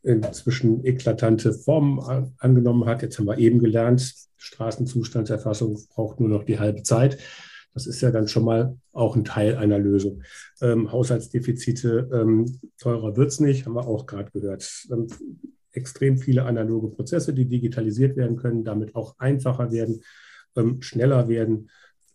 inzwischen 0.03 0.85
eklatante 0.85 1.53
Formen 1.53 2.33
angenommen 2.37 2.85
hat. 2.85 3.01
Jetzt 3.01 3.19
haben 3.19 3.25
wir 3.25 3.37
eben 3.37 3.59
gelernt, 3.59 4.13
Straßenzustandserfassung 4.37 5.77
braucht 5.89 6.19
nur 6.19 6.29
noch 6.29 6.43
die 6.43 6.59
halbe 6.59 6.83
Zeit. 6.83 7.17
Das 7.77 7.85
ist 7.85 8.01
ja 8.01 8.09
dann 8.09 8.27
schon 8.27 8.43
mal 8.43 8.75
auch 8.91 9.15
ein 9.15 9.23
Teil 9.23 9.55
einer 9.55 9.77
Lösung. 9.77 10.23
Ähm, 10.61 10.91
Haushaltsdefizite, 10.91 12.09
ähm, 12.11 12.59
teurer 12.79 13.15
wird 13.15 13.27
es 13.27 13.39
nicht, 13.39 13.67
haben 13.67 13.75
wir 13.75 13.85
auch 13.85 14.07
gerade 14.07 14.31
gehört. 14.31 14.87
Ähm, 14.89 15.05
extrem 15.73 16.17
viele 16.17 16.45
analoge 16.45 16.89
Prozesse, 16.89 17.35
die 17.35 17.45
digitalisiert 17.45 18.17
werden 18.17 18.35
können, 18.35 18.63
damit 18.63 18.95
auch 18.95 19.13
einfacher 19.19 19.71
werden, 19.71 20.01
ähm, 20.55 20.81
schneller 20.81 21.29
werden. 21.29 21.69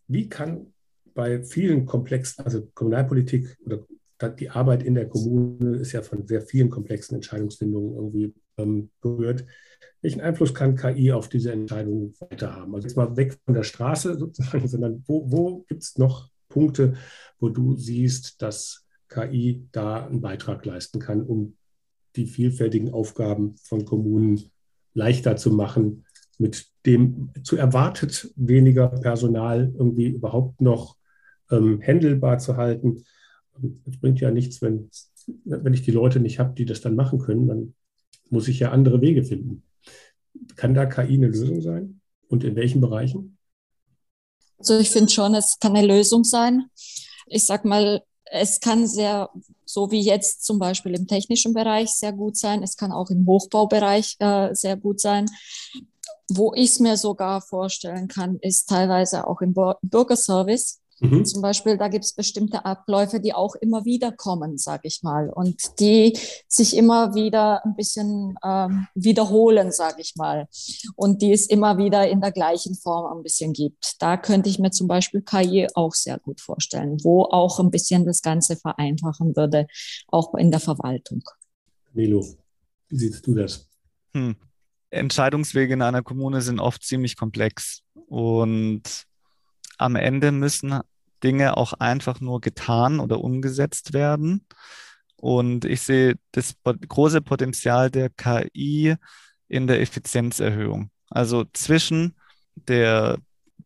Wie 0.08 0.28
kann 0.28 0.72
bei 1.14 1.44
vielen 1.44 1.86
komplexen, 1.86 2.44
also 2.44 2.66
Kommunalpolitik 2.74 3.56
oder 3.64 3.86
die 4.40 4.50
Arbeit 4.50 4.82
in 4.82 4.96
der 4.96 5.08
Kommune 5.08 5.76
ist 5.76 5.92
ja 5.92 6.02
von 6.02 6.26
sehr 6.26 6.42
vielen 6.42 6.70
komplexen 6.70 7.14
Entscheidungsfindungen 7.14 7.94
irgendwie 7.94 8.34
ähm, 8.56 8.90
berührt. 9.00 9.46
Welchen 10.02 10.20
Einfluss 10.20 10.52
kann 10.52 10.76
KI 10.76 11.12
auf 11.12 11.28
diese 11.28 11.52
Entscheidungen 11.52 12.14
weiter 12.18 12.54
haben? 12.54 12.74
Also 12.74 12.88
jetzt 12.88 12.96
mal 12.96 13.16
weg 13.16 13.38
von 13.44 13.54
der 13.54 13.62
Straße 13.62 14.18
sozusagen, 14.18 14.66
sondern 14.68 15.04
wo, 15.06 15.30
wo 15.30 15.64
gibt 15.68 15.82
es 15.84 15.96
noch 15.96 16.28
Punkte, 16.48 16.94
wo 17.38 17.48
du 17.48 17.76
siehst, 17.76 18.42
dass 18.42 18.84
KI 19.08 19.68
da 19.72 20.06
einen 20.06 20.20
Beitrag 20.20 20.66
leisten 20.66 20.98
kann, 20.98 21.22
um 21.22 21.56
die 22.16 22.26
vielfältigen 22.26 22.92
Aufgaben 22.92 23.56
von 23.62 23.84
Kommunen 23.84 24.50
leichter 24.92 25.36
zu 25.36 25.52
machen, 25.52 26.04
mit 26.38 26.66
dem 26.84 27.30
zu 27.42 27.56
erwartet 27.56 28.32
weniger 28.36 28.88
Personal 28.88 29.72
irgendwie 29.74 30.08
überhaupt 30.08 30.60
noch 30.60 30.96
ähm, 31.50 31.80
handelbar 31.80 32.38
zu 32.38 32.56
halten. 32.56 33.04
Es 33.86 34.00
bringt 34.00 34.20
ja 34.20 34.30
nichts, 34.30 34.60
wenn, 34.60 34.90
wenn 35.44 35.74
ich 35.74 35.82
die 35.82 35.90
Leute 35.90 36.20
nicht 36.20 36.38
habe, 36.38 36.54
die 36.54 36.64
das 36.64 36.80
dann 36.80 36.96
machen 36.96 37.18
können, 37.18 37.46
dann 37.46 37.74
muss 38.30 38.48
ich 38.48 38.58
ja 38.58 38.72
andere 38.72 39.00
Wege 39.00 39.24
finden. 39.24 39.62
Kann 40.56 40.74
da 40.74 40.86
KI 40.86 41.14
eine 41.14 41.28
Lösung 41.28 41.60
sein? 41.60 42.00
Und 42.28 42.44
in 42.44 42.56
welchen 42.56 42.80
Bereichen? 42.80 43.36
Also 44.58 44.78
ich 44.78 44.90
finde 44.90 45.10
schon, 45.10 45.34
es 45.34 45.58
kann 45.58 45.76
eine 45.76 45.86
Lösung 45.86 46.24
sein. 46.24 46.66
Ich 47.26 47.46
sag 47.46 47.64
mal, 47.64 48.02
es 48.24 48.60
kann 48.60 48.86
sehr, 48.86 49.28
so 49.64 49.90
wie 49.90 50.00
jetzt 50.00 50.44
zum 50.44 50.58
Beispiel 50.58 50.94
im 50.94 51.06
technischen 51.06 51.52
Bereich 51.52 51.90
sehr 51.90 52.12
gut 52.12 52.36
sein. 52.36 52.62
Es 52.62 52.76
kann 52.76 52.92
auch 52.92 53.10
im 53.10 53.26
Hochbaubereich 53.26 54.16
äh, 54.20 54.54
sehr 54.54 54.76
gut 54.76 55.00
sein. 55.00 55.26
Wo 56.30 56.54
ich 56.54 56.70
es 56.70 56.80
mir 56.80 56.96
sogar 56.96 57.42
vorstellen 57.42 58.08
kann, 58.08 58.38
ist 58.40 58.68
teilweise 58.68 59.26
auch 59.26 59.40
im 59.40 59.54
Bürgerservice. 59.82 60.81
Mhm. 61.02 61.24
Zum 61.24 61.42
Beispiel, 61.42 61.76
da 61.76 61.88
gibt 61.88 62.04
es 62.04 62.12
bestimmte 62.12 62.64
Abläufe, 62.64 63.18
die 63.18 63.34
auch 63.34 63.56
immer 63.56 63.84
wieder 63.84 64.12
kommen, 64.12 64.56
sage 64.56 64.86
ich 64.86 65.02
mal, 65.02 65.30
und 65.30 65.80
die 65.80 66.16
sich 66.46 66.76
immer 66.76 67.16
wieder 67.16 67.64
ein 67.64 67.74
bisschen 67.74 68.36
ähm, 68.44 68.86
wiederholen, 68.94 69.72
sage 69.72 70.00
ich 70.00 70.14
mal, 70.14 70.46
und 70.94 71.20
die 71.20 71.32
es 71.32 71.46
immer 71.46 71.76
wieder 71.76 72.08
in 72.08 72.20
der 72.20 72.30
gleichen 72.30 72.76
Form 72.76 73.16
ein 73.16 73.24
bisschen 73.24 73.52
gibt. 73.52 73.96
Da 74.00 74.16
könnte 74.16 74.48
ich 74.48 74.60
mir 74.60 74.70
zum 74.70 74.86
Beispiel 74.86 75.22
KI 75.22 75.66
auch 75.74 75.92
sehr 75.92 76.20
gut 76.20 76.40
vorstellen, 76.40 77.02
wo 77.02 77.24
auch 77.24 77.58
ein 77.58 77.72
bisschen 77.72 78.06
das 78.06 78.22
Ganze 78.22 78.54
vereinfachen 78.54 79.34
würde, 79.34 79.66
auch 80.06 80.32
in 80.34 80.52
der 80.52 80.60
Verwaltung. 80.60 81.24
Milo, 81.92 82.24
wie 82.88 82.96
siehst 82.96 83.26
du 83.26 83.34
das? 83.34 83.68
Hm. 84.14 84.36
Entscheidungswege 84.90 85.74
in 85.74 85.82
einer 85.82 86.02
Kommune 86.02 86.42
sind 86.42 86.60
oft 86.60 86.84
ziemlich 86.84 87.16
komplex 87.16 87.82
und 88.06 88.82
am 89.78 89.96
Ende 89.96 90.30
müssen 90.30 90.80
Dinge 91.22 91.56
auch 91.56 91.72
einfach 91.74 92.20
nur 92.20 92.40
getan 92.40 93.00
oder 93.00 93.20
umgesetzt 93.20 93.92
werden. 93.92 94.46
Und 95.16 95.64
ich 95.64 95.82
sehe 95.82 96.16
das 96.32 96.54
große 96.64 97.20
Potenzial 97.20 97.90
der 97.90 98.10
KI 98.10 98.96
in 99.48 99.66
der 99.66 99.80
Effizienzerhöhung. 99.80 100.90
Also 101.10 101.44
zwischen 101.52 102.16
der 102.56 103.18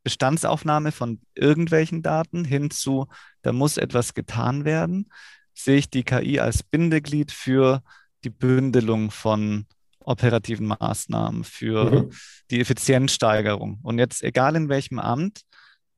Bestandsaufnahme 0.03 0.93
von 0.93 1.21
irgendwelchen 1.35 2.03
Daten 2.03 2.45
hin 2.45 2.71
zu, 2.71 3.07
da 3.43 3.53
muss 3.53 3.77
etwas 3.77 4.15
getan 4.15 4.65
werden, 4.65 5.11
sehe 5.55 5.79
ich 5.79 5.91
die 5.91 6.05
KI 6.05 6.39
als 6.41 6.63
Bindeglied 6.63 7.33
für 7.33 7.83
die 8.23 8.31
Bündelung 8.31 9.11
von 9.11 9.67
operativen 9.99 10.67
Maßnahmen, 10.69 11.45
für 11.45 12.05
mhm. 12.05 12.11
die 12.51 12.61
Effizienzsteigerung. 12.61 13.81
Und 13.83 13.99
jetzt, 13.99 14.23
egal 14.23 14.55
in 14.57 14.69
welchem 14.69 14.99
Amt, 14.99 15.41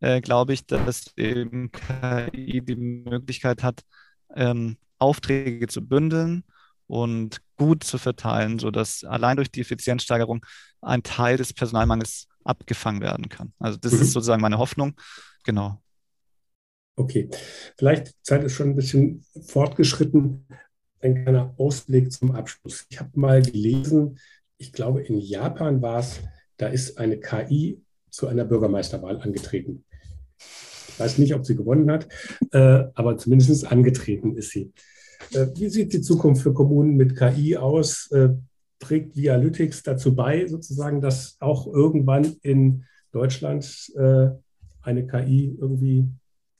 äh, 0.01 0.21
glaube 0.21 0.53
ich, 0.53 0.67
dass 0.67 1.13
eben 1.17 1.71
KI 1.73 2.61
die 2.63 2.77
Möglichkeit 2.77 3.63
hat, 3.63 3.83
ähm, 4.35 4.77
Aufträge 4.99 5.69
zu 5.69 5.87
bündeln 5.87 6.45
und 6.87 7.41
gut 7.57 7.85
zu 7.85 7.99
verteilen, 7.99 8.59
sodass 8.59 9.05
allein 9.05 9.37
durch 9.37 9.51
die 9.51 9.61
Effizienzsteigerung 9.61 10.45
ein 10.81 11.03
Teil 11.03 11.37
des 11.37 11.53
Personalmangels 11.53 12.29
abgefangen 12.45 13.01
werden 13.01 13.29
kann. 13.29 13.53
Also 13.59 13.79
das 13.79 13.93
mhm. 13.93 14.03
ist 14.03 14.13
sozusagen 14.13 14.43
meine 14.43 14.59
Hoffnung. 14.59 14.95
Genau. 15.45 15.83
Okay, 16.97 17.29
vielleicht 17.77 18.15
Zeit 18.25 18.43
ist 18.43 18.55
schon 18.55 18.71
ein 18.71 18.77
bisschen 18.77 19.25
fortgeschritten. 19.47 20.49
Ein 21.01 21.23
kleiner 21.23 21.55
Ausblick 21.59 22.11
zum 22.11 22.33
Abschluss. 22.33 22.87
Ich 22.89 22.99
habe 22.99 23.11
mal 23.15 23.41
gelesen, 23.41 24.19
ich 24.57 24.73
glaube 24.73 25.03
in 25.03 25.19
Japan 25.19 25.81
war 25.81 26.01
es, 26.01 26.21
da 26.57 26.67
ist 26.67 26.99
eine 26.99 27.21
KI 27.21 27.81
zu 28.11 28.27
einer 28.27 28.45
Bürgermeisterwahl 28.45 29.21
angetreten. 29.21 29.85
Ich 30.39 31.01
weiß 31.01 31.18
nicht, 31.18 31.34
ob 31.34 31.47
sie 31.47 31.57
gewonnen 31.57 31.91
hat, 31.91 32.09
äh, 32.53 32.84
aber 32.95 33.16
zumindest 33.18 33.70
angetreten 33.70 34.36
ist 34.36 34.51
sie. 34.51 34.72
Äh, 35.32 35.47
wie 35.55 35.68
sieht 35.68 35.93
die 35.93 36.01
Zukunft 36.01 36.43
für 36.43 36.53
Kommunen 36.53 36.97
mit 36.97 37.16
KI 37.16 37.57
aus? 37.57 38.11
Äh, 38.11 38.30
trägt 38.80 39.16
Vialytics 39.16 39.82
dazu 39.82 40.14
bei, 40.14 40.47
sozusagen, 40.47 41.01
dass 41.01 41.36
auch 41.41 41.66
irgendwann 41.66 42.36
in 42.43 42.84
Deutschland 43.12 43.93
äh, 43.97 44.28
eine 44.82 45.07
KI 45.07 45.57
irgendwie 45.61 46.07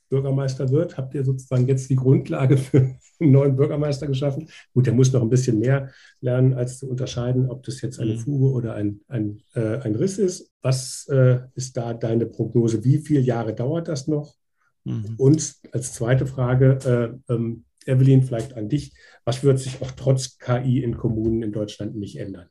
Bürgermeister 0.09 0.69
wird? 0.69 0.97
Habt 0.97 1.13
ihr 1.13 1.23
sozusagen 1.23 1.67
jetzt 1.67 1.89
die 1.89 1.95
Grundlage 1.95 2.57
für 2.57 2.97
einen 3.19 3.31
neuen 3.31 3.55
Bürgermeister 3.55 4.07
geschaffen? 4.07 4.49
Gut, 4.73 4.87
der 4.87 4.93
muss 4.93 5.13
noch 5.13 5.21
ein 5.21 5.29
bisschen 5.29 5.59
mehr 5.59 5.91
lernen, 6.21 6.53
als 6.53 6.79
zu 6.79 6.89
unterscheiden, 6.89 7.49
ob 7.49 7.63
das 7.63 7.81
jetzt 7.81 7.99
eine 7.99 8.13
mhm. 8.13 8.19
Fuge 8.19 8.51
oder 8.51 8.73
ein, 8.73 9.01
ein, 9.07 9.41
äh, 9.53 9.77
ein 9.77 9.95
Riss 9.95 10.17
ist. 10.17 10.51
Was 10.61 11.07
äh, 11.09 11.39
ist 11.55 11.77
da 11.77 11.93
deine 11.93 12.25
Prognose? 12.25 12.83
Wie 12.83 12.97
viele 12.97 13.21
Jahre 13.21 13.53
dauert 13.53 13.87
das 13.87 14.07
noch? 14.07 14.35
Mhm. 14.83 15.15
Und 15.17 15.55
als 15.71 15.93
zweite 15.93 16.25
Frage, 16.25 17.21
äh, 17.29 17.33
ähm, 17.33 17.65
Evelyn, 17.85 18.23
vielleicht 18.23 18.55
an 18.55 18.69
dich. 18.69 18.93
Was 19.25 19.43
wird 19.43 19.59
sich 19.59 19.81
auch 19.81 19.91
trotz 19.91 20.37
KI 20.37 20.83
in 20.83 20.97
Kommunen 20.97 21.41
in 21.43 21.51
Deutschland 21.51 21.95
nicht 21.95 22.17
ändern? 22.17 22.49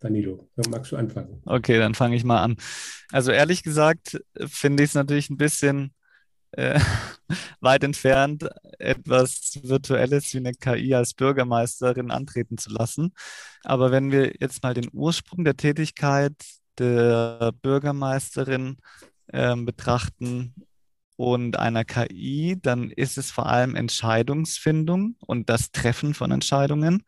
Danilo, 0.00 0.48
magst 0.68 0.90
du 0.90 0.96
anfangen? 0.96 1.40
Okay, 1.44 1.78
dann 1.78 1.94
fange 1.94 2.16
ich 2.16 2.24
mal 2.24 2.42
an. 2.42 2.56
Also 3.12 3.30
ehrlich 3.30 3.62
gesagt 3.62 4.20
finde 4.46 4.82
ich 4.82 4.90
es 4.90 4.94
natürlich 4.94 5.30
ein 5.30 5.36
bisschen 5.36 5.94
äh, 6.52 6.78
weit 7.60 7.84
entfernt, 7.84 8.48
etwas 8.78 9.58
Virtuelles 9.62 10.32
wie 10.34 10.38
eine 10.38 10.52
KI 10.52 10.94
als 10.94 11.14
Bürgermeisterin 11.14 12.10
antreten 12.10 12.58
zu 12.58 12.70
lassen. 12.70 13.12
Aber 13.64 13.90
wenn 13.90 14.10
wir 14.10 14.34
jetzt 14.40 14.62
mal 14.62 14.74
den 14.74 14.88
Ursprung 14.92 15.44
der 15.44 15.56
Tätigkeit 15.56 16.34
der 16.78 17.52
Bürgermeisterin 17.62 18.76
äh, 19.28 19.56
betrachten 19.56 20.54
und 21.16 21.58
einer 21.58 21.84
KI, 21.84 22.58
dann 22.60 22.90
ist 22.90 23.18
es 23.18 23.30
vor 23.30 23.46
allem 23.46 23.76
Entscheidungsfindung 23.76 25.16
und 25.20 25.48
das 25.50 25.70
Treffen 25.72 26.14
von 26.14 26.32
Entscheidungen. 26.32 27.04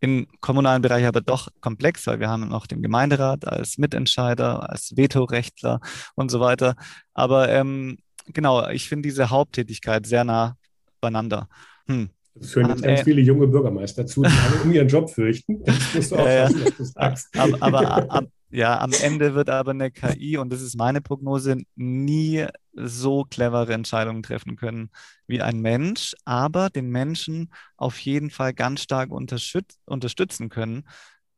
im 0.00 0.28
kommunalen 0.40 0.82
Bereich 0.82 1.06
aber 1.06 1.20
doch 1.20 1.48
komplex, 1.60 2.06
weil 2.06 2.20
wir 2.20 2.28
haben 2.28 2.48
noch 2.48 2.66
den 2.68 2.82
Gemeinderat 2.82 3.46
als 3.46 3.78
Mitentscheider, 3.78 4.70
als 4.70 4.96
Vetorechtler 4.96 5.80
und 6.14 6.30
so 6.30 6.40
weiter. 6.40 6.76
Aber 7.14 7.48
ähm, 7.48 7.98
genau, 8.32 8.68
ich 8.68 8.88
finde 8.88 9.08
diese 9.08 9.30
Haupttätigkeit 9.30 10.06
sehr 10.06 10.24
nah 10.24 10.56
beieinander. 11.00 11.48
Hm. 11.86 12.10
Das 12.34 12.52
führen 12.52 12.68
jetzt 12.68 12.82
ganz 12.82 13.02
viele 13.02 13.20
junge 13.20 13.48
Bürgermeister 13.48 14.06
zu, 14.06 14.22
die 14.22 14.28
alle 14.28 14.62
um 14.62 14.72
ihren 14.72 14.88
Job 14.88 15.10
fürchten. 15.10 15.62
Das 15.64 15.94
musst 15.94 16.12
du 16.12 16.16
auch 16.16 16.26
ja, 16.26 16.44
was 16.44 16.76
du 16.76 16.84
sagst. 16.84 17.36
Aber, 17.36 17.56
aber 17.60 18.10
am, 18.10 18.28
ja, 18.50 18.80
am 18.80 18.92
Ende 18.92 19.34
wird 19.34 19.50
aber 19.50 19.72
eine 19.72 19.90
KI, 19.90 20.38
und 20.38 20.50
das 20.52 20.62
ist 20.62 20.76
meine 20.76 21.00
Prognose, 21.00 21.58
nie 21.74 22.46
so 22.72 23.24
clevere 23.24 23.74
Entscheidungen 23.74 24.22
treffen 24.22 24.56
können 24.56 24.90
wie 25.26 25.42
ein 25.42 25.60
Mensch, 25.60 26.14
aber 26.24 26.70
den 26.70 26.90
Menschen 26.90 27.52
auf 27.76 27.98
jeden 27.98 28.30
Fall 28.30 28.54
ganz 28.54 28.82
stark 28.82 29.10
unterstützen 29.10 30.48
können, 30.48 30.84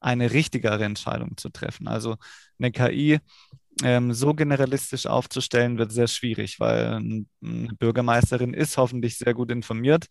eine 0.00 0.32
richtigere 0.32 0.84
Entscheidung 0.84 1.36
zu 1.36 1.48
treffen. 1.48 1.88
Also 1.88 2.16
eine 2.58 2.72
KI 2.72 3.18
ähm, 3.82 4.12
so 4.12 4.34
generalistisch 4.34 5.06
aufzustellen, 5.06 5.78
wird 5.78 5.92
sehr 5.92 6.08
schwierig, 6.08 6.60
weil 6.60 6.94
eine 6.94 7.26
Bürgermeisterin 7.78 8.54
ist 8.54 8.76
hoffentlich 8.76 9.18
sehr 9.18 9.34
gut 9.34 9.50
informiert 9.50 10.06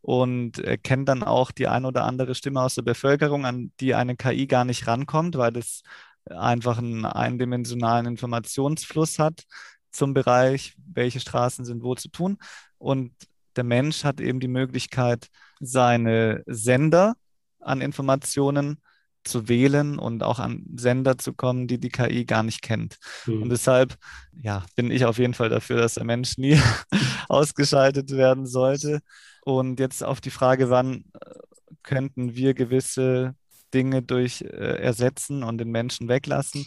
und 0.00 0.62
kennt 0.82 1.08
dann 1.08 1.22
auch 1.22 1.50
die 1.50 1.66
ein 1.66 1.86
oder 1.86 2.04
andere 2.04 2.34
Stimme 2.34 2.60
aus 2.60 2.74
der 2.74 2.82
Bevölkerung, 2.82 3.46
an 3.46 3.72
die 3.80 3.94
eine 3.94 4.16
KI 4.16 4.46
gar 4.46 4.64
nicht 4.66 4.86
rankommt, 4.86 5.36
weil 5.36 5.56
es 5.56 5.82
einfach 6.26 6.78
einen 6.78 7.04
eindimensionalen 7.06 8.06
Informationsfluss 8.06 9.18
hat 9.18 9.44
zum 9.90 10.14
Bereich, 10.14 10.74
welche 10.92 11.20
Straßen 11.20 11.64
sind 11.64 11.82
wo 11.82 11.94
zu 11.94 12.08
tun. 12.08 12.38
Und 12.78 13.12
der 13.56 13.64
Mensch 13.64 14.04
hat 14.04 14.20
eben 14.20 14.40
die 14.40 14.48
Möglichkeit, 14.48 15.28
seine 15.60 16.42
Sender 16.46 17.14
an 17.60 17.80
Informationen 17.80 18.82
zu 19.24 19.48
wählen 19.48 19.98
und 19.98 20.22
auch 20.22 20.38
an 20.38 20.64
Sender 20.76 21.18
zu 21.18 21.32
kommen, 21.32 21.66
die 21.66 21.78
die 21.78 21.88
KI 21.88 22.24
gar 22.24 22.42
nicht 22.42 22.62
kennt. 22.62 22.98
Mhm. 23.26 23.42
Und 23.42 23.48
deshalb 23.50 23.96
ja, 24.32 24.64
bin 24.76 24.90
ich 24.90 25.04
auf 25.04 25.18
jeden 25.18 25.34
Fall 25.34 25.48
dafür, 25.48 25.78
dass 25.78 25.94
der 25.94 26.04
Mensch 26.04 26.38
nie 26.38 26.58
ausgeschaltet 27.28 28.10
werden 28.10 28.46
sollte. 28.46 29.00
Und 29.42 29.80
jetzt 29.80 30.02
auf 30.02 30.20
die 30.20 30.30
Frage, 30.30 30.70
wann 30.70 31.04
äh, 31.14 31.34
könnten 31.82 32.34
wir 32.34 32.54
gewisse 32.54 33.34
Dinge 33.74 34.02
durch 34.02 34.42
äh, 34.42 34.80
ersetzen 34.80 35.42
und 35.42 35.58
den 35.58 35.70
Menschen 35.70 36.08
weglassen. 36.08 36.66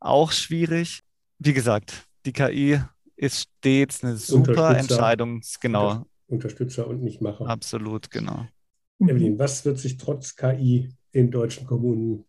Auch 0.00 0.32
schwierig. 0.32 1.00
Wie 1.38 1.52
gesagt, 1.52 2.06
die 2.24 2.32
KI 2.32 2.80
ist 3.16 3.48
stets 3.58 4.02
eine 4.04 4.16
super 4.16 4.76
Entscheidungs, 4.76 5.58
genau. 5.60 6.06
Unterstützer 6.26 6.86
und 6.86 7.02
nicht 7.02 7.20
Macher. 7.20 7.46
Absolut, 7.46 8.10
genau. 8.10 8.46
Evelyn, 9.00 9.38
was 9.38 9.64
wird 9.64 9.78
sich 9.78 9.98
trotz 9.98 10.36
KI 10.36 10.88
in 11.14 11.30
deutschen 11.30 11.66
Kommunen 11.66 12.24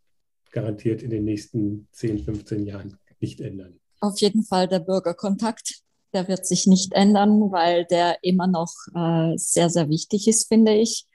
garantiert 0.51 1.03
in 1.03 1.09
den 1.09 1.25
nächsten 1.25 1.88
10, 1.91 2.23
15 2.23 2.65
Jahren 2.65 2.97
nicht 3.19 3.41
ändern? 3.41 3.79
Auf 3.99 4.19
jeden 4.21 4.43
Fall 4.43 4.67
der 4.67 4.79
Bürgerkontakt 4.79 5.81
der 6.16 6.28
wird 6.30 6.45
sich 6.45 6.66
nicht 6.66 6.93
ändern, 6.93 7.51
weil 7.51 7.86
der 7.86 8.24
immer 8.24 8.47
noch 8.47 8.72
äh, 8.95 9.38
sehr, 9.38 9.70
sehr 9.70 9.89
wichtig 9.89 10.28
ist, 10.28 10.47
finde 10.47 10.74
ich. 10.74 11.05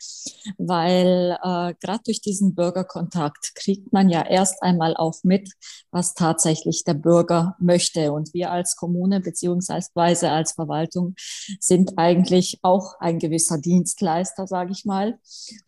Weil 0.59 1.39
äh, 1.43 1.75
gerade 1.81 2.03
durch 2.05 2.21
diesen 2.21 2.55
Bürgerkontakt 2.55 3.55
kriegt 3.55 3.93
man 3.93 4.11
ja 4.11 4.25
erst 4.25 4.63
einmal 4.63 4.95
auch 4.97 5.17
mit, 5.23 5.51
was 5.91 6.13
tatsächlich 6.13 6.85
der 6.85 6.95
Bürger 6.95 7.57
möchte. 7.59 8.13
Und 8.13 8.35
wir 8.35 8.51
als 8.51 8.77
Kommune 8.77 9.21
beziehungsweise 9.21 10.31
als 10.31 10.53
Verwaltung 10.53 11.15
sind 11.59 11.95
eigentlich 11.97 12.59
auch 12.63 13.01
ein 13.01 13.19
gewisser 13.19 13.59
Dienstleister, 13.59 14.47
sage 14.47 14.73
ich 14.73 14.85
mal, 14.85 15.19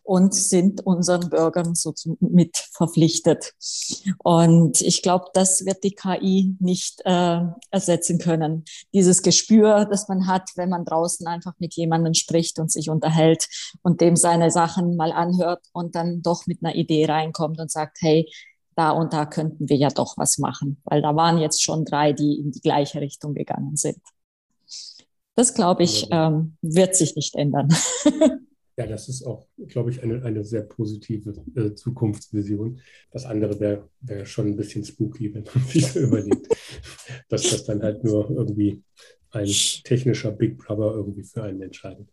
und 0.03 0.35
sind 0.35 0.85
unseren 0.85 1.29
Bürgern 1.31 1.73
so 1.73 1.93
mit 2.19 2.57
verpflichtet. 2.71 3.53
Und 4.23 4.81
ich 4.81 5.01
glaube, 5.01 5.25
das 5.33 5.65
wird 5.65 5.83
die 5.83 5.95
KI 5.95 6.55
nicht 6.59 7.01
äh, 7.05 7.39
ersetzen 7.71 8.19
können. 8.19 8.65
Dieses 8.93 9.22
Gespür, 9.23 9.85
das 9.85 10.07
man 10.07 10.27
hat, 10.27 10.49
wenn 10.55 10.69
man 10.69 10.85
draußen 10.85 11.25
einfach 11.27 11.53
mit 11.59 11.73
jemandem 11.75 12.13
spricht 12.13 12.59
und 12.59 12.71
sich 12.71 12.89
unterhält 12.89 13.47
und 13.81 14.01
dem 14.01 14.15
seine 14.15 14.51
Sachen 14.51 14.95
mal 14.95 15.11
anhört 15.11 15.65
und 15.73 15.95
dann 15.95 16.21
doch 16.21 16.45
mit 16.47 16.63
einer 16.63 16.75
Idee 16.75 17.05
reinkommt 17.05 17.59
und 17.59 17.71
sagt, 17.71 17.97
hey, 18.01 18.31
da 18.75 18.91
und 18.91 19.13
da 19.13 19.25
könnten 19.25 19.69
wir 19.69 19.77
ja 19.77 19.89
doch 19.89 20.17
was 20.17 20.37
machen, 20.37 20.81
weil 20.83 21.01
da 21.01 21.15
waren 21.15 21.37
jetzt 21.37 21.63
schon 21.63 21.85
drei, 21.85 22.13
die 22.13 22.39
in 22.39 22.51
die 22.51 22.61
gleiche 22.61 23.01
Richtung 23.01 23.33
gegangen 23.33 23.75
sind. 23.75 23.99
Das, 25.35 25.53
glaube 25.53 25.83
ich, 25.83 26.07
ähm, 26.11 26.57
wird 26.61 26.95
sich 26.95 27.15
nicht 27.15 27.35
ändern. 27.35 27.69
Ja, 28.75 28.87
das 28.87 29.07
ist 29.07 29.23
auch, 29.23 29.47
glaube 29.67 29.91
ich, 29.91 30.01
eine, 30.01 30.23
eine 30.23 30.43
sehr 30.43 30.63
positive 30.63 31.33
äh, 31.55 31.75
Zukunftsvision. 31.75 32.79
Das 33.11 33.25
andere 33.25 33.59
wäre 33.59 33.89
wär 34.01 34.25
schon 34.25 34.47
ein 34.47 34.55
bisschen 34.55 34.83
spooky, 34.83 35.33
wenn 35.33 35.43
man 35.43 35.63
sich 35.67 35.85
so 35.87 35.99
überlegt, 35.99 36.47
dass 37.29 37.43
das 37.43 37.65
dann 37.65 37.83
halt 37.83 38.03
nur 38.03 38.29
irgendwie 38.31 38.81
ein 39.31 39.49
technischer 39.83 40.31
Big 40.31 40.57
Brother 40.57 40.95
irgendwie 40.95 41.23
für 41.23 41.43
einen 41.43 41.61
entscheidet. 41.61 42.07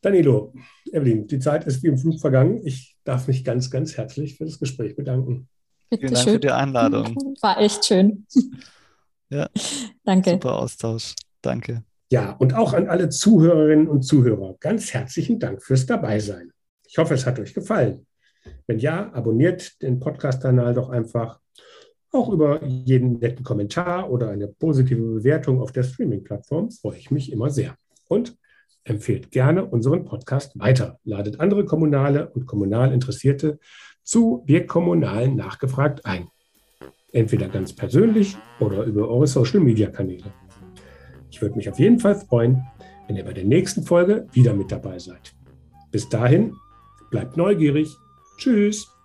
Danilo, 0.00 0.54
Evelyn, 0.92 1.26
die 1.26 1.38
Zeit 1.38 1.66
ist 1.66 1.82
wie 1.82 1.88
im 1.88 1.98
Flug 1.98 2.20
vergangen. 2.20 2.64
Ich 2.64 2.96
darf 3.04 3.26
mich 3.26 3.44
ganz, 3.44 3.70
ganz 3.70 3.96
herzlich 3.96 4.36
für 4.36 4.44
das 4.44 4.58
Gespräch 4.58 4.94
bedanken. 4.94 5.48
Bitte 5.90 6.00
Vielen 6.00 6.14
Dank 6.14 6.24
schön. 6.24 6.32
für 6.34 6.40
die 6.40 6.50
Einladung. 6.50 7.16
War 7.40 7.60
echt 7.60 7.84
schön. 7.84 8.26
Ja. 9.30 9.48
Danke. 10.04 10.30
Super 10.30 10.56
Austausch. 10.56 11.14
Danke. 11.42 11.85
Ja, 12.10 12.32
und 12.32 12.54
auch 12.54 12.72
an 12.72 12.86
alle 12.88 13.08
Zuhörerinnen 13.08 13.88
und 13.88 14.02
Zuhörer 14.02 14.56
ganz 14.60 14.94
herzlichen 14.94 15.40
Dank 15.40 15.62
fürs 15.62 15.86
Dabeisein. 15.86 16.52
Ich 16.86 16.98
hoffe, 16.98 17.14
es 17.14 17.26
hat 17.26 17.38
euch 17.40 17.52
gefallen. 17.52 18.06
Wenn 18.68 18.78
ja, 18.78 19.12
abonniert 19.12 19.82
den 19.82 19.98
Podcast-Kanal 19.98 20.74
doch 20.74 20.88
einfach 20.88 21.40
auch 22.12 22.28
über 22.30 22.64
jeden 22.64 23.18
netten 23.18 23.44
Kommentar 23.44 24.10
oder 24.10 24.30
eine 24.30 24.46
positive 24.46 25.02
Bewertung 25.02 25.60
auf 25.60 25.72
der 25.72 25.82
Streaming-Plattform 25.82 26.70
freue 26.70 26.98
ich 26.98 27.10
mich 27.10 27.32
immer 27.32 27.50
sehr. 27.50 27.74
Und 28.08 28.36
empfehlt 28.84 29.32
gerne 29.32 29.64
unseren 29.64 30.04
Podcast 30.04 30.58
weiter. 30.58 31.00
Ladet 31.02 31.40
andere 31.40 31.64
Kommunale 31.64 32.30
und 32.30 32.46
kommunal 32.46 32.92
Interessierte 32.92 33.58
zu 34.04 34.44
Wir 34.46 34.66
Kommunalen 34.66 35.34
nachgefragt 35.34 36.06
ein. 36.06 36.28
Entweder 37.12 37.48
ganz 37.48 37.72
persönlich 37.74 38.36
oder 38.60 38.84
über 38.84 39.08
eure 39.08 39.26
Social-Media-Kanäle. 39.26 40.32
Ich 41.36 41.42
würde 41.42 41.56
mich 41.56 41.68
auf 41.68 41.78
jeden 41.78 41.98
Fall 41.98 42.14
freuen, 42.14 42.66
wenn 43.06 43.16
ihr 43.16 43.24
bei 43.26 43.34
der 43.34 43.44
nächsten 43.44 43.82
Folge 43.82 44.26
wieder 44.32 44.54
mit 44.54 44.72
dabei 44.72 44.98
seid. 44.98 45.34
Bis 45.90 46.08
dahin, 46.08 46.54
bleibt 47.10 47.36
neugierig. 47.36 47.94
Tschüss. 48.38 48.95